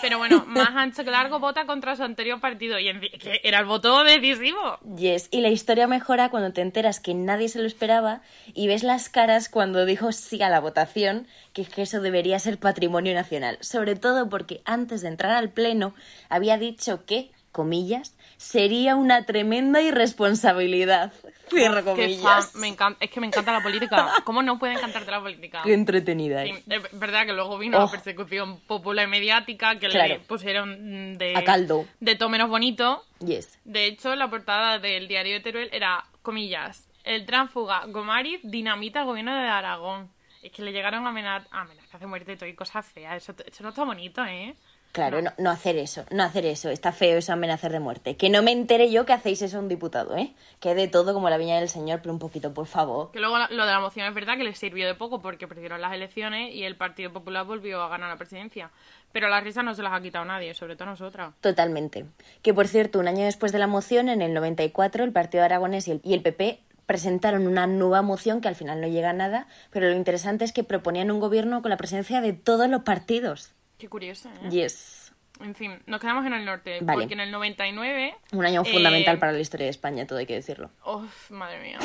Pero 0.00 0.18
bueno, 0.18 0.44
más 0.46 0.70
ancho 0.74 1.04
que 1.04 1.11
largo 1.11 1.38
vota 1.38 1.66
contra 1.66 1.96
su 1.96 2.02
anterior 2.02 2.40
partido 2.40 2.78
y 2.78 2.88
en 2.88 3.00
fin, 3.00 3.11
que 3.18 3.40
era 3.42 3.59
el 3.59 3.66
voto 3.66 4.04
decisivo. 4.04 4.78
Yes. 4.96 5.28
Y 5.30 5.40
la 5.40 5.48
historia 5.48 5.87
mejora 5.87 6.30
cuando 6.30 6.52
te 6.52 6.62
enteras 6.62 7.00
que 7.00 7.14
nadie 7.14 7.48
se 7.48 7.61
lo 7.61 7.66
esperaba 7.66 8.22
y 8.54 8.68
ves 8.68 8.82
las 8.82 9.09
caras 9.09 9.48
cuando 9.48 9.85
dijo 9.85 10.12
sí 10.12 10.42
a 10.42 10.48
la 10.48 10.61
votación, 10.61 11.26
que 11.52 11.62
es 11.62 11.68
que 11.68 11.82
eso 11.82 12.00
debería 12.00 12.38
ser 12.38 12.59
patrimonio 12.59 13.14
nacional. 13.14 13.59
Sobre 13.61 13.96
todo 13.96 14.28
porque 14.28 14.62
antes 14.64 15.02
de 15.02 15.09
entrar 15.09 15.32
al 15.32 15.50
pleno 15.50 15.94
había 16.28 16.59
dicho 16.59 17.04
que, 17.04 17.30
comillas, 17.56 18.14
sería 18.36 18.94
una 18.96 19.24
tremenda 19.24 19.80
irresponsabilidad. 19.80 21.12
Cierro 21.48 21.82
fan, 21.82 21.84
comillas. 21.96 22.54
me 22.56 22.68
encanta, 22.68 23.02
es 23.04 23.10
que 23.10 23.20
me 23.20 23.26
encanta 23.28 23.50
la 23.52 23.62
política. 23.62 24.12
¿Cómo 24.24 24.42
no 24.42 24.58
puede 24.58 24.74
encantarte 24.74 25.10
la 25.10 25.20
política? 25.20 25.62
Qué 25.64 25.72
entretenida 25.72 26.42
Sí, 26.44 26.50
es. 26.50 26.84
es 26.84 26.98
verdad 27.00 27.24
que 27.24 27.32
luego 27.32 27.56
vino 27.56 27.78
Oh. 27.78 27.84
la 27.86 27.90
persecución 27.90 28.60
popular 28.66 29.06
y 29.06 29.10
mediática 29.10 29.78
que 29.78 29.88
le 29.88 30.20
pusieron 30.20 31.12
mm, 31.14 31.18
de, 31.18 31.36
A 31.36 31.44
caldo. 31.44 31.86
de 32.00 32.14
todo 32.16 32.28
menos 32.28 32.50
bonito. 32.50 33.02
Yes. 33.20 33.58
De 33.64 33.86
hecho, 33.86 34.14
la 34.16 34.28
portada 34.28 34.78
del 34.78 35.08
diario 35.08 35.34
de 35.34 35.40
Teruel 35.40 35.70
era, 35.72 36.04
comillas, 36.22 36.88
el 37.04 37.24
tránsfuga 37.24 37.86
Gomariz 37.86 38.40
dinamita 38.42 39.00
el 39.00 39.06
gobierno 39.06 39.34
de 39.34 39.48
Aragón. 39.48 40.10
es 40.42 40.52
que 40.52 40.62
le 40.62 40.72
llegaron 40.72 41.06
a 41.06 41.08
amenazar, 41.10 41.48
amenazas 41.50 42.00
de 42.00 42.06
muerte 42.06 42.32
y 42.32 42.36
todo 42.36 42.48
y 42.48 42.54
cosas 42.54 42.84
feas. 42.86 43.16
Eso, 43.22 43.34
eso 43.46 43.62
no 43.62 43.70
está 43.70 43.84
bonito, 43.84 44.24
¿eh? 44.24 44.54
Claro, 44.96 45.20
no. 45.20 45.30
no, 45.37 45.50
hacer 45.50 45.76
eso, 45.76 46.06
no 46.11 46.22
hacer 46.22 46.46
eso. 46.46 46.70
Está 46.70 46.90
feo 46.90 47.18
eso 47.18 47.30
amenazar 47.30 47.70
de 47.70 47.80
muerte. 47.80 48.16
Que 48.16 48.30
no 48.30 48.42
me 48.42 48.50
entere 48.50 48.90
yo 48.90 49.04
que 49.04 49.12
hacéis 49.12 49.42
eso 49.42 49.59
a 49.59 49.61
un 49.61 49.68
diputado, 49.68 50.16
¿eh? 50.16 50.32
Que 50.59 50.74
de 50.74 50.88
todo 50.88 51.12
como 51.12 51.28
la 51.28 51.37
viña 51.37 51.59
del 51.59 51.68
señor, 51.68 52.00
pero 52.00 52.14
un 52.14 52.18
poquito, 52.18 52.54
por 52.54 52.66
favor. 52.66 53.11
Que 53.12 53.20
luego 53.20 53.37
lo 53.37 53.66
de 53.66 53.72
la 53.72 53.80
moción 53.80 54.06
es 54.06 54.14
verdad 54.14 54.38
que 54.38 54.44
les 54.44 54.56
sirvió 54.59 54.87
de 54.87 54.94
poco 54.94 55.20
porque 55.20 55.46
perdieron 55.46 55.82
las 55.82 55.92
elecciones 55.92 56.54
y 56.54 56.64
el 56.64 56.76
Partido 56.76 57.12
Popular 57.12 57.44
volvió 57.44 57.82
a 57.82 57.88
ganar 57.88 58.09
la 58.09 58.16
presidencia. 58.16 58.70
Pero 59.12 59.28
la 59.28 59.38
risa 59.42 59.62
no 59.62 59.74
se 59.74 59.82
las 59.82 59.92
ha 59.92 60.00
quitado 60.00 60.24
nadie, 60.24 60.54
sobre 60.54 60.76
todo 60.76 60.88
nosotras. 60.88 61.35
Totalmente. 61.42 62.06
Que 62.40 62.54
por 62.54 62.66
cierto, 62.66 62.98
un 62.98 63.06
año 63.06 63.26
después 63.26 63.52
de 63.52 63.59
la 63.59 63.66
moción, 63.66 64.09
en 64.09 64.22
el 64.22 64.32
94, 64.32 65.04
el 65.04 65.12
Partido 65.12 65.44
Aragonés 65.44 65.88
y 65.88 65.90
el, 65.90 66.00
y 66.04 66.14
el 66.14 66.22
PP 66.22 66.61
presentaron 66.87 67.46
una 67.46 67.66
nueva 67.66 68.00
moción 68.00 68.40
que 68.40 68.48
al 68.48 68.54
final 68.54 68.80
no 68.80 68.87
llega 68.87 69.11
a 69.11 69.12
nada, 69.12 69.46
pero 69.70 69.90
lo 69.90 69.94
interesante 69.94 70.46
es 70.46 70.52
que 70.52 70.64
proponían 70.64 71.11
un 71.11 71.20
gobierno 71.20 71.61
con 71.61 71.70
la 71.70 71.76
presencia 71.76 72.22
de 72.22 72.32
todos 72.32 72.70
los 72.70 72.82
partidos. 72.82 73.52
Qué 73.78 73.88
curioso, 73.88 74.28
¿eh? 74.28 74.50
Yes. 74.50 75.12
En 75.40 75.54
fin, 75.54 75.78
nos 75.86 76.00
quedamos 76.00 76.24
en 76.24 76.32
el 76.32 76.44
norte. 76.44 76.78
Vale. 76.80 77.00
Porque 77.00 77.14
en 77.14 77.20
el 77.20 77.30
99... 77.30 78.14
Un 78.32 78.46
año 78.46 78.62
eh, 78.64 78.72
fundamental 78.72 79.18
para 79.18 79.32
la 79.32 79.40
historia 79.40 79.66
de 79.66 79.70
España, 79.70 80.06
todo 80.06 80.18
hay 80.18 80.26
que 80.26 80.34
decirlo. 80.34 80.70
Uf, 80.84 81.30
madre 81.30 81.60
mía. 81.60 81.78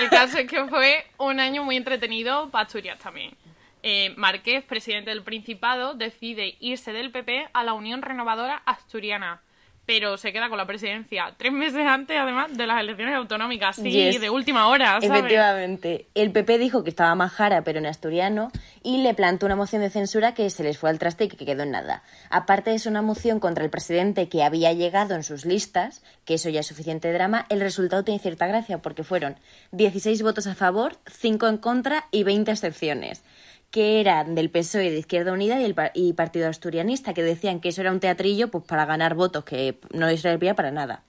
El 0.00 0.10
caso 0.10 0.38
es 0.38 0.48
que 0.48 0.66
fue 0.66 1.06
un 1.18 1.38
año 1.38 1.62
muy 1.62 1.76
entretenido 1.76 2.50
para 2.50 2.64
Asturias 2.64 2.98
también. 2.98 3.36
Eh, 3.82 4.12
Márquez, 4.16 4.64
presidente 4.64 5.10
del 5.10 5.22
Principado, 5.22 5.94
decide 5.94 6.56
irse 6.60 6.92
del 6.92 7.12
PP 7.12 7.48
a 7.52 7.64
la 7.64 7.74
Unión 7.74 8.02
Renovadora 8.02 8.62
Asturiana. 8.66 9.40
Pero 9.90 10.16
se 10.18 10.32
queda 10.32 10.48
con 10.48 10.56
la 10.56 10.68
presidencia 10.68 11.34
tres 11.36 11.52
meses 11.52 11.84
antes, 11.84 12.16
además, 12.16 12.56
de 12.56 12.64
las 12.64 12.78
elecciones 12.78 13.12
autonómicas. 13.16 13.74
Sí, 13.74 13.90
Yes. 13.90 14.20
de 14.20 14.30
última 14.30 14.68
hora, 14.68 15.00
¿sabes? 15.00 15.10
Efectivamente. 15.10 16.06
El 16.14 16.30
PP 16.30 16.58
dijo 16.58 16.84
que 16.84 16.90
estaba 16.90 17.12
majara, 17.16 17.64
pero 17.64 17.80
en 17.80 17.86
asturiano, 17.86 18.52
y 18.84 18.98
le 19.02 19.14
plantó 19.14 19.46
una 19.46 19.56
moción 19.56 19.82
de 19.82 19.90
censura 19.90 20.32
que 20.32 20.48
se 20.50 20.62
les 20.62 20.78
fue 20.78 20.90
al 20.90 21.00
traste 21.00 21.24
y 21.24 21.28
que 21.28 21.44
quedó 21.44 21.64
en 21.64 21.72
nada. 21.72 22.04
Aparte 22.30 22.72
es 22.72 22.86
una 22.86 23.02
moción 23.02 23.40
contra 23.40 23.64
el 23.64 23.70
presidente 23.70 24.28
que 24.28 24.44
había 24.44 24.72
llegado 24.72 25.16
en 25.16 25.24
sus 25.24 25.44
listas, 25.44 26.04
que 26.24 26.34
eso 26.34 26.50
ya 26.50 26.60
es 26.60 26.68
suficiente 26.68 27.12
drama, 27.12 27.46
el 27.48 27.60
resultado 27.60 28.04
tiene 28.04 28.20
cierta 28.20 28.46
gracia 28.46 28.78
porque 28.78 29.02
fueron 29.02 29.40
16 29.72 30.22
votos 30.22 30.46
a 30.46 30.54
favor, 30.54 30.98
5 31.10 31.48
en 31.48 31.56
contra 31.58 32.06
y 32.12 32.22
20 32.22 32.52
excepciones 32.52 33.24
que 33.70 34.00
eran 34.00 34.34
del 34.34 34.50
PSOE 34.50 34.90
de 34.90 34.98
Izquierda 34.98 35.32
Unida 35.32 35.60
y 35.60 35.64
el 35.64 35.74
y 35.94 36.12
Partido 36.14 36.48
Asturianista, 36.48 37.14
que 37.14 37.22
decían 37.22 37.60
que 37.60 37.68
eso 37.68 37.80
era 37.82 37.92
un 37.92 38.00
teatrillo 38.00 38.48
pues 38.50 38.64
para 38.64 38.84
ganar 38.84 39.14
votos, 39.14 39.44
que 39.44 39.78
no 39.92 40.06
les 40.06 40.20
servía 40.20 40.54
para 40.54 40.70
nada. 40.70 41.02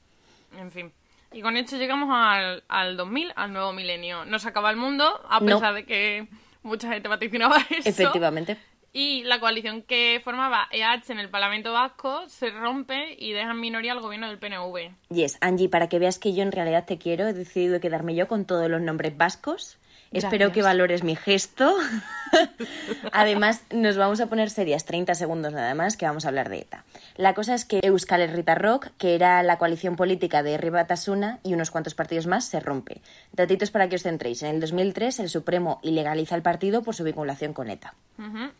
En 0.58 0.72
fin. 0.72 0.92
Y 1.34 1.42
con 1.42 1.56
esto 1.58 1.78
llegamos 1.78 2.10
al, 2.12 2.64
al 2.68 2.98
2000, 2.98 3.32
al 3.36 3.54
nuevo 3.54 3.72
milenio. 3.74 4.26
No 4.26 4.38
se 4.38 4.50
acaba 4.50 4.70
el 4.70 4.76
mundo, 4.78 5.22
a 5.30 5.40
No. 5.40 5.56
pesar 5.56 5.74
de 5.74 5.86
que 5.86 6.28
mucha 6.62 6.90
gente 6.92 7.08
vaticinaba 7.08 7.58
eso. 7.70 7.90
Efectivamente. 7.90 8.58
Y 8.94 9.24
la 9.24 9.40
coalición 9.40 9.84
que 9.84 10.20
formaba 10.22 10.68
EH 10.70 11.14
en 11.14 11.20
el 11.20 11.30
Parlamento 11.30 11.72
Vasco 11.72 12.28
se 12.28 12.50
rompe 12.50 13.16
y 13.18 13.32
deja 13.32 13.52
en 13.52 13.60
minoría 13.62 13.94
al 13.94 14.02
gobierno 14.02 14.28
del 14.28 14.38
PNV. 14.38 14.92
Yes, 15.10 15.38
Angie, 15.40 15.70
para 15.70 15.88
que 15.88 15.98
veas 15.98 16.20
que 16.20 16.34
yo 16.34 16.44
en 16.44 16.52
realidad 16.52 16.84
te 16.86 16.98
quiero, 16.98 17.26
he 17.26 17.34
decidido 17.34 17.80
quedarme 17.80 18.14
yo 18.16 18.28
con 18.28 18.44
todos 18.44 18.70
los 18.70 18.82
nombres 18.82 19.16
vascos. 19.16 19.78
Espero 20.12 20.52
que 20.52 20.62
valores 20.62 21.04
mi 21.04 21.16
gesto. 21.16 21.74
Además, 23.14 23.64
nos 23.72 23.96
vamos 23.96 24.20
a 24.20 24.28
poner 24.28 24.50
serias 24.50 24.86
30 24.86 25.16
segundos 25.16 25.54
nada 25.54 25.74
más, 25.74 25.96
que 25.96 26.06
vamos 26.06 26.26
a 26.26 26.28
hablar 26.28 26.50
de 26.50 26.60
ETA. 26.60 26.84
La 27.16 27.34
cosa 27.34 27.54
es 27.56 27.64
que 27.64 27.80
Euskal 27.82 28.22
Herrita 28.22 28.56
Rock, 28.56 28.90
que 28.98 29.16
era 29.16 29.42
la 29.42 29.58
coalición 29.58 29.96
política 29.96 30.44
de 30.44 30.54
Herri 30.54 30.70
Batasuna 30.70 31.40
y 31.44 31.54
unos 31.54 31.72
cuantos 31.72 31.96
partidos 31.96 32.28
más, 32.28 32.46
se 32.46 32.60
rompe. 32.60 33.02
Datitos 33.32 33.72
para 33.72 33.88
que 33.88 33.96
os 33.96 34.04
centréis. 34.04 34.44
En 34.44 34.56
el 34.56 34.60
2003, 34.60 35.22
el 35.22 35.30
Supremo 35.30 35.80
ilegaliza 35.82 36.36
el 36.36 36.42
partido 36.42 36.84
por 36.84 36.94
su 36.94 37.06
vinculación 37.06 37.54
con 37.54 37.70
ETA. 37.70 37.94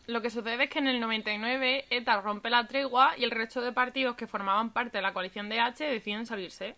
Lo 0.08 0.22
que 0.22 0.30
sucede 0.30 0.64
es 0.64 0.70
que 0.70 0.80
en 0.80 0.88
el 0.88 1.00
99 1.00 1.86
ETA 1.90 2.22
rompe 2.22 2.50
la 2.50 2.66
tregua 2.66 3.12
y 3.18 3.26
el 3.26 3.32
resto 3.32 3.62
de 3.62 3.74
partidos 3.74 4.16
que 4.16 4.26
formaban 4.26 4.72
parte 4.72 4.98
de 4.98 5.02
la 5.02 5.14
coalición 5.14 5.50
de 5.50 5.58
EH 5.58 5.92
deciden 5.92 6.26
salirse. 6.26 6.76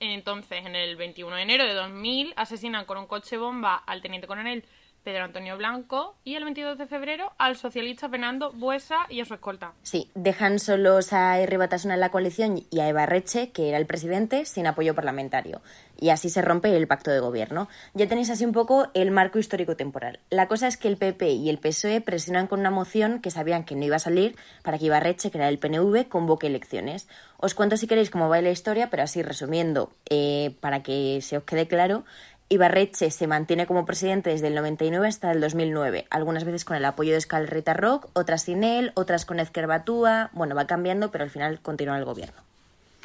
Entonces, 0.00 0.64
en 0.64 0.76
el 0.76 0.96
21 0.96 1.36
de 1.36 1.42
enero 1.42 1.64
de 1.64 1.74
2000 1.74 2.32
asesinan 2.36 2.84
con 2.84 2.98
un 2.98 3.06
coche 3.06 3.36
bomba 3.36 3.76
al 3.76 4.00
teniente 4.00 4.26
coronel 4.26 4.64
Pedro 5.08 5.24
Antonio 5.24 5.56
Blanco 5.56 6.16
y 6.22 6.34
el 6.34 6.44
22 6.44 6.76
de 6.76 6.86
febrero 6.86 7.32
al 7.38 7.56
socialista 7.56 8.10
Fernando 8.10 8.52
Buesa 8.52 9.06
y 9.08 9.22
a 9.22 9.24
su 9.24 9.32
escolta. 9.32 9.72
Sí, 9.82 10.10
dejan 10.14 10.58
solos 10.58 11.14
a 11.14 11.38
Herri 11.38 11.56
Batasuna 11.56 11.94
en 11.94 12.00
la 12.00 12.10
coalición 12.10 12.62
y 12.68 12.80
a 12.80 12.88
Ebarreche, 12.90 13.50
que 13.50 13.70
era 13.70 13.78
el 13.78 13.86
presidente, 13.86 14.44
sin 14.44 14.66
apoyo 14.66 14.94
parlamentario. 14.94 15.62
Y 15.98 16.10
así 16.10 16.28
se 16.28 16.42
rompe 16.42 16.76
el 16.76 16.86
pacto 16.86 17.10
de 17.10 17.20
gobierno. 17.20 17.68
Ya 17.94 18.06
tenéis 18.06 18.28
así 18.28 18.44
un 18.44 18.52
poco 18.52 18.88
el 18.92 19.10
marco 19.10 19.38
histórico 19.38 19.76
temporal. 19.76 20.20
La 20.28 20.46
cosa 20.46 20.66
es 20.66 20.76
que 20.76 20.88
el 20.88 20.98
PP 20.98 21.30
y 21.30 21.48
el 21.48 21.58
PSOE 21.58 22.02
presionan 22.02 22.46
con 22.46 22.60
una 22.60 22.70
moción 22.70 23.20
que 23.20 23.30
sabían 23.30 23.64
que 23.64 23.76
no 23.76 23.86
iba 23.86 23.96
a 23.96 24.00
salir 24.00 24.36
para 24.62 24.78
que 24.78 24.84
Ibarreche, 24.84 25.30
que 25.30 25.38
era 25.38 25.48
el 25.48 25.58
PNV, 25.58 26.08
convoque 26.10 26.48
elecciones. 26.48 27.08
Os 27.38 27.54
cuento 27.54 27.78
si 27.78 27.86
queréis 27.86 28.10
cómo 28.10 28.28
va 28.28 28.42
la 28.42 28.50
historia, 28.50 28.90
pero 28.90 29.04
así 29.04 29.22
resumiendo, 29.22 29.90
eh, 30.10 30.54
para 30.60 30.82
que 30.82 31.20
se 31.22 31.38
os 31.38 31.44
quede 31.44 31.66
claro. 31.66 32.04
Ibarreche 32.50 33.10
se 33.10 33.26
mantiene 33.26 33.66
como 33.66 33.84
presidente 33.84 34.30
desde 34.30 34.46
el 34.48 34.54
99 34.54 35.06
hasta 35.06 35.30
el 35.32 35.40
2009, 35.40 36.06
algunas 36.10 36.44
veces 36.44 36.64
con 36.64 36.76
el 36.76 36.84
apoyo 36.84 37.12
de 37.12 37.18
Escalrita 37.18 37.74
Rock, 37.74 38.08
otras 38.14 38.42
sin 38.42 38.64
él, 38.64 38.92
otras 38.94 39.26
con 39.26 39.38
Ezker 39.38 39.66
Batúa, 39.66 40.30
bueno, 40.32 40.54
va 40.54 40.66
cambiando, 40.66 41.10
pero 41.10 41.24
al 41.24 41.30
final 41.30 41.60
continúa 41.60 41.98
el 41.98 42.04
gobierno. 42.04 42.40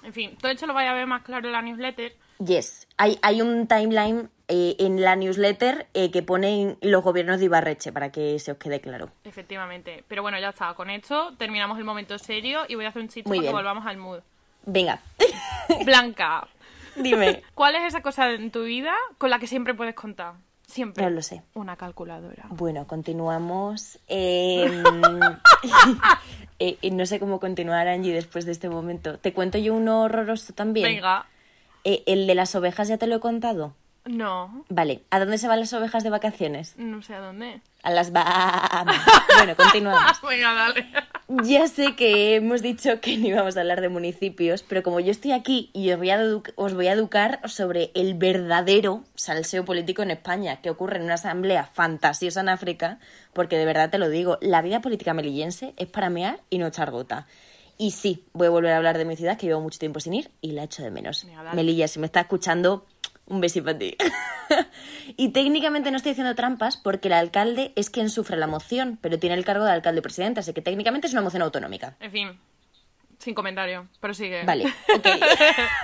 En 0.03 0.13
fin, 0.13 0.37
todo 0.39 0.51
esto 0.51 0.65
lo 0.67 0.73
vais 0.73 0.89
a 0.89 0.93
ver 0.93 1.07
más 1.07 1.23
claro 1.23 1.47
en 1.47 1.53
la 1.53 1.61
newsletter. 1.61 2.13
Yes, 2.39 2.87
hay, 2.97 3.17
hay 3.21 3.41
un 3.41 3.67
timeline 3.67 4.29
eh, 4.47 4.75
en 4.79 5.01
la 5.01 5.15
newsletter 5.15 5.87
eh, 5.93 6.11
que 6.11 6.23
pone 6.23 6.77
los 6.81 7.03
gobiernos 7.03 7.39
de 7.39 7.45
Ibarreche, 7.45 7.91
para 7.93 8.11
que 8.11 8.37
se 8.39 8.51
os 8.51 8.57
quede 8.57 8.81
claro. 8.81 9.09
Efectivamente. 9.23 10.03
Pero 10.07 10.21
bueno, 10.21 10.39
ya 10.39 10.49
está. 10.49 10.73
Con 10.73 10.89
esto 10.89 11.33
terminamos 11.37 11.77
el 11.77 11.85
momento 11.85 12.17
serio 12.17 12.61
y 12.67 12.75
voy 12.75 12.85
a 12.85 12.89
hacer 12.89 13.01
un 13.01 13.07
chiste 13.07 13.29
Muy 13.29 13.37
para 13.37 13.47
que 13.47 13.53
bien. 13.53 13.55
volvamos 13.55 13.85
al 13.85 13.97
mood. 13.97 14.19
Venga, 14.65 14.99
Blanca, 15.85 16.47
dime. 16.95 17.43
¿cuál 17.53 17.75
es 17.75 17.83
esa 17.83 18.01
cosa 18.01 18.31
en 18.31 18.51
tu 18.51 18.63
vida 18.63 18.93
con 19.17 19.29
la 19.29 19.39
que 19.39 19.47
siempre 19.47 19.73
puedes 19.73 19.95
contar? 19.95 20.35
Siempre. 20.67 21.03
No 21.03 21.09
lo 21.09 21.21
sé. 21.21 21.43
Una 21.53 21.75
calculadora. 21.75 22.45
Bueno, 22.49 22.87
continuamos. 22.87 23.99
Eh, 26.59 26.77
eh, 26.81 26.91
no 26.91 27.05
sé 27.05 27.19
cómo 27.19 27.41
continuar, 27.41 27.89
Angie, 27.89 28.13
después 28.13 28.45
de 28.45 28.53
este 28.53 28.69
momento. 28.69 29.17
¿Te 29.17 29.33
cuento 29.33 29.57
yo 29.57 29.73
uno 29.73 30.03
horroroso 30.03 30.53
también? 30.53 30.85
Venga. 30.85 31.25
Eh, 31.83 32.03
¿El 32.05 32.25
de 32.25 32.35
las 32.35 32.55
ovejas 32.55 32.87
ya 32.87 32.97
te 32.97 33.07
lo 33.07 33.15
he 33.15 33.19
contado? 33.19 33.73
No, 34.05 34.65
Vale, 34.67 35.03
¿a 35.11 35.19
dónde 35.19 35.37
se 35.37 35.47
van 35.47 35.61
las 35.61 35.71
ovejas 35.73 36.03
de 36.03 36.09
vacaciones? 36.09 36.73
no 36.77 37.01
sé 37.01 37.13
a 37.15 37.19
dónde. 37.19 37.61
A 37.83 37.91
las 37.91 38.11
Bahamas. 38.11 39.01
Bueno, 39.37 39.55
continuamos. 39.55 40.21
Venga, 40.29 40.53
dale. 40.53 40.85
Ya 41.43 41.67
sé 41.67 41.95
que 41.95 42.35
hemos 42.35 42.61
dicho 42.61 42.99
que 43.01 43.17
no 43.17 43.27
íbamos 43.27 43.55
a 43.57 43.61
hablar 43.61 43.81
de 43.81 43.89
municipios, 43.89 44.61
pero 44.63 44.83
como 44.83 44.99
yo 44.99 45.11
estoy 45.11 45.31
aquí 45.31 45.69
y 45.73 45.91
os 45.91 45.97
voy 45.97 46.09
a, 46.11 46.19
os 46.55 46.73
voy 46.73 46.87
a 46.87 46.93
educar 46.93 47.39
sobre 47.49 47.91
el 47.95 48.13
verdadero 48.13 49.03
salseo 49.15 49.63
político 49.65 50.01
en 50.01 50.11
España, 50.11 50.61
que 50.61 50.69
ocurre 50.69 50.97
en 50.97 51.03
una 51.03 51.15
asamblea 51.15 51.65
fantasiosa 51.65 52.41
en 52.41 52.49
África, 52.49 52.99
porque 53.33 53.57
de 53.57 53.65
verdad 53.65 53.89
te 53.89 53.97
lo 53.99 54.09
digo, 54.09 54.37
la 54.41 54.61
vida 54.61 54.81
política 54.81 55.13
melillense 55.13 55.73
es 55.77 55.87
para 55.87 56.09
mear 56.09 56.41
y 56.49 56.57
no 56.57 56.67
echar 56.67 56.91
gota. 56.91 57.25
Y 57.77 57.91
sí, 57.91 58.25
voy 58.33 58.47
a 58.47 58.51
volver 58.51 58.73
a 58.73 58.77
hablar 58.77 58.97
de 58.97 59.05
mi 59.05 59.15
ciudad, 59.15 59.37
que 59.37 59.47
llevo 59.47 59.61
mucho 59.61 59.79
tiempo 59.79 59.99
sin 59.99 60.13
ir 60.13 60.29
y 60.41 60.51
la 60.51 60.63
echo 60.63 60.83
de 60.83 60.91
menos. 60.91 61.25
Venga. 61.25 61.53
Melilla, 61.53 61.87
si 61.87 61.99
me 61.99 62.05
está 62.05 62.21
escuchando, 62.21 62.85
un 63.25 63.41
besito 63.41 63.65
para 63.65 63.77
ti. 63.77 63.97
y 65.17 65.29
técnicamente 65.29 65.91
no 65.91 65.97
estoy 65.97 66.13
haciendo 66.13 66.35
trampas 66.35 66.77
porque 66.77 67.07
el 67.07 67.13
alcalde 67.13 67.71
es 67.75 67.89
quien 67.89 68.09
sufre 68.09 68.37
la 68.37 68.47
moción, 68.47 68.97
pero 69.01 69.19
tiene 69.19 69.35
el 69.35 69.45
cargo 69.45 69.65
de 69.65 69.71
alcalde 69.71 70.01
presidente, 70.01 70.39
así 70.39 70.53
que 70.53 70.61
técnicamente 70.61 71.07
es 71.07 71.13
una 71.13 71.21
moción 71.21 71.41
autonómica. 71.41 71.95
En 71.99 72.11
fin, 72.11 72.39
sin 73.23 73.33
comentario, 73.33 73.87
pero 73.99 74.13
sigue. 74.13 74.43
Vale, 74.43 74.65
ok. 74.65 75.07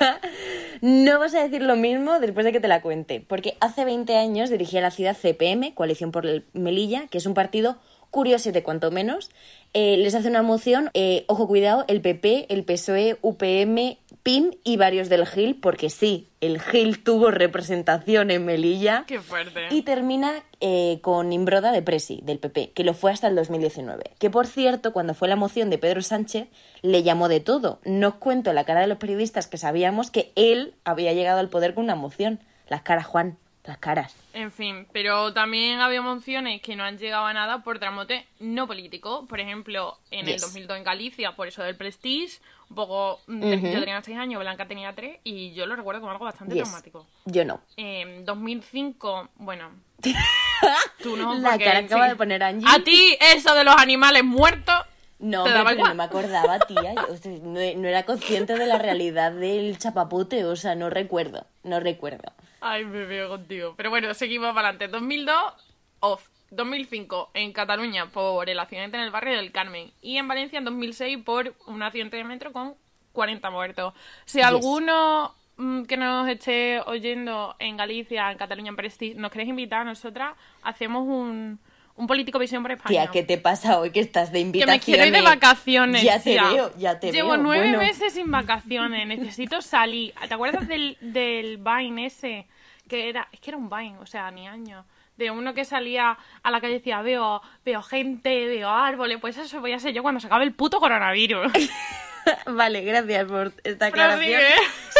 no 0.81 1.19
vas 1.19 1.33
a 1.35 1.43
decir 1.43 1.61
lo 1.61 1.75
mismo 1.75 2.19
después 2.19 2.45
de 2.45 2.51
que 2.51 2.59
te 2.59 2.67
la 2.67 2.81
cuente, 2.81 3.23
porque 3.25 3.55
hace 3.61 3.85
20 3.85 4.17
años 4.17 4.49
dirigía 4.49 4.81
la 4.81 4.91
ciudad 4.91 5.15
CPM, 5.15 5.73
Coalición 5.73 6.11
por 6.11 6.25
el 6.25 6.45
Melilla, 6.53 7.07
que 7.07 7.17
es 7.17 7.25
un 7.25 7.33
partido 7.33 7.77
curioso 8.11 8.51
de 8.51 8.63
cuanto 8.63 8.91
menos. 8.91 9.29
Eh, 9.73 9.97
les 9.97 10.15
hace 10.15 10.27
una 10.27 10.41
moción, 10.41 10.89
eh, 10.93 11.25
ojo 11.27 11.47
cuidado, 11.47 11.85
el 11.87 12.01
PP, 12.01 12.47
el 12.49 12.63
PSOE, 12.63 13.17
UPM, 13.21 13.97
PIM 14.23 14.51
y 14.63 14.77
varios 14.77 15.09
del 15.09 15.25
GIL, 15.25 15.59
porque 15.59 15.89
sí, 15.89 16.29
el 16.41 16.61
GIL 16.61 17.03
tuvo 17.03 17.31
representación 17.31 18.31
en 18.31 18.45
Melilla. 18.45 19.05
Qué 19.07 19.19
fuerte. 19.19 19.67
Y 19.71 19.83
termina 19.83 20.43
eh, 20.59 20.99
con 21.01 21.31
Imbroda 21.31 21.71
de 21.71 21.81
Presi, 21.81 22.19
del 22.23 22.39
PP, 22.39 22.71
que 22.71 22.83
lo 22.83 22.93
fue 22.93 23.11
hasta 23.11 23.27
el 23.27 23.35
2019. 23.35 24.11
Que 24.19 24.29
por 24.29 24.47
cierto, 24.47 24.93
cuando 24.93 25.13
fue 25.13 25.27
la 25.27 25.35
moción 25.35 25.69
de 25.69 25.77
Pedro 25.77 26.01
Sánchez, 26.01 26.47
le 26.81 27.03
llamó 27.03 27.29
de 27.29 27.39
todo. 27.39 27.79
No 27.85 28.09
os 28.09 28.15
cuento 28.15 28.53
la 28.53 28.65
cara 28.65 28.81
de 28.81 28.87
los 28.87 28.97
periodistas 28.97 29.47
que 29.47 29.57
sabíamos 29.57 30.11
que 30.11 30.31
él 30.35 30.73
había 30.83 31.13
llegado 31.13 31.39
al 31.39 31.49
poder 31.49 31.73
con 31.73 31.85
una 31.85 31.95
moción. 31.95 32.39
Las 32.67 32.81
caras, 32.81 33.07
Juan, 33.07 33.37
las 33.69 33.77
caras. 33.77 34.13
En 34.33 34.51
fin, 34.51 34.85
pero 34.91 35.31
también 35.33 35.79
había 35.79 36.01
mociones 36.01 36.61
que 36.61 36.75
no 36.75 36.83
han 36.83 36.97
llegado 36.97 37.25
a 37.25 37.33
nada 37.33 37.63
por 37.63 37.79
tramote 37.79 38.25
no 38.39 38.67
político. 38.67 39.25
Por 39.27 39.39
ejemplo, 39.39 39.97
en 40.11 40.27
el 40.27 40.33
Yes. 40.33 40.41
2002 40.41 40.77
en 40.77 40.83
Galicia, 40.83 41.31
por 41.35 41.47
eso 41.47 41.63
del 41.63 41.75
Prestige, 41.77 42.39
un 42.69 42.75
poco... 42.75 43.21
mm, 43.27 43.41
Yo 43.71 43.79
tenía 43.79 44.01
6 44.01 44.17
años, 44.17 44.41
Blanca 44.41 44.67
tenía 44.67 44.93
3 44.93 45.19
y 45.23 45.53
yo 45.53 45.65
lo 45.65 45.75
recuerdo 45.75 46.01
como 46.01 46.11
algo 46.11 46.25
bastante 46.25 46.53
Yes. 46.55 46.63
traumático. 46.63 47.07
Yo 47.25 47.45
no. 47.45 47.61
En 47.77 48.25
2005, 48.25 49.29
bueno, 49.37 49.69
Tú 51.01 51.15
no, 51.15 51.35
La 51.35 51.51
porque, 51.51 51.65
cara 51.65 51.79
que 51.79 51.85
acaba 51.85 52.03
sí. 52.05 52.09
de 52.09 52.15
poner 52.15 52.43
Angie. 52.43 52.67
A 52.69 52.79
ti, 52.83 53.17
eso 53.21 53.55
de 53.55 53.63
los 53.63 53.75
animales 53.77 54.23
muertos. 54.23 54.75
No, 55.19 55.43
pero 55.43 55.63
no 55.63 55.95
me 55.95 56.03
acordaba, 56.03 56.59
tía. 56.59 56.95
Yo, 57.23 57.29
no, 57.41 57.59
no 57.75 57.87
era 57.87 58.03
consciente 58.03 58.55
de 58.57 58.65
la 58.65 58.77
realidad 58.77 59.31
del 59.33 59.77
chapapote, 59.77 60.45
o 60.45 60.55
sea, 60.55 60.75
no 60.75 60.89
recuerdo, 60.89 61.45
no 61.63 61.79
recuerdo. 61.81 62.31
Ay, 62.61 62.85
me 62.85 63.05
veo 63.05 63.29
contigo. 63.29 63.73
Pero 63.77 63.89
bueno, 63.89 64.13
seguimos 64.13 64.53
para 64.53 64.69
adelante. 64.69 64.87
2002, 64.87 65.53
off. 66.01 66.27
2005, 66.51 67.31
en 67.35 67.53
Cataluña, 67.53 68.07
por 68.07 68.49
el 68.49 68.59
accidente 68.59 68.97
en 68.97 69.03
el 69.03 69.11
barrio 69.11 69.37
del 69.37 69.51
Carmen. 69.51 69.91
Y 70.01 70.17
en 70.17 70.27
Valencia, 70.27 70.57
en 70.57 70.65
2006, 70.65 71.19
por 71.23 71.53
un 71.67 71.83
accidente 71.83 72.17
de 72.17 72.23
metro 72.23 72.51
con 72.51 72.75
40 73.13 73.49
muertos. 73.51 73.93
Si 74.25 74.41
alguno 74.41 75.35
mm, 75.57 75.83
que 75.83 75.97
nos 75.97 76.27
esté 76.27 76.81
oyendo 76.85 77.55
en 77.59 77.77
Galicia, 77.77 78.31
en 78.31 78.37
Cataluña, 78.37 78.69
en 78.69 78.75
Prestige, 78.75 79.15
nos 79.15 79.31
queréis 79.31 79.49
invitar 79.49 79.81
a 79.81 79.83
nosotras, 79.83 80.35
hacemos 80.63 81.03
un, 81.03 81.59
un 81.99 82.07
Político 82.07 82.39
Visión 82.39 82.63
por 82.63 82.71
España. 82.71 82.89
Tía, 83.03 83.11
¿qué 83.11 83.23
te 83.23 83.37
pasa 83.37 83.79
hoy 83.79 83.91
que 83.91 83.99
estás 83.99 84.31
de 84.31 84.39
Que 84.39 84.45
invitaciones? 84.45 84.79
me 84.79 84.83
quiero 84.85 85.05
ir 85.05 85.13
de 85.13 85.21
vacaciones. 85.21 86.01
Ya 86.03 86.17
te 86.17 86.31
tía. 86.31 86.49
veo, 86.49 86.71
ya 86.77 86.99
te 86.99 87.11
Llevo 87.11 87.29
veo. 87.31 87.37
nueve 87.37 87.63
Bueno, 87.67 87.79
meses 87.79 88.13
sin 88.13 88.31
vacaciones. 88.31 89.07
Necesito 89.07 89.61
salir. 89.61 90.13
¿Te 90.27 90.33
acuerdas 90.33 90.67
del, 90.67 90.97
del 91.01 91.57
Vine 91.57 92.05
ese? 92.05 92.47
Que 92.87 93.09
era, 93.09 93.27
es 93.31 93.39
que 93.39 93.51
era 93.51 93.57
un 93.57 93.69
Vine, 93.69 93.97
o 93.99 94.05
sea, 94.05 94.31
ni 94.31 94.47
año. 94.47 94.85
De 95.17 95.29
uno 95.31 95.53
que 95.53 95.65
salía 95.65 96.17
a 96.41 96.51
la 96.51 96.61
calle 96.61 96.75
y 96.75 96.77
decía, 96.77 97.01
veo, 97.01 97.41
veo 97.65 97.81
gente, 97.83 98.45
veo 98.45 98.69
árboles. 98.69 99.17
Pues 99.19 99.37
eso 99.37 99.59
voy 99.59 99.73
a 99.73 99.79
ser 99.79 99.93
yo 99.93 100.01
cuando 100.01 100.21
se 100.21 100.27
acabe 100.27 100.45
el 100.45 100.53
puto 100.53 100.79
coronavirus. 100.79 101.51
Vale, 102.45 102.81
gracias 102.81 103.25
por 103.25 103.53
esta 103.63 103.87
aclaración. 103.87 104.41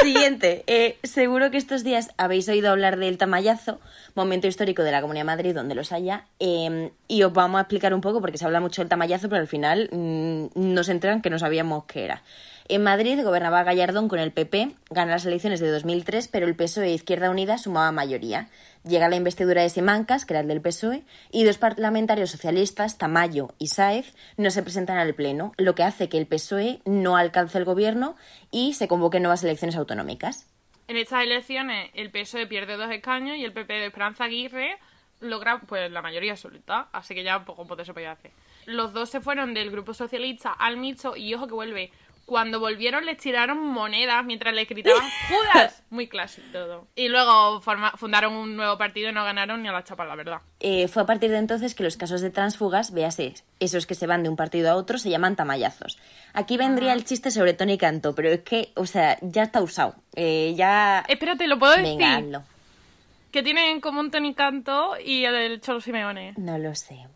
Siguiente. 0.01 0.63
eh, 0.67 0.97
seguro 1.03 1.51
que 1.51 1.57
estos 1.57 1.83
días 1.83 2.09
habéis 2.17 2.47
oído 2.47 2.71
hablar 2.71 2.97
del 2.97 3.17
tamallazo, 3.17 3.79
momento 4.15 4.47
histórico 4.47 4.83
de 4.83 4.91
la 4.91 5.01
Comunidad 5.01 5.21
de 5.21 5.27
Madrid 5.27 5.55
donde 5.55 5.75
los 5.75 5.91
haya, 5.91 6.25
eh, 6.39 6.91
y 7.07 7.23
os 7.23 7.33
vamos 7.33 7.59
a 7.59 7.61
explicar 7.61 7.93
un 7.93 8.01
poco 8.01 8.21
porque 8.21 8.37
se 8.37 8.45
habla 8.45 8.59
mucho 8.59 8.81
del 8.81 8.89
tamallazo, 8.89 9.29
pero 9.29 9.41
al 9.41 9.47
final 9.47 9.89
mm, 9.91 10.47
nos 10.55 10.89
enteran 10.89 11.21
que 11.21 11.29
no 11.29 11.39
sabíamos 11.39 11.85
qué 11.85 12.05
era. 12.05 12.23
En 12.71 12.83
Madrid 12.83 13.19
gobernaba 13.23 13.63
Gallardón 13.63 14.07
con 14.07 14.19
el 14.19 14.31
PP, 14.31 14.75
gana 14.91 15.13
las 15.13 15.25
elecciones 15.25 15.59
de 15.59 15.71
2003, 15.71 16.27
pero 16.27 16.45
el 16.45 16.55
PSOE 16.55 16.89
e 16.89 16.93
Izquierda 16.93 17.31
Unida 17.31 17.57
sumaba 17.57 17.91
mayoría. 17.91 18.47
Llega 18.87 19.09
la 19.09 19.15
investidura 19.15 19.63
de 19.63 19.69
Simancas, 19.69 20.23
que 20.23 20.33
era 20.33 20.41
el 20.41 20.47
del 20.47 20.61
PSOE, 20.61 21.01
y 21.31 21.45
dos 21.45 21.57
parlamentarios 21.57 22.29
socialistas, 22.29 22.99
Tamayo 22.99 23.55
y 23.57 23.69
Sáez, 23.69 24.13
no 24.37 24.51
se 24.51 24.61
presentan 24.61 24.99
al 24.99 25.15
Pleno, 25.15 25.51
lo 25.57 25.73
que 25.73 25.81
hace 25.81 26.09
que 26.09 26.19
el 26.19 26.27
PSOE 26.27 26.81
no 26.85 27.17
alcance 27.17 27.57
el 27.57 27.65
gobierno 27.65 28.15
y 28.51 28.75
se 28.75 28.87
convoquen 28.87 29.23
nuevas 29.23 29.43
elecciones 29.43 29.75
autonómicas. 29.75 30.47
En 30.87 30.97
estas 30.97 31.23
elecciones, 31.23 31.89
el 31.95 32.11
PSOE 32.11 32.45
pierde 32.45 32.77
dos 32.77 32.91
escaños 32.91 33.35
y 33.37 33.45
el 33.45 33.51
PP 33.51 33.73
de 33.73 33.87
Esperanza 33.87 34.25
Aguirre 34.25 34.77
logra 35.21 35.59
pues 35.59 35.91
la 35.91 36.01
mayoría 36.01 36.33
absoluta. 36.33 36.87
Así 36.91 37.15
que 37.15 37.23
ya 37.23 37.43
poco 37.45 37.65
poco 37.65 37.83
se 37.83 37.93
podía 37.93 38.11
hacer. 38.11 38.31
Los 38.65 38.93
dos 38.93 39.09
se 39.09 39.21
fueron 39.21 39.53
del 39.53 39.71
grupo 39.71 39.93
socialista 39.93 40.51
al 40.51 40.77
mixto 40.77 41.15
y 41.15 41.33
ojo 41.33 41.47
que 41.47 41.53
vuelve. 41.53 41.91
Cuando 42.29 42.59
volvieron 42.59 43.05
les 43.07 43.17
tiraron 43.17 43.57
monedas 43.59 44.23
mientras 44.23 44.53
les 44.53 44.69
gritaban 44.69 45.01
Judas. 45.29 45.81
Muy 45.89 46.07
clásico 46.07 46.45
todo. 46.53 46.87
Y 46.95 47.07
luego 47.09 47.59
forma- 47.59 47.93
fundaron 47.97 48.33
un 48.33 48.55
nuevo 48.55 48.77
partido 48.77 49.09
y 49.09 49.13
no 49.13 49.23
ganaron 49.23 49.63
ni 49.63 49.67
a 49.67 49.71
la 49.71 49.83
chapa, 49.83 50.05
la 50.05 50.15
verdad. 50.15 50.41
Eh, 50.59 50.87
fue 50.87 51.01
a 51.01 51.05
partir 51.07 51.31
de 51.31 51.39
entonces 51.39 51.73
que 51.73 51.81
los 51.81 51.97
casos 51.97 52.21
de 52.21 52.29
transfugas, 52.29 52.93
véase, 52.93 53.33
esos 53.59 53.87
que 53.87 53.95
se 53.95 54.05
van 54.05 54.21
de 54.21 54.29
un 54.29 54.35
partido 54.35 54.69
a 54.69 54.75
otro, 54.75 54.99
se 54.99 55.09
llaman 55.09 55.35
tamayazos. 55.35 55.97
Aquí 56.33 56.55
vendría 56.55 56.93
el 56.93 57.03
chiste 57.03 57.31
sobre 57.31 57.53
Tony 57.55 57.79
Canto, 57.79 58.13
pero 58.13 58.29
es 58.29 58.41
que, 58.41 58.71
o 58.75 58.85
sea, 58.85 59.17
ya 59.21 59.41
está 59.41 59.59
usado. 59.63 59.95
Eh, 60.15 60.53
ya... 60.55 61.03
Espérate, 61.07 61.47
¿lo 61.47 61.57
puedo 61.57 61.71
decir? 61.71 61.85
Venga, 61.97 62.17
hazlo. 62.17 62.43
Que 63.31 63.41
tienen 63.41 63.65
en 63.71 63.81
común 63.81 64.11
Tony 64.11 64.35
Canto 64.35 64.93
y 65.03 65.25
el 65.25 65.61
Cholo 65.61 65.81
Simeone. 65.81 66.33
No 66.37 66.57
lo 66.59 66.75
sé. 66.75 67.07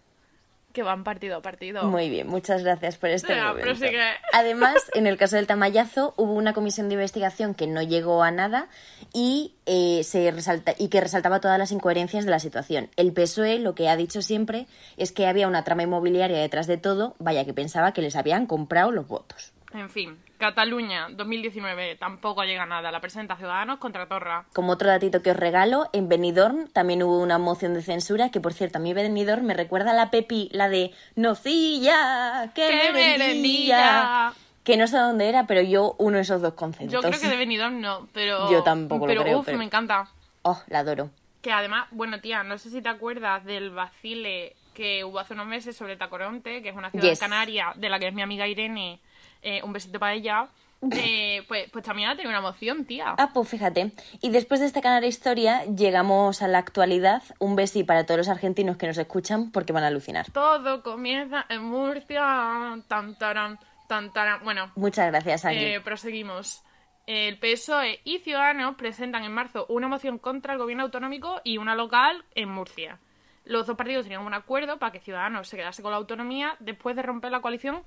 Que 0.74 0.82
van 0.82 1.04
partido 1.04 1.38
a 1.38 1.42
partido. 1.42 1.84
Muy 1.84 2.10
bien, 2.10 2.28
muchas 2.28 2.64
gracias 2.64 2.98
por 2.98 3.10
este 3.10 3.36
momento. 3.36 3.86
Además, 4.34 4.76
en 4.96 5.06
el 5.06 5.18
caso 5.18 5.36
del 5.36 5.46
tamallazo 5.46 6.16
hubo 6.18 6.34
una 6.34 6.54
comisión 6.54 6.90
de 6.90 6.96
investigación 6.96 7.54
que 7.54 7.68
no 7.68 7.84
llegó 7.84 8.24
a 8.24 8.32
nada 8.32 8.70
y, 9.14 9.54
eh, 9.68 10.04
se 10.04 10.32
resalta, 10.32 10.74
y 10.78 10.88
que 10.88 11.00
resaltaba 11.00 11.40
todas 11.40 11.60
las 11.60 11.72
incoherencias 11.72 12.26
de 12.26 12.32
la 12.32 12.40
situación. 12.40 12.90
El 12.96 13.14
PSOE 13.14 13.60
lo 13.60 13.76
que 13.76 13.88
ha 13.88 13.96
dicho 13.96 14.24
siempre 14.24 14.66
es 14.98 15.12
que 15.12 15.28
había 15.28 15.48
una 15.48 15.64
trama 15.64 15.84
inmobiliaria 15.84 16.40
detrás 16.40 16.66
de 16.66 16.78
todo, 16.78 17.16
vaya 17.20 17.46
que 17.46 17.54
pensaba 17.54 17.94
que 17.94 18.02
les 18.02 18.16
habían 18.16 18.48
comprado 18.48 18.92
los 18.92 19.08
votos. 19.08 19.54
En 19.74 19.90
fin, 19.90 20.20
Cataluña 20.38 21.08
2019 21.10 21.96
tampoco 21.96 22.44
llega 22.44 22.66
nada. 22.68 22.92
La 22.92 23.02
presenta 23.02 23.36
Ciudadanos 23.36 23.80
contra 23.80 24.08
Torra. 24.08 24.46
Como 24.54 24.74
otro 24.74 24.88
datito 24.88 25.22
que 25.24 25.32
os 25.32 25.38
regalo, 25.38 25.90
en 25.94 26.10
Benidorm 26.10 26.68
también 26.70 27.02
hubo 27.02 27.20
una 27.20 27.40
moción 27.40 27.74
de 27.74 27.82
censura 27.82 28.30
que, 28.30 28.40
por 28.40 28.54
cierto, 28.54 28.78
a 28.78 28.82
mí 28.82 28.94
Benidorm 28.94 29.44
me 29.46 29.56
recuerda 29.56 29.92
a 29.92 29.94
la 29.96 30.12
Pepi, 30.12 30.50
la 30.52 30.70
de 30.70 30.92
Nocilla, 31.16 32.52
que 32.54 32.68
¡Qué 32.68 32.92
merendilla. 32.94 34.34
Que 34.64 34.78
no 34.78 34.88
sé 34.88 34.98
dónde 34.98 35.28
era, 35.28 35.46
pero 35.46 35.62
yo 35.62 35.96
uno 35.98 36.20
esos 36.20 36.42
dos 36.42 36.54
conceptos. 36.54 36.92
Yo 36.94 37.02
creo 37.02 37.20
que 37.20 37.28
de 37.28 37.36
Benidorm 37.36 37.82
no, 37.82 38.08
pero... 38.14 38.50
Yo 38.50 38.64
tampoco 38.64 39.06
lo 39.06 39.10
pero, 39.12 39.24
creo, 39.24 39.40
uf, 39.40 39.46
pero- 39.46 39.58
me 39.58 39.66
encanta. 39.66 40.08
Oh, 40.44 40.62
la 40.68 40.80
adoro. 40.80 41.10
Que 41.42 41.52
además, 41.52 41.88
bueno, 41.92 42.22
tía, 42.22 42.44
no 42.44 42.58
sé 42.58 42.70
si 42.70 42.82
te 42.82 42.88
acuerdas 42.88 43.44
del 43.44 43.72
vacile 43.72 44.56
que 44.74 45.04
hubo 45.04 45.20
hace 45.20 45.34
unos 45.34 45.48
meses 45.48 45.76
sobre 45.76 45.98
Tacoronte, 45.98 46.62
que 46.62 46.70
es 46.70 46.76
una 46.76 46.90
ciudad 46.90 47.10
Yes. 47.10 47.20
canaria 47.20 47.74
de 47.76 47.90
la 47.90 48.00
que 48.00 48.08
es 48.08 48.14
mi 48.14 48.22
amiga 48.22 48.48
Irene. 48.48 49.02
Eh, 49.44 49.62
un 49.64 49.74
besito 49.74 50.00
para 50.00 50.14
ella. 50.14 50.48
Eh, 50.92 51.44
pues, 51.48 51.70
pues 51.72 51.86
también 51.86 52.10
ha 52.10 52.16
tenido 52.16 52.30
una 52.30 52.42
moción, 52.42 52.84
tía. 52.84 53.16
Ah, 53.18 53.30
pues 53.34 53.48
fíjate. 53.48 53.94
Y 54.22 54.32
después 54.32 54.60
de 54.60 54.66
esta 54.66 54.82
canara 54.82 55.06
historia, 55.06 55.64
llegamos 55.66 56.42
a 56.42 56.50
la 56.50 56.58
actualidad. 56.58 57.24
Un 57.40 57.56
besi 57.56 57.86
para 57.86 58.06
todos 58.06 58.18
los 58.18 58.28
argentinos 58.28 58.76
que 58.76 58.88
nos 58.88 58.98
escuchan 58.98 59.50
porque 59.52 59.72
van 59.72 59.86
a 59.86 59.88
alucinar. 59.88 60.30
Todo 60.32 60.84
comienza 60.84 61.46
en 61.48 61.64
Murcia. 61.64 62.78
Tan, 62.90 63.18
taran, 63.18 63.60
tan, 63.88 64.12
taran. 64.12 64.44
Bueno, 64.44 64.72
Muchas 64.76 65.08
gracias, 65.08 65.46
Angie. 65.46 65.76
Eh, 65.76 65.80
proseguimos. 65.80 66.64
El 67.06 67.38
PSOE 67.38 68.00
y 68.06 68.20
Ciudadanos 68.20 68.76
presentan 68.76 69.24
en 69.24 69.34
marzo 69.34 69.66
una 69.68 69.90
moción 69.90 70.18
contra 70.18 70.54
el 70.54 70.60
gobierno 70.60 70.84
autonómico 70.84 71.42
y 71.44 71.58
una 71.58 71.76
local 71.76 72.24
en 72.34 72.50
Murcia. 72.50 73.00
Los 73.46 73.68
dos 73.68 73.76
partidos 73.76 74.04
tenían 74.04 74.22
un 74.22 74.34
acuerdo 74.34 74.80
para 74.80 74.94
que 74.94 75.02
Ciudadanos 75.02 75.50
se 75.50 75.58
quedase 75.58 75.82
con 75.82 75.92
la 75.92 75.98
autonomía 75.98 76.56
después 76.60 76.96
de 76.96 77.02
romper 77.02 77.32
la 77.32 77.42
coalición 77.42 77.84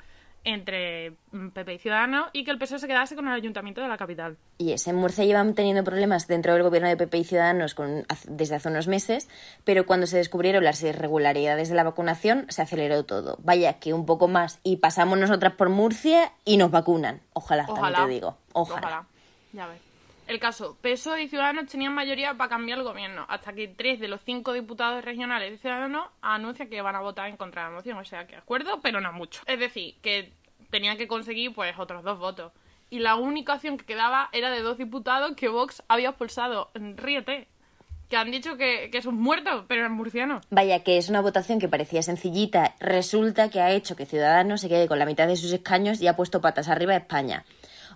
entre 0.46 1.10
mm, 1.32 1.48
PP 1.48 1.74
y 1.74 1.78
Ciudadanos 1.78 2.28
y 2.32 2.44
que 2.44 2.50
el 2.52 2.58
PSOE 2.58 2.78
se 2.78 2.86
quedase 2.86 3.14
con 3.16 3.26
el 3.28 3.34
ayuntamiento 3.34 3.82
de 3.82 3.88
la 3.88 3.98
capital. 3.98 4.38
Y 4.58 4.72
es, 4.72 4.86
en 4.86 4.96
Murcia 4.96 5.24
llevan 5.24 5.54
teniendo 5.54 5.84
problemas 5.84 6.26
dentro 6.28 6.54
del 6.54 6.62
gobierno 6.62 6.88
de 6.88 6.96
PP 6.96 7.18
y 7.18 7.24
Ciudadanos 7.24 7.74
con- 7.74 8.06
desde 8.28 8.54
hace 8.54 8.68
unos 8.68 8.86
meses, 8.88 9.28
pero 9.64 9.84
cuando 9.84 10.06
se 10.06 10.16
descubrieron 10.16 10.64
las 10.64 10.82
irregularidades 10.82 11.68
de 11.68 11.74
la 11.74 11.82
vacunación, 11.82 12.46
se 12.48 12.62
aceleró 12.62 13.04
todo. 13.04 13.36
Vaya 13.42 13.74
que 13.80 13.92
un 13.92 14.06
poco 14.06 14.28
más 14.28 14.60
y 14.62 14.76
pasamos 14.76 15.18
nosotras 15.18 15.52
por 15.54 15.68
Murcia 15.68 16.32
y 16.44 16.56
nos 16.56 16.70
vacunan. 16.70 17.20
Ojalá, 17.34 17.66
también 17.66 17.94
te 18.06 18.14
digo. 18.14 18.38
Ojalá. 18.52 19.06
Ya 19.52 19.66
ves. 19.66 19.80
El 20.26 20.40
caso, 20.40 20.76
PSOE 20.80 21.22
y 21.22 21.28
Ciudadanos 21.28 21.66
tenían 21.66 21.94
mayoría 21.94 22.34
para 22.34 22.50
cambiar 22.50 22.78
el 22.78 22.84
gobierno, 22.84 23.24
hasta 23.28 23.52
que 23.52 23.68
tres 23.68 24.00
de 24.00 24.08
los 24.08 24.20
cinco 24.22 24.52
diputados 24.52 25.04
regionales 25.04 25.52
de 25.52 25.58
Ciudadanos 25.58 26.08
anuncian 26.20 26.68
que 26.68 26.82
van 26.82 26.96
a 26.96 27.00
votar 27.00 27.28
en 27.28 27.36
contra 27.36 27.62
de 27.62 27.68
la 27.70 27.76
moción. 27.76 27.98
O 27.98 28.04
sea, 28.04 28.26
que 28.26 28.34
acuerdo, 28.34 28.80
pero 28.82 29.00
no 29.00 29.12
mucho. 29.12 29.42
Es 29.46 29.60
decir, 29.60 29.94
que 30.02 30.32
tenían 30.70 30.96
que 30.96 31.06
conseguir 31.06 31.54
pues 31.54 31.78
otros 31.78 32.02
dos 32.02 32.18
votos. 32.18 32.52
Y 32.90 32.98
la 32.98 33.14
única 33.14 33.54
opción 33.54 33.78
que 33.78 33.84
quedaba 33.84 34.28
era 34.32 34.50
de 34.50 34.62
dos 34.62 34.78
diputados 34.78 35.36
que 35.36 35.48
Vox 35.48 35.82
había 35.88 36.10
expulsado. 36.10 36.70
Ríete. 36.74 37.48
Que 38.08 38.16
han 38.16 38.30
dicho 38.30 38.56
que, 38.56 38.88
que 38.90 38.98
es 38.98 39.06
un 39.06 39.20
muerto, 39.20 39.64
pero 39.66 39.84
es 39.84 39.90
murciano. 39.90 40.40
Vaya 40.50 40.84
que 40.84 40.96
es 40.96 41.08
una 41.08 41.20
votación 41.20 41.58
que 41.58 41.68
parecía 41.68 42.02
sencillita, 42.02 42.76
resulta 42.78 43.50
que 43.50 43.60
ha 43.60 43.72
hecho 43.72 43.96
que 43.96 44.06
Ciudadanos 44.06 44.60
se 44.60 44.68
quede 44.68 44.86
con 44.86 45.00
la 45.00 45.06
mitad 45.06 45.26
de 45.26 45.34
sus 45.34 45.52
escaños 45.52 46.00
y 46.00 46.06
ha 46.06 46.14
puesto 46.14 46.40
patas 46.40 46.68
arriba 46.68 46.92
a 46.94 46.98
España. 46.98 47.44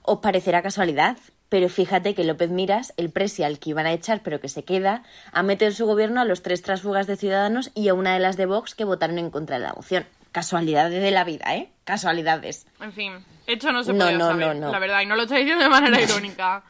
Os 0.02 0.18
parecerá 0.18 0.62
casualidad, 0.62 1.16
pero 1.50 1.68
fíjate 1.68 2.14
que 2.14 2.24
López 2.24 2.48
Miras, 2.50 2.94
el 2.96 3.10
presi 3.10 3.42
al 3.42 3.58
que 3.58 3.70
iban 3.70 3.84
a 3.84 3.92
echar 3.92 4.22
pero 4.22 4.40
que 4.40 4.48
se 4.48 4.64
queda, 4.64 5.02
ha 5.32 5.42
metido 5.42 5.68
en 5.68 5.76
su 5.76 5.84
gobierno 5.84 6.22
a 6.22 6.24
los 6.24 6.40
tres 6.42 6.62
transfugas 6.62 7.06
de 7.06 7.16
Ciudadanos 7.16 7.70
y 7.74 7.88
a 7.88 7.94
una 7.94 8.14
de 8.14 8.20
las 8.20 8.38
de 8.38 8.46
Vox 8.46 8.74
que 8.74 8.84
votaron 8.84 9.18
en 9.18 9.30
contra 9.30 9.58
de 9.58 9.66
la 9.66 9.74
moción. 9.74 10.06
Casualidades 10.32 11.02
de 11.02 11.10
la 11.10 11.24
vida, 11.24 11.54
¿eh? 11.56 11.70
Casualidades. 11.84 12.66
En 12.80 12.92
fin, 12.92 13.12
hecho 13.46 13.72
no 13.72 13.82
se 13.82 13.92
No, 13.92 14.04
podía 14.06 14.18
no, 14.18 14.28
saber, 14.28 14.46
no, 14.56 14.66
no. 14.66 14.72
la 14.72 14.78
verdad, 14.78 15.00
y 15.02 15.06
no 15.06 15.16
lo 15.16 15.22
estoy 15.24 15.38
diciendo 15.40 15.64
de 15.64 15.70
manera 15.70 16.00
irónica. 16.02 16.62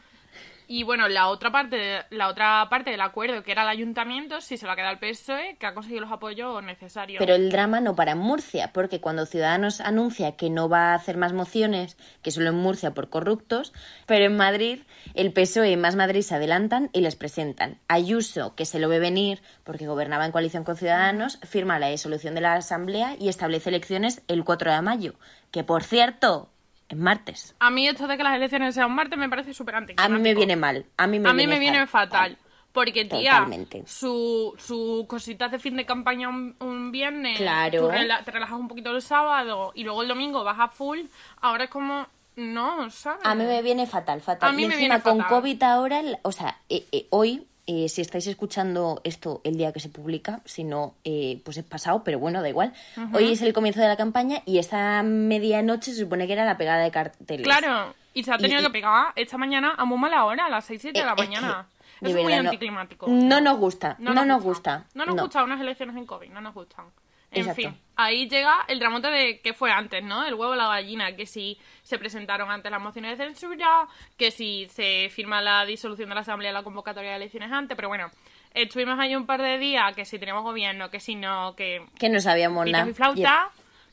Y 0.73 0.85
bueno, 0.85 1.09
la 1.09 1.27
otra 1.27 1.51
parte, 1.51 2.05
la 2.11 2.29
otra 2.29 2.69
parte 2.71 2.93
del 2.93 3.01
acuerdo, 3.01 3.43
que 3.43 3.51
era 3.51 3.63
el 3.63 3.69
ayuntamiento, 3.71 4.41
sí 4.41 4.57
se 4.57 4.69
la 4.69 4.77
queda 4.77 4.93
el 4.93 5.01
PSOE, 5.01 5.57
que 5.59 5.67
ha 5.67 5.75
conseguido 5.75 6.03
los 6.03 6.13
apoyos 6.13 6.63
necesarios. 6.63 7.19
Pero 7.19 7.35
el 7.35 7.51
drama 7.51 7.81
no 7.81 7.97
para 7.97 8.13
en 8.13 8.19
Murcia, 8.19 8.71
porque 8.73 9.01
cuando 9.01 9.27
Ciudadanos 9.27 9.81
anuncia 9.81 10.37
que 10.37 10.49
no 10.49 10.69
va 10.69 10.93
a 10.93 10.95
hacer 10.95 11.17
más 11.17 11.33
mociones, 11.33 11.97
que 12.23 12.31
solo 12.31 12.51
en 12.51 12.55
Murcia 12.55 12.95
por 12.95 13.11
corruptos, 13.11 13.73
pero 14.07 14.27
en 14.27 14.37
Madrid 14.37 14.83
el 15.15 15.33
PSOE 15.33 15.73
y 15.73 15.77
Más 15.77 15.97
Madrid 15.97 16.23
se 16.23 16.37
adelantan 16.37 16.89
y 16.93 17.01
les 17.01 17.17
presentan. 17.17 17.81
Ayuso, 17.89 18.55
que 18.55 18.65
se 18.65 18.79
lo 18.79 18.89
ve 18.89 19.01
venir 19.01 19.43
porque 19.65 19.89
gobernaba 19.89 20.25
en 20.25 20.31
coalición 20.31 20.63
con 20.63 20.77
Ciudadanos, 20.77 21.41
firma 21.43 21.81
la 21.81 21.89
disolución 21.89 22.37
de 22.37 22.43
la 22.43 22.55
Asamblea 22.55 23.17
y 23.19 23.29
establece 23.29 23.71
elecciones 23.71 24.23
el 24.29 24.45
4 24.45 24.73
de 24.73 24.83
mayo, 24.83 25.15
que 25.51 25.65
por 25.65 25.83
cierto, 25.83 26.53
es 26.91 26.97
martes. 26.97 27.55
A 27.61 27.71
mí 27.71 27.87
esto 27.89 28.07
de 28.07 28.17
que 28.17 28.23
las 28.23 28.35
elecciones 28.35 28.75
sean 28.75 28.93
martes 28.95 29.19
me 29.19 29.29
parece 29.29 29.55
súper 29.55 29.77
A 29.77 29.81
mí 29.81 29.87
me 29.87 29.93
anticlimático. 29.93 30.37
viene 30.39 30.57
mal. 30.57 30.87
A 30.97 31.07
mí 31.07 31.19
me 31.19 31.29
a 31.29 31.33
mí 31.33 31.39
viene 31.39 31.55
me 31.55 31.59
viene 31.61 31.87
fatal. 31.87 32.37
Porque, 32.73 33.05
tía, 33.05 33.33
Totalmente. 33.33 33.83
su, 33.87 34.55
su 34.57 35.05
cositas 35.09 35.51
de 35.51 35.59
fin 35.59 35.75
de 35.77 35.85
campaña 35.85 36.29
un, 36.29 36.55
un 36.61 36.93
viernes, 36.93 37.37
Claro. 37.37 37.81
tú 37.81 37.89
rela- 37.89 38.23
te 38.25 38.31
relajas 38.31 38.61
un 38.61 38.69
poquito 38.69 38.93
el 38.93 39.03
sábado 39.03 39.73
y 39.75 39.83
luego 39.83 40.03
el 40.03 40.09
domingo 40.09 40.45
vas 40.45 40.61
a 40.61 40.69
full, 40.69 41.01
ahora 41.41 41.65
es 41.65 41.71
como, 41.71 42.07
no, 42.37 42.89
¿sabes? 42.91 43.23
A 43.25 43.35
mí 43.35 43.43
me 43.45 43.61
viene 43.63 43.89
fatal, 43.89 44.21
fatal. 44.21 44.51
A 44.51 44.53
mí 44.53 44.63
y 44.63 44.67
me 44.69 44.75
encima 44.75 44.97
viene 44.99 45.03
con 45.03 45.19
fatal. 45.19 45.37
COVID 45.43 45.63
ahora, 45.65 46.01
o 46.23 46.31
sea, 46.31 46.59
eh, 46.69 46.87
eh, 46.93 47.07
hoy, 47.11 47.45
eh, 47.73 47.89
si 47.89 48.01
estáis 48.01 48.27
escuchando 48.27 49.01
esto 49.05 49.41
el 49.45 49.57
día 49.57 49.73
que 49.73 49.79
se 49.79 49.89
publica, 49.89 50.41
si 50.45 50.65
no, 50.65 50.95
eh, 51.05 51.41
pues 51.45 51.57
es 51.57 51.63
pasado, 51.65 52.03
pero 52.03 52.19
bueno, 52.19 52.43
da 52.43 52.49
igual. 52.49 52.73
Hoy 53.13 53.31
es 53.31 53.43
el 53.43 53.53
comienzo 53.53 53.81
de 53.81 53.87
la 53.87 53.97
campaña 53.97 54.43
y 54.45 54.59
esta 54.59 55.05
medianoche 55.05 55.93
se 55.93 56.01
supone 56.01 56.27
que 56.27 56.33
era 56.33 56.45
la 56.45 56.57
pegada 56.57 56.83
de 56.83 56.91
carteles. 56.91 57.47
Claro, 57.47 57.95
y 58.13 58.25
se 58.25 58.33
ha 58.33 58.39
tenido 58.39 58.61
Y- 58.61 58.65
que 58.65 58.71
pegar 58.71 59.13
esta 59.15 59.39
mañana 59.39 59.75
a 59.79 59.85
muy 59.85 59.99
mala 59.99 60.25
hora, 60.25 60.47
a 60.47 60.49
las 60.51 60.65
6, 60.65 60.81
7 60.83 60.99
de 60.99 61.05
la 61.07 61.13
Eh, 61.13 61.15
es 61.19 61.29
mañana. 61.29 61.67
que, 62.01 62.07
es 62.09 62.15
muy 62.17 62.25
verdad, 62.25 62.43
no- 62.43 62.49
anticlimático. 62.51 63.07
No 63.09 63.41
nos 63.41 63.59
gusta, 63.59 63.95
no, 64.01 64.13
nos 64.25 64.43
gusta. 64.43 64.87
No 64.95 65.07
nos 65.07 65.15
gustan 65.21 65.45
unas 65.45 65.61
elecciones 65.61 65.95
en 65.97 66.07
COVID, 66.07 66.29
no 66.31 66.41
nos 66.41 66.55
gustan. 66.55 66.87
En 67.33 67.55
fin, 67.55 67.77
ahí 67.97 68.29
llega 68.29 68.65
el 68.67 68.79
dramote 68.81 69.09
de 69.09 69.41
qué 69.41 69.53
fue 69.55 69.71
antes, 69.71 70.03
¿no? 70.03 70.25
El 70.27 70.35
huevo 70.35 70.53
o 70.53 70.57
la 70.57 70.67
gallina, 70.69 71.15
que 71.15 71.27
si 71.27 71.59
se 71.83 71.99
presentaron 71.99 72.51
antes 72.51 72.71
las 72.73 72.81
mociones 72.81 73.17
de 73.17 73.25
censura, 73.25 73.87
que 74.17 74.31
si 74.31 74.67
se 74.73 75.09
firma 75.11 75.41
la 75.41 75.65
disolución 75.65 76.09
de 76.09 76.15
la 76.17 76.23
Asamblea 76.23 76.51
y 76.51 76.55
la 76.55 76.63
convocatoria 76.65 77.11
de 77.11 77.17
elecciones 77.17 77.53
antes, 77.53 77.77
pero 77.77 77.89
bueno, 77.89 78.11
estuvimos 78.53 78.99
ahí 78.99 79.15
un 79.15 79.27
par 79.27 79.41
de 79.43 79.59
días, 79.59 79.95
que 79.95 80.05
si 80.05 80.19
teníamos 80.19 80.43
gobierno, 80.43 80.91
que 80.91 80.99
si 80.99 81.15
no, 81.15 81.55
que 81.55 81.87
Que 81.99 82.09
no 82.09 82.19
sabíamos 82.21 82.67
nada. 82.69 82.89
y 82.91 82.95
flauta, 82.95 83.51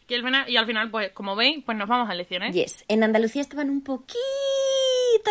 que 0.07 0.15
al 0.15 0.23
final- 0.23 0.49
y 0.49 0.57
al 0.57 0.65
final, 0.65 0.89
pues 0.89 1.11
como 1.11 1.35
veis, 1.35 1.63
pues 1.63 1.77
nos 1.77 1.87
vamos 1.87 2.09
a 2.09 2.13
elecciones. 2.13 2.55
Yes. 2.55 2.85
En 2.87 3.03
Andalucía 3.03 3.41
estaban 3.41 3.69
un 3.69 3.83
poquito 3.83 4.17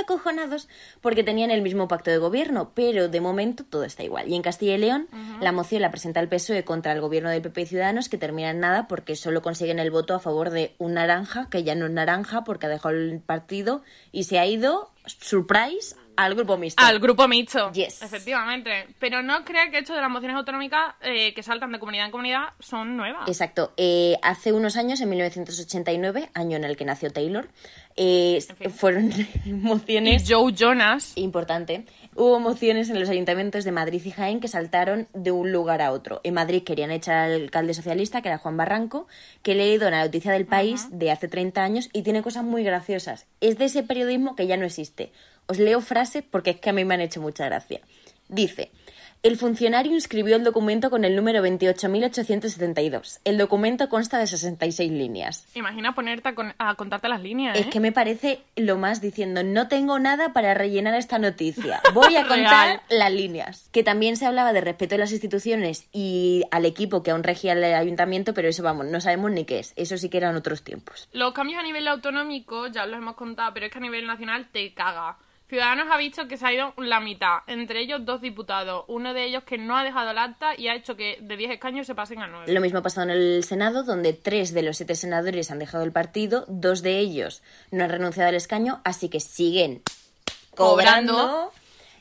acojonados 0.00 0.68
porque 1.00 1.22
tenían 1.22 1.50
el 1.50 1.62
mismo 1.62 1.88
pacto 1.88 2.10
de 2.10 2.18
gobierno, 2.18 2.72
pero 2.74 3.08
de 3.08 3.20
momento 3.20 3.64
todo 3.64 3.84
está 3.84 4.02
igual. 4.02 4.28
Y 4.28 4.34
en 4.34 4.42
Castilla 4.42 4.74
y 4.74 4.78
León, 4.78 5.08
la 5.40 5.52
moción 5.52 5.82
la 5.82 5.90
presenta 5.90 6.20
el 6.20 6.28
PSOE 6.28 6.64
contra 6.64 6.92
el 6.92 7.00
gobierno 7.00 7.30
del 7.30 7.42
PP 7.42 7.62
y 7.62 7.66
Ciudadanos, 7.66 8.08
que 8.08 8.18
termina 8.18 8.50
en 8.50 8.60
nada 8.60 8.88
porque 8.88 9.16
solo 9.16 9.42
consiguen 9.42 9.78
el 9.78 9.90
voto 9.90 10.14
a 10.14 10.20
favor 10.20 10.50
de 10.50 10.74
un 10.78 10.94
naranja, 10.94 11.48
que 11.50 11.64
ya 11.64 11.74
no 11.74 11.86
es 11.86 11.92
naranja 11.92 12.44
porque 12.44 12.66
ha 12.66 12.70
dejado 12.70 12.94
el 12.94 13.20
partido 13.20 13.82
y 14.12 14.24
se 14.24 14.38
ha 14.38 14.46
ido, 14.46 14.90
surprise, 15.06 15.96
al 16.16 16.34
grupo 16.34 16.56
mixto. 16.56 16.82
Al 16.82 16.98
grupo 16.98 17.28
mixto. 17.28 17.72
Yes. 17.72 18.02
Efectivamente. 18.02 18.88
Pero 18.98 19.22
no 19.22 19.44
creas 19.44 19.70
que 19.70 19.78
esto 19.78 19.94
de 19.94 20.00
las 20.00 20.10
mociones 20.10 20.36
autonómicas 20.36 20.94
eh, 21.02 21.34
que 21.34 21.42
saltan 21.42 21.72
de 21.72 21.78
comunidad 21.78 22.06
en 22.06 22.12
comunidad 22.12 22.48
son 22.60 22.96
nuevas. 22.96 23.28
Exacto. 23.28 23.72
Eh, 23.76 24.16
hace 24.22 24.52
unos 24.52 24.76
años, 24.76 25.00
en 25.00 25.10
1989, 25.10 26.30
año 26.34 26.56
en 26.56 26.64
el 26.64 26.76
que 26.76 26.84
nació 26.84 27.10
Taylor, 27.10 27.48
eh, 27.96 28.44
fin. 28.58 28.70
fueron 28.70 29.10
Y 29.44 29.52
mociones... 29.52 30.24
Joe 30.28 30.52
Jonas. 30.52 31.12
importante, 31.16 31.86
hubo 32.14 32.40
mociones 32.40 32.90
en 32.90 33.00
los 33.00 33.08
ayuntamientos 33.08 33.64
de 33.64 33.72
Madrid 33.72 34.02
y 34.04 34.10
Jaén 34.10 34.40
que 34.40 34.48
saltaron 34.48 35.08
de 35.14 35.30
un 35.30 35.52
lugar 35.52 35.82
a 35.82 35.92
otro. 35.92 36.20
En 36.24 36.34
Madrid 36.34 36.62
querían 36.62 36.90
echar 36.90 37.16
al 37.16 37.42
alcalde 37.42 37.74
socialista, 37.74 38.22
que 38.22 38.28
era 38.28 38.38
Juan 38.38 38.56
Barranco, 38.56 39.06
que 39.42 39.52
he 39.52 39.54
leído 39.54 39.86
en 39.86 39.92
la 39.92 40.04
noticia 40.04 40.32
del 40.32 40.46
país 40.46 40.88
de 40.90 41.10
hace 41.10 41.28
30 41.28 41.62
años 41.62 41.88
y 41.92 42.02
tiene 42.02 42.22
cosas 42.22 42.44
muy 42.44 42.62
graciosas. 42.62 43.26
Es 43.40 43.58
de 43.58 43.66
ese 43.66 43.82
periodismo 43.82 44.36
que 44.36 44.46
ya 44.46 44.56
no 44.56 44.66
existe. 44.66 45.12
Os 45.46 45.58
leo 45.58 45.80
frases 45.80 46.24
porque 46.28 46.50
es 46.50 46.60
que 46.60 46.70
a 46.70 46.72
mí 46.72 46.84
me 46.84 46.94
han 46.94 47.00
hecho 47.00 47.20
mucha 47.20 47.44
gracia. 47.46 47.80
Dice, 48.28 48.70
el 49.22 49.36
funcionario 49.36 49.92
inscribió 49.92 50.34
el 50.36 50.42
documento 50.44 50.90
con 50.90 51.04
el 51.04 51.14
número 51.14 51.40
28.872. 52.20 53.20
El 53.24 53.38
documento 53.38 53.88
consta 53.88 54.18
de 54.18 54.26
66 54.26 54.90
líneas. 54.92 55.46
Imagina 55.54 55.94
ponerte 55.94 56.28
a, 56.30 56.34
con- 56.34 56.54
a 56.58 56.74
contarte 56.74 57.08
las 57.08 57.22
líneas. 57.22 57.56
Es 57.58 57.66
¿eh? 57.66 57.70
que 57.70 57.80
me 57.80 57.92
parece 57.92 58.40
lo 58.56 58.76
más 58.78 59.00
diciendo, 59.00 59.42
no 59.42 59.68
tengo 59.68 59.98
nada 59.98 60.32
para 60.32 60.54
rellenar 60.54 60.94
esta 60.94 61.18
noticia. 61.18 61.80
Voy 61.94 62.16
a 62.16 62.26
contar 62.28 62.82
las 62.90 63.12
líneas. 63.12 63.68
Que 63.72 63.82
también 63.84 64.16
se 64.16 64.26
hablaba 64.26 64.52
de 64.52 64.60
respeto 64.60 64.94
a 64.96 64.98
las 64.98 65.12
instituciones 65.12 65.86
y 65.92 66.42
al 66.50 66.64
equipo 66.66 67.02
que 67.02 67.10
aún 67.12 67.22
regía 67.22 67.52
el 67.52 67.62
ayuntamiento, 67.64 68.34
pero 68.34 68.48
eso 68.48 68.62
vamos, 68.62 68.86
no 68.86 69.00
sabemos 69.00 69.30
ni 69.30 69.44
qué 69.44 69.60
es. 69.60 69.72
Eso 69.76 69.96
sí 69.98 70.08
que 70.08 70.18
eran 70.18 70.36
otros 70.36 70.62
tiempos. 70.62 71.08
Los 71.12 71.32
cambios 71.32 71.60
a 71.60 71.62
nivel 71.62 71.86
autonómico 71.88 72.66
ya 72.68 72.86
los 72.86 72.98
hemos 72.98 73.14
contado, 73.16 73.52
pero 73.54 73.66
es 73.66 73.72
que 73.72 73.78
a 73.78 73.82
nivel 73.82 74.06
nacional 74.06 74.48
te 74.52 74.72
caga. 74.74 75.16
Ciudadanos 75.48 75.86
ha 75.92 75.96
visto 75.96 76.26
que 76.26 76.36
se 76.36 76.44
ha 76.44 76.52
ido 76.52 76.74
la 76.76 76.98
mitad, 76.98 77.38
entre 77.46 77.80
ellos 77.80 78.04
dos 78.04 78.20
diputados, 78.20 78.84
uno 78.88 79.14
de 79.14 79.24
ellos 79.24 79.44
que 79.44 79.58
no 79.58 79.76
ha 79.76 79.84
dejado 79.84 80.10
el 80.10 80.18
acta 80.18 80.58
y 80.58 80.66
ha 80.66 80.74
hecho 80.74 80.96
que 80.96 81.18
de 81.20 81.36
10 81.36 81.52
escaños 81.52 81.86
se 81.86 81.94
pasen 81.94 82.20
a 82.20 82.26
9. 82.26 82.52
Lo 82.52 82.60
mismo 82.60 82.80
ha 82.80 82.82
pasado 82.82 83.08
en 83.08 83.16
el 83.16 83.44
Senado, 83.44 83.84
donde 83.84 84.12
tres 84.12 84.52
de 84.52 84.62
los 84.62 84.78
siete 84.78 84.96
senadores 84.96 85.52
han 85.52 85.60
dejado 85.60 85.84
el 85.84 85.92
partido, 85.92 86.44
dos 86.48 86.82
de 86.82 86.98
ellos 86.98 87.42
no 87.70 87.84
han 87.84 87.90
renunciado 87.90 88.28
al 88.28 88.34
escaño, 88.34 88.80
así 88.84 89.08
que 89.08 89.20
siguen 89.20 89.82
cobrando. 90.56 91.12
Cobrando. 91.12 91.52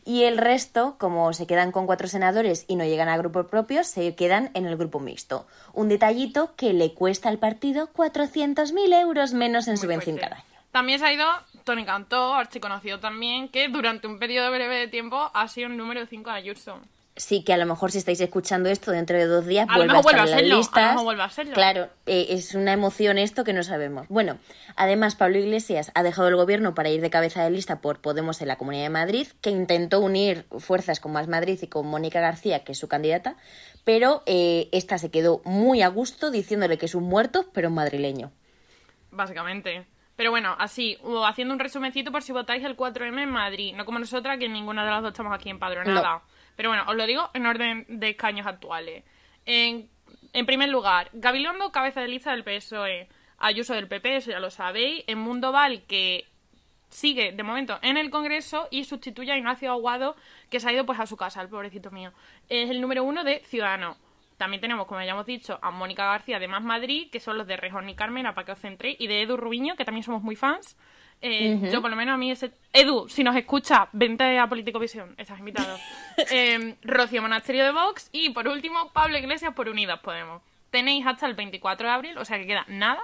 Y 0.07 0.23
el 0.23 0.37
resto, 0.37 0.97
como 0.99 1.33
se 1.33 1.47
quedan 1.47 1.71
con 1.71 1.87
cuatro 1.87 2.07
senadores 2.07 2.65
y 2.67 2.75
no 2.75 2.83
llegan 2.83 3.09
a 3.09 3.17
grupo 3.17 3.47
propio, 3.47 3.83
se 3.83 4.13
quedan 4.13 4.51
en 4.53 4.67
el 4.67 4.77
grupo 4.77 4.99
mixto. 4.99 5.47
Un 5.73 5.89
detallito 5.89 6.55
que 6.55 6.73
le 6.73 6.93
cuesta 6.93 7.29
al 7.29 7.39
partido 7.39 7.89
400.000 7.91 9.01
euros 9.01 9.33
menos 9.33 9.67
en 9.67 9.77
subvención 9.77 10.17
fuerte. 10.17 10.35
cada 10.35 10.41
año. 10.41 10.54
También 10.75 10.99
se 10.99 11.05
ha 11.05 11.13
ido 11.13 11.25
Tony 11.63 11.85
Cantó, 11.85 12.33
archiconocido 12.33 12.99
también, 12.99 13.47
que 13.47 13.69
durante 13.69 14.07
un 14.07 14.19
periodo 14.19 14.51
breve 14.51 14.75
de 14.75 14.87
tiempo 14.89 15.31
ha 15.33 15.47
sido 15.47 15.67
el 15.67 15.77
número 15.77 16.05
5 16.05 16.29
de 16.29 16.35
Ayuso. 16.35 16.81
Sí, 17.15 17.45
que 17.45 17.53
a 17.53 17.57
lo 17.57 17.65
mejor 17.65 17.93
si 17.93 17.99
estáis 17.99 18.19
escuchando 18.19 18.67
esto 18.67 18.91
dentro 18.91 19.17
de 19.17 19.23
dos 19.23 19.45
días 19.45 19.69
A 19.69 19.77
vuelve 19.77 19.93
a 19.95 19.99
estar 20.01 20.03
vuelve 20.03 20.19
a 20.19 20.23
en 20.25 20.29
las 20.31 20.39
serlo, 20.41 20.57
listas. 20.57 20.97
a 21.21 21.29
serlo. 21.29 21.53
Claro, 21.53 21.87
eh, 22.05 22.25
es 22.31 22.55
una 22.55 22.73
emoción 22.73 23.17
esto 23.17 23.45
que 23.45 23.53
no 23.53 23.63
sabemos. 23.63 24.09
Bueno, 24.09 24.37
además 24.75 25.15
Pablo 25.15 25.37
Iglesias 25.37 25.93
ha 25.95 26.03
dejado 26.03 26.27
el 26.27 26.35
gobierno 26.35 26.75
para 26.75 26.89
ir 26.89 26.99
de 26.99 27.09
cabeza 27.09 27.41
de 27.41 27.51
lista 27.51 27.79
por 27.79 28.01
Podemos 28.01 28.41
en 28.41 28.49
la 28.49 28.57
Comunidad 28.57 28.83
de 28.83 28.89
Madrid, 28.89 29.27
que 29.39 29.51
intentó 29.51 30.01
unir 30.01 30.45
fuerzas 30.59 30.99
con 30.99 31.13
Más 31.13 31.29
Madrid 31.29 31.57
y 31.61 31.67
con 31.67 31.87
Mónica 31.87 32.19
García, 32.19 32.65
que 32.65 32.73
es 32.73 32.77
su 32.77 32.89
candidata, 32.89 33.37
pero 33.85 34.23
eh, 34.25 34.67
esta 34.73 34.97
se 34.97 35.09
quedó 35.09 35.41
muy 35.45 35.83
a 35.83 35.87
gusto 35.87 36.31
diciéndole 36.31 36.77
que 36.77 36.87
es 36.87 36.95
un 36.95 37.05
muerto, 37.05 37.45
pero 37.53 37.69
un 37.69 37.75
madrileño. 37.75 38.33
Básicamente. 39.11 39.85
Pero 40.15 40.31
bueno, 40.31 40.55
así, 40.59 40.97
o 41.03 41.25
haciendo 41.25 41.53
un 41.53 41.59
resumencito 41.59 42.11
por 42.11 42.21
si 42.21 42.31
votáis 42.31 42.63
el 42.63 42.77
4M 42.77 43.23
en 43.23 43.29
Madrid. 43.29 43.75
No 43.75 43.85
como 43.85 43.99
nosotras, 43.99 44.37
que 44.37 44.47
ninguna 44.47 44.85
de 44.85 44.91
las 44.91 45.01
dos 45.01 45.11
estamos 45.11 45.33
aquí 45.33 45.49
empadronadas. 45.49 46.21
Pero 46.55 46.69
bueno, 46.69 46.85
os 46.87 46.95
lo 46.95 47.05
digo 47.05 47.29
en 47.33 47.45
orden 47.45 47.85
de 47.89 48.09
escaños 48.09 48.47
actuales. 48.47 49.03
En, 49.45 49.89
en 50.31 50.45
primer 50.45 50.69
lugar, 50.69 51.09
Gabilondo, 51.13 51.71
cabeza 51.71 52.01
de 52.01 52.07
lista 52.07 52.31
del 52.31 52.43
PSOE. 52.43 53.09
Ayuso 53.37 53.73
del 53.73 53.89
PP, 53.89 54.15
eso 54.15 54.31
ya 54.31 54.39
lo 54.39 54.49
sabéis. 54.49 55.03
En 55.07 55.19
Mundo 55.19 55.51
Val, 55.51 55.83
que 55.83 56.25
sigue 56.89 57.33
de 57.33 57.43
momento 57.43 57.77
en 57.81 57.97
el 57.97 58.09
Congreso 58.09 58.69
y 58.71 58.85
sustituye 58.85 59.33
a 59.33 59.37
Ignacio 59.37 59.69
Aguado, 59.71 60.15
que 60.49 60.61
se 60.61 60.69
ha 60.69 60.71
ido 60.71 60.85
pues 60.85 60.99
a 60.99 61.05
su 61.05 61.17
casa, 61.17 61.41
el 61.41 61.49
pobrecito 61.49 61.91
mío. 61.91 62.13
Es 62.47 62.69
el 62.69 62.79
número 62.79 63.03
uno 63.03 63.25
de 63.25 63.39
Ciudadanos. 63.39 63.97
También 64.37 64.59
tenemos, 64.59 64.87
como 64.87 65.01
ya 65.01 65.11
hemos 65.11 65.25
dicho, 65.25 65.57
a 65.61 65.71
Mónica 65.71 66.05
García 66.05 66.39
de 66.39 66.47
Más 66.47 66.63
Madrid, 66.63 67.09
que 67.11 67.19
son 67.19 67.37
los 67.37 67.47
de 67.47 67.55
Rejón 67.55 67.89
y 67.89 67.95
Carmena, 67.95 68.33
para 68.35 68.45
que 68.45 68.51
os 68.51 68.59
centréis, 68.59 68.99
y 68.99 69.07
de 69.07 69.21
Edu 69.21 69.37
Rubiño, 69.37 69.75
que 69.75 69.85
también 69.85 70.03
somos 70.03 70.21
muy 70.23 70.35
fans. 70.35 70.77
Eh, 71.21 71.69
Yo, 71.71 71.81
por 71.81 71.89
lo 71.89 71.95
menos, 71.95 72.13
a 72.13 72.17
mí 72.17 72.31
ese... 72.31 72.51
Edu, 72.73 73.07
si 73.07 73.23
nos 73.23 73.35
escucha, 73.35 73.87
vente 73.93 74.37
a 74.37 74.47
Político 74.47 74.79
Visión, 74.79 75.15
estás 75.17 75.39
invitado. 75.39 75.77
eh, 76.31 76.75
Rocío 76.83 77.21
Monasterio 77.21 77.63
de 77.63 77.71
Vox 77.71 78.09
y, 78.11 78.31
por 78.31 78.47
último, 78.47 78.91
Pablo 78.91 79.17
Iglesias 79.17 79.53
por 79.53 79.69
Unidas 79.69 79.99
Podemos. 80.01 80.41
Tenéis 80.69 81.07
hasta 81.07 81.25
el 81.25 81.35
24 81.35 81.87
de 81.87 81.93
abril, 81.93 82.17
o 82.17 82.25
sea 82.25 82.37
que 82.37 82.45
queda 82.45 82.65
nada, 82.67 83.01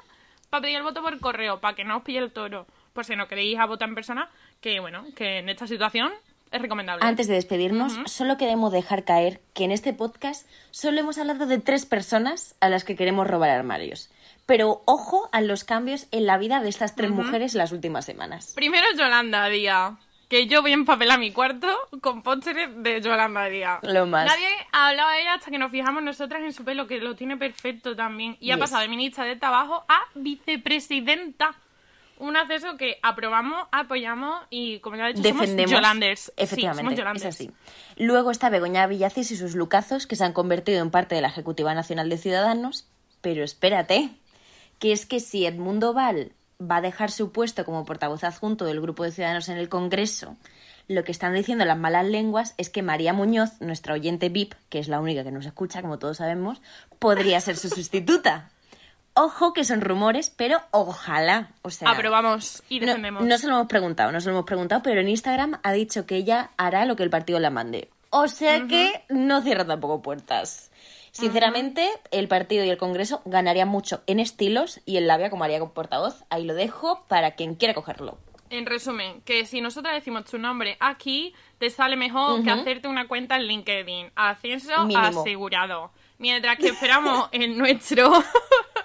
para 0.49 0.61
pedir 0.61 0.77
el 0.77 0.83
voto 0.83 1.01
por 1.01 1.17
correo, 1.19 1.61
para 1.61 1.75
que 1.75 1.85
no 1.85 1.97
os 1.97 2.03
pille 2.03 2.19
el 2.19 2.33
toro, 2.33 2.67
por 2.91 3.05
si 3.05 3.15
no 3.15 3.29
queréis 3.29 3.57
a 3.57 3.65
votar 3.65 3.87
en 3.87 3.95
persona, 3.95 4.29
que, 4.59 4.81
bueno, 4.81 5.05
que 5.15 5.37
en 5.37 5.47
esta 5.47 5.65
situación 5.65 6.11
es 6.51 6.61
recomendable. 6.61 7.05
Antes 7.05 7.27
de 7.27 7.35
despedirnos, 7.35 7.99
solo 8.05 8.37
queremos 8.37 8.71
dejar 8.71 9.03
caer 9.03 9.41
que 9.53 9.63
en 9.63 9.71
este 9.71 9.93
podcast 9.93 10.47
solo 10.71 10.99
hemos 10.99 11.17
hablado 11.17 11.45
de 11.45 11.57
tres 11.59 11.85
personas 11.85 12.55
a 12.59 12.69
las 12.69 12.83
que 12.83 12.95
queremos 12.95 13.27
robar 13.27 13.49
armarios. 13.49 14.09
Pero 14.45 14.81
ojo 14.85 15.29
a 15.31 15.41
los 15.41 15.63
cambios 15.63 16.07
en 16.11 16.25
la 16.25 16.37
vida 16.37 16.59
de 16.61 16.69
estas 16.69 16.95
tres 16.95 17.09
mujeres 17.11 17.53
las 17.53 17.71
últimas 17.71 18.05
semanas. 18.05 18.53
Primero 18.55 18.85
Yolanda 18.97 19.47
Díaz. 19.47 19.93
Que 20.27 20.47
yo 20.47 20.61
voy 20.61 20.71
a 20.71 20.75
empapelar 20.75 21.19
mi 21.19 21.33
cuarto 21.33 21.67
con 22.01 22.21
pósteres 22.23 22.69
de 22.81 23.01
Yolanda 23.01 23.45
Díaz. 23.47 23.79
Lo 23.83 24.05
más. 24.07 24.25
Nadie 24.25 24.47
ha 24.71 24.87
hablado 24.87 25.09
de 25.09 25.21
ella 25.21 25.33
hasta 25.33 25.51
que 25.51 25.57
nos 25.57 25.71
fijamos 25.71 26.01
nosotras 26.03 26.41
en 26.41 26.53
su 26.53 26.63
pelo, 26.63 26.87
que 26.87 26.99
lo 26.99 27.15
tiene 27.17 27.35
perfecto 27.35 27.97
también. 27.97 28.37
Y 28.39 28.51
ha 28.51 28.55
Yes. 28.55 28.61
pasado 28.61 28.81
de 28.81 28.87
ministra 28.87 29.25
de 29.25 29.35
Trabajo 29.35 29.83
a 29.89 29.99
vicepresidenta. 30.15 31.53
Un 32.21 32.37
acceso 32.37 32.77
que 32.77 32.99
aprobamos, 33.01 33.67
apoyamos 33.71 34.43
y, 34.51 34.79
como 34.81 34.95
ya 34.95 35.05
he 35.05 35.13
dicho, 35.13 35.23
Defendemos. 35.23 35.71
somos 35.71 35.71
Yolanders. 35.71 36.19
Sí, 36.21 36.31
Efectivamente, 36.37 37.01
es 37.15 37.25
así. 37.25 37.51
Luego 37.97 38.29
está 38.29 38.51
Begoña 38.51 38.85
Villacís 38.85 39.31
y 39.31 39.35
sus 39.35 39.55
lucazos, 39.55 40.05
que 40.05 40.15
se 40.15 40.23
han 40.23 40.31
convertido 40.31 40.83
en 40.83 40.91
parte 40.91 41.15
de 41.15 41.21
la 41.21 41.29
Ejecutiva 41.29 41.73
Nacional 41.73 42.09
de 42.09 42.19
Ciudadanos. 42.19 42.87
Pero 43.21 43.43
espérate, 43.43 44.11
que 44.77 44.91
es 44.91 45.07
que 45.07 45.19
si 45.19 45.47
Edmundo 45.47 45.93
Val 45.95 46.33
va 46.61 46.77
a 46.77 46.81
dejar 46.81 47.09
su 47.09 47.31
puesto 47.31 47.65
como 47.65 47.85
portavoz 47.85 48.23
adjunto 48.23 48.65
del 48.65 48.81
Grupo 48.81 49.03
de 49.03 49.11
Ciudadanos 49.11 49.49
en 49.49 49.57
el 49.57 49.67
Congreso, 49.67 50.37
lo 50.87 51.03
que 51.03 51.11
están 51.11 51.33
diciendo 51.33 51.65
las 51.65 51.77
malas 51.79 52.05
lenguas 52.05 52.53
es 52.57 52.69
que 52.69 52.83
María 52.83 53.13
Muñoz, 53.13 53.59
nuestra 53.61 53.95
oyente 53.95 54.29
VIP, 54.29 54.53
que 54.69 54.77
es 54.77 54.87
la 54.87 54.99
única 54.99 55.23
que 55.23 55.31
nos 55.31 55.47
escucha, 55.47 55.81
como 55.81 55.97
todos 55.97 56.17
sabemos, 56.17 56.61
podría 56.99 57.41
ser 57.41 57.57
su 57.57 57.69
sustituta. 57.69 58.51
Ojo 59.13 59.53
que 59.53 59.65
son 59.65 59.81
rumores, 59.81 60.29
pero 60.29 60.61
ojalá. 60.71 61.51
O 61.63 61.69
sea, 61.69 61.89
Aprobamos 61.89 62.63
y 62.69 62.79
no, 62.79 62.87
defendemos. 62.87 63.23
no 63.23 63.37
se 63.37 63.47
lo 63.47 63.55
hemos 63.55 63.67
preguntado, 63.67 64.11
no 64.11 64.21
se 64.21 64.27
lo 64.27 64.35
hemos 64.35 64.45
preguntado, 64.45 64.81
pero 64.83 65.01
en 65.01 65.09
Instagram 65.09 65.59
ha 65.63 65.71
dicho 65.73 66.05
que 66.05 66.15
ella 66.15 66.51
hará 66.57 66.85
lo 66.85 66.95
que 66.95 67.03
el 67.03 67.09
partido 67.09 67.39
la 67.39 67.49
mande. 67.49 67.89
O 68.09 68.27
sea 68.27 68.67
que 68.67 69.03
no 69.09 69.41
cierra 69.41 69.65
tampoco 69.65 70.01
puertas. 70.01 70.71
Sinceramente, 71.11 71.89
el 72.11 72.29
partido 72.29 72.63
y 72.63 72.69
el 72.69 72.77
Congreso 72.77 73.21
ganarían 73.25 73.67
mucho 73.67 74.01
en 74.07 74.19
estilos 74.19 74.79
y 74.85 74.95
en 74.97 75.07
labia, 75.07 75.29
como 75.29 75.43
haría 75.43 75.59
con 75.59 75.71
portavoz. 75.71 76.23
Ahí 76.29 76.45
lo 76.45 76.53
dejo 76.53 77.03
para 77.07 77.31
quien 77.31 77.55
quiera 77.55 77.73
cogerlo. 77.73 78.17
En 78.49 78.65
resumen, 78.65 79.21
que 79.21 79.45
si 79.45 79.61
nosotros 79.61 79.93
decimos 79.93 80.25
tu 80.25 80.37
nombre 80.37 80.77
aquí, 80.79 81.33
te 81.57 81.69
sale 81.69 81.95
mejor 81.95 82.43
que 82.43 82.51
hacerte 82.51 82.87
una 82.87 83.07
cuenta 83.07 83.35
en 83.37 83.43
LinkedIn. 83.43 84.11
Ascenso 84.15 84.85
Mínimo. 84.85 85.21
asegurado. 85.21 85.91
Mientras 86.17 86.57
que 86.57 86.67
esperamos 86.67 87.29
en 87.31 87.57
nuestro... 87.57 88.11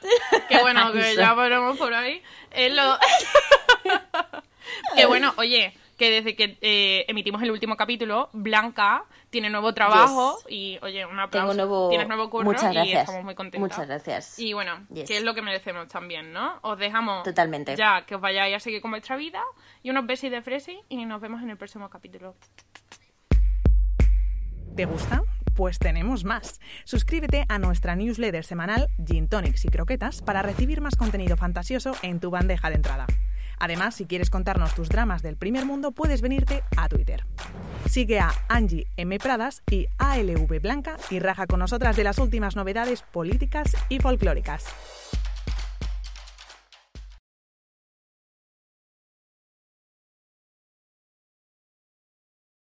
que 0.49 0.59
bueno, 0.61 0.93
que 0.93 1.15
ya 1.17 1.35
ponemos 1.35 1.77
por 1.79 1.93
ahí. 1.95 2.23
Es 2.51 2.73
lo... 2.75 2.99
que 4.97 5.07
bueno, 5.07 5.33
oye, 5.37 5.73
que 5.97 6.11
desde 6.11 6.37
que 6.37 6.59
eh, 6.61 7.05
emitimos 7.09 7.43
el 7.43 7.51
último 7.51 7.77
capítulo, 7.77 8.29
Blanca 8.33 9.05
tiene 9.31 9.51
nuevo 9.51 9.73
trabajo 9.75 10.39
y, 10.49 10.79
oye, 10.83 11.05
un 11.07 11.19
aplauso. 11.19 11.53
Tengo 11.53 11.55
nuevo... 11.55 11.89
Tienes 11.89 12.09
nuevo 12.09 12.31
curro 12.31 12.45
Muchas 12.45 12.75
y 12.75 12.93
estamos 12.93 13.25
muy 13.25 13.35
contentas. 13.35 13.61
Muchas 13.61 13.87
gracias. 13.87 14.39
Y 14.39 14.53
bueno, 14.53 14.87
Yes. 14.93 15.09
que 15.09 15.17
es 15.17 15.25
lo 15.25 15.35
que 15.35 15.43
merecemos 15.43 15.89
también, 15.89 16.33
¿no? 16.33 16.59
Os 16.63 16.79
dejamos 16.79 17.23
Totalmente. 17.25 17.77
ya 17.77 18.05
que 18.07 18.15
os 18.15 18.21
vayáis 18.21 18.57
a 18.57 18.61
seguir 18.61 18.81
con 18.81 18.91
vuestra 18.91 19.17
vida 19.17 19.43
y 19.83 19.91
unos 19.91 20.07
besis 20.07 20.31
de 20.31 20.43
fresi 20.43 20.79
y 20.89 21.05
nos 21.05 21.21
vemos 21.21 21.43
en 21.43 21.51
el 21.51 21.57
próximo 21.57 21.89
capítulo. 21.91 22.35
¿Te 24.77 24.85
gusta? 24.85 25.23
Pues 25.57 25.79
tenemos 25.79 26.25
más. 26.25 26.61
Suscríbete 26.85 27.47
a 27.49 27.59
nuestra 27.59 27.97
newsletter 27.97 28.45
semanal 28.45 28.89
Gin 29.05 29.27
Tonics 29.27 29.65
y 29.65 29.69
Croquetas 29.69 30.21
para 30.21 30.43
recibir 30.43 30.83
más 30.83 30.97
contenido 30.97 31.39
fantasioso 31.39 31.97
en 32.03 32.21
tu 32.21 32.31
bandeja 32.31 32.69
de 32.69 32.77
entrada. 32.77 33.07
Además, 33.59 33.95
si 33.95 34.05
quieres 34.05 34.29
contarnos 34.29 34.75
tus 34.75 34.91
dramas 34.91 35.23
del 35.23 35.37
primer 35.37 35.65
mundo, 35.65 35.93
puedes 35.93 36.21
venirte 36.21 36.63
a 36.77 36.91
Twitter. 36.91 37.25
Sigue 37.89 38.21
a 38.21 38.33
Angie 38.49 38.87
M. 38.99 39.19
Pradas 39.19 39.63
y 39.71 39.87
ALV 39.97 40.61
Blanca 40.61 40.99
y 41.09 41.21
raja 41.21 41.47
con 41.47 41.61
nosotras 41.61 41.97
de 41.97 42.05
las 42.05 42.19
últimas 42.19 42.55
novedades 42.55 43.01
políticas 43.01 43.75
y 43.89 43.99
folclóricas. 43.99 44.67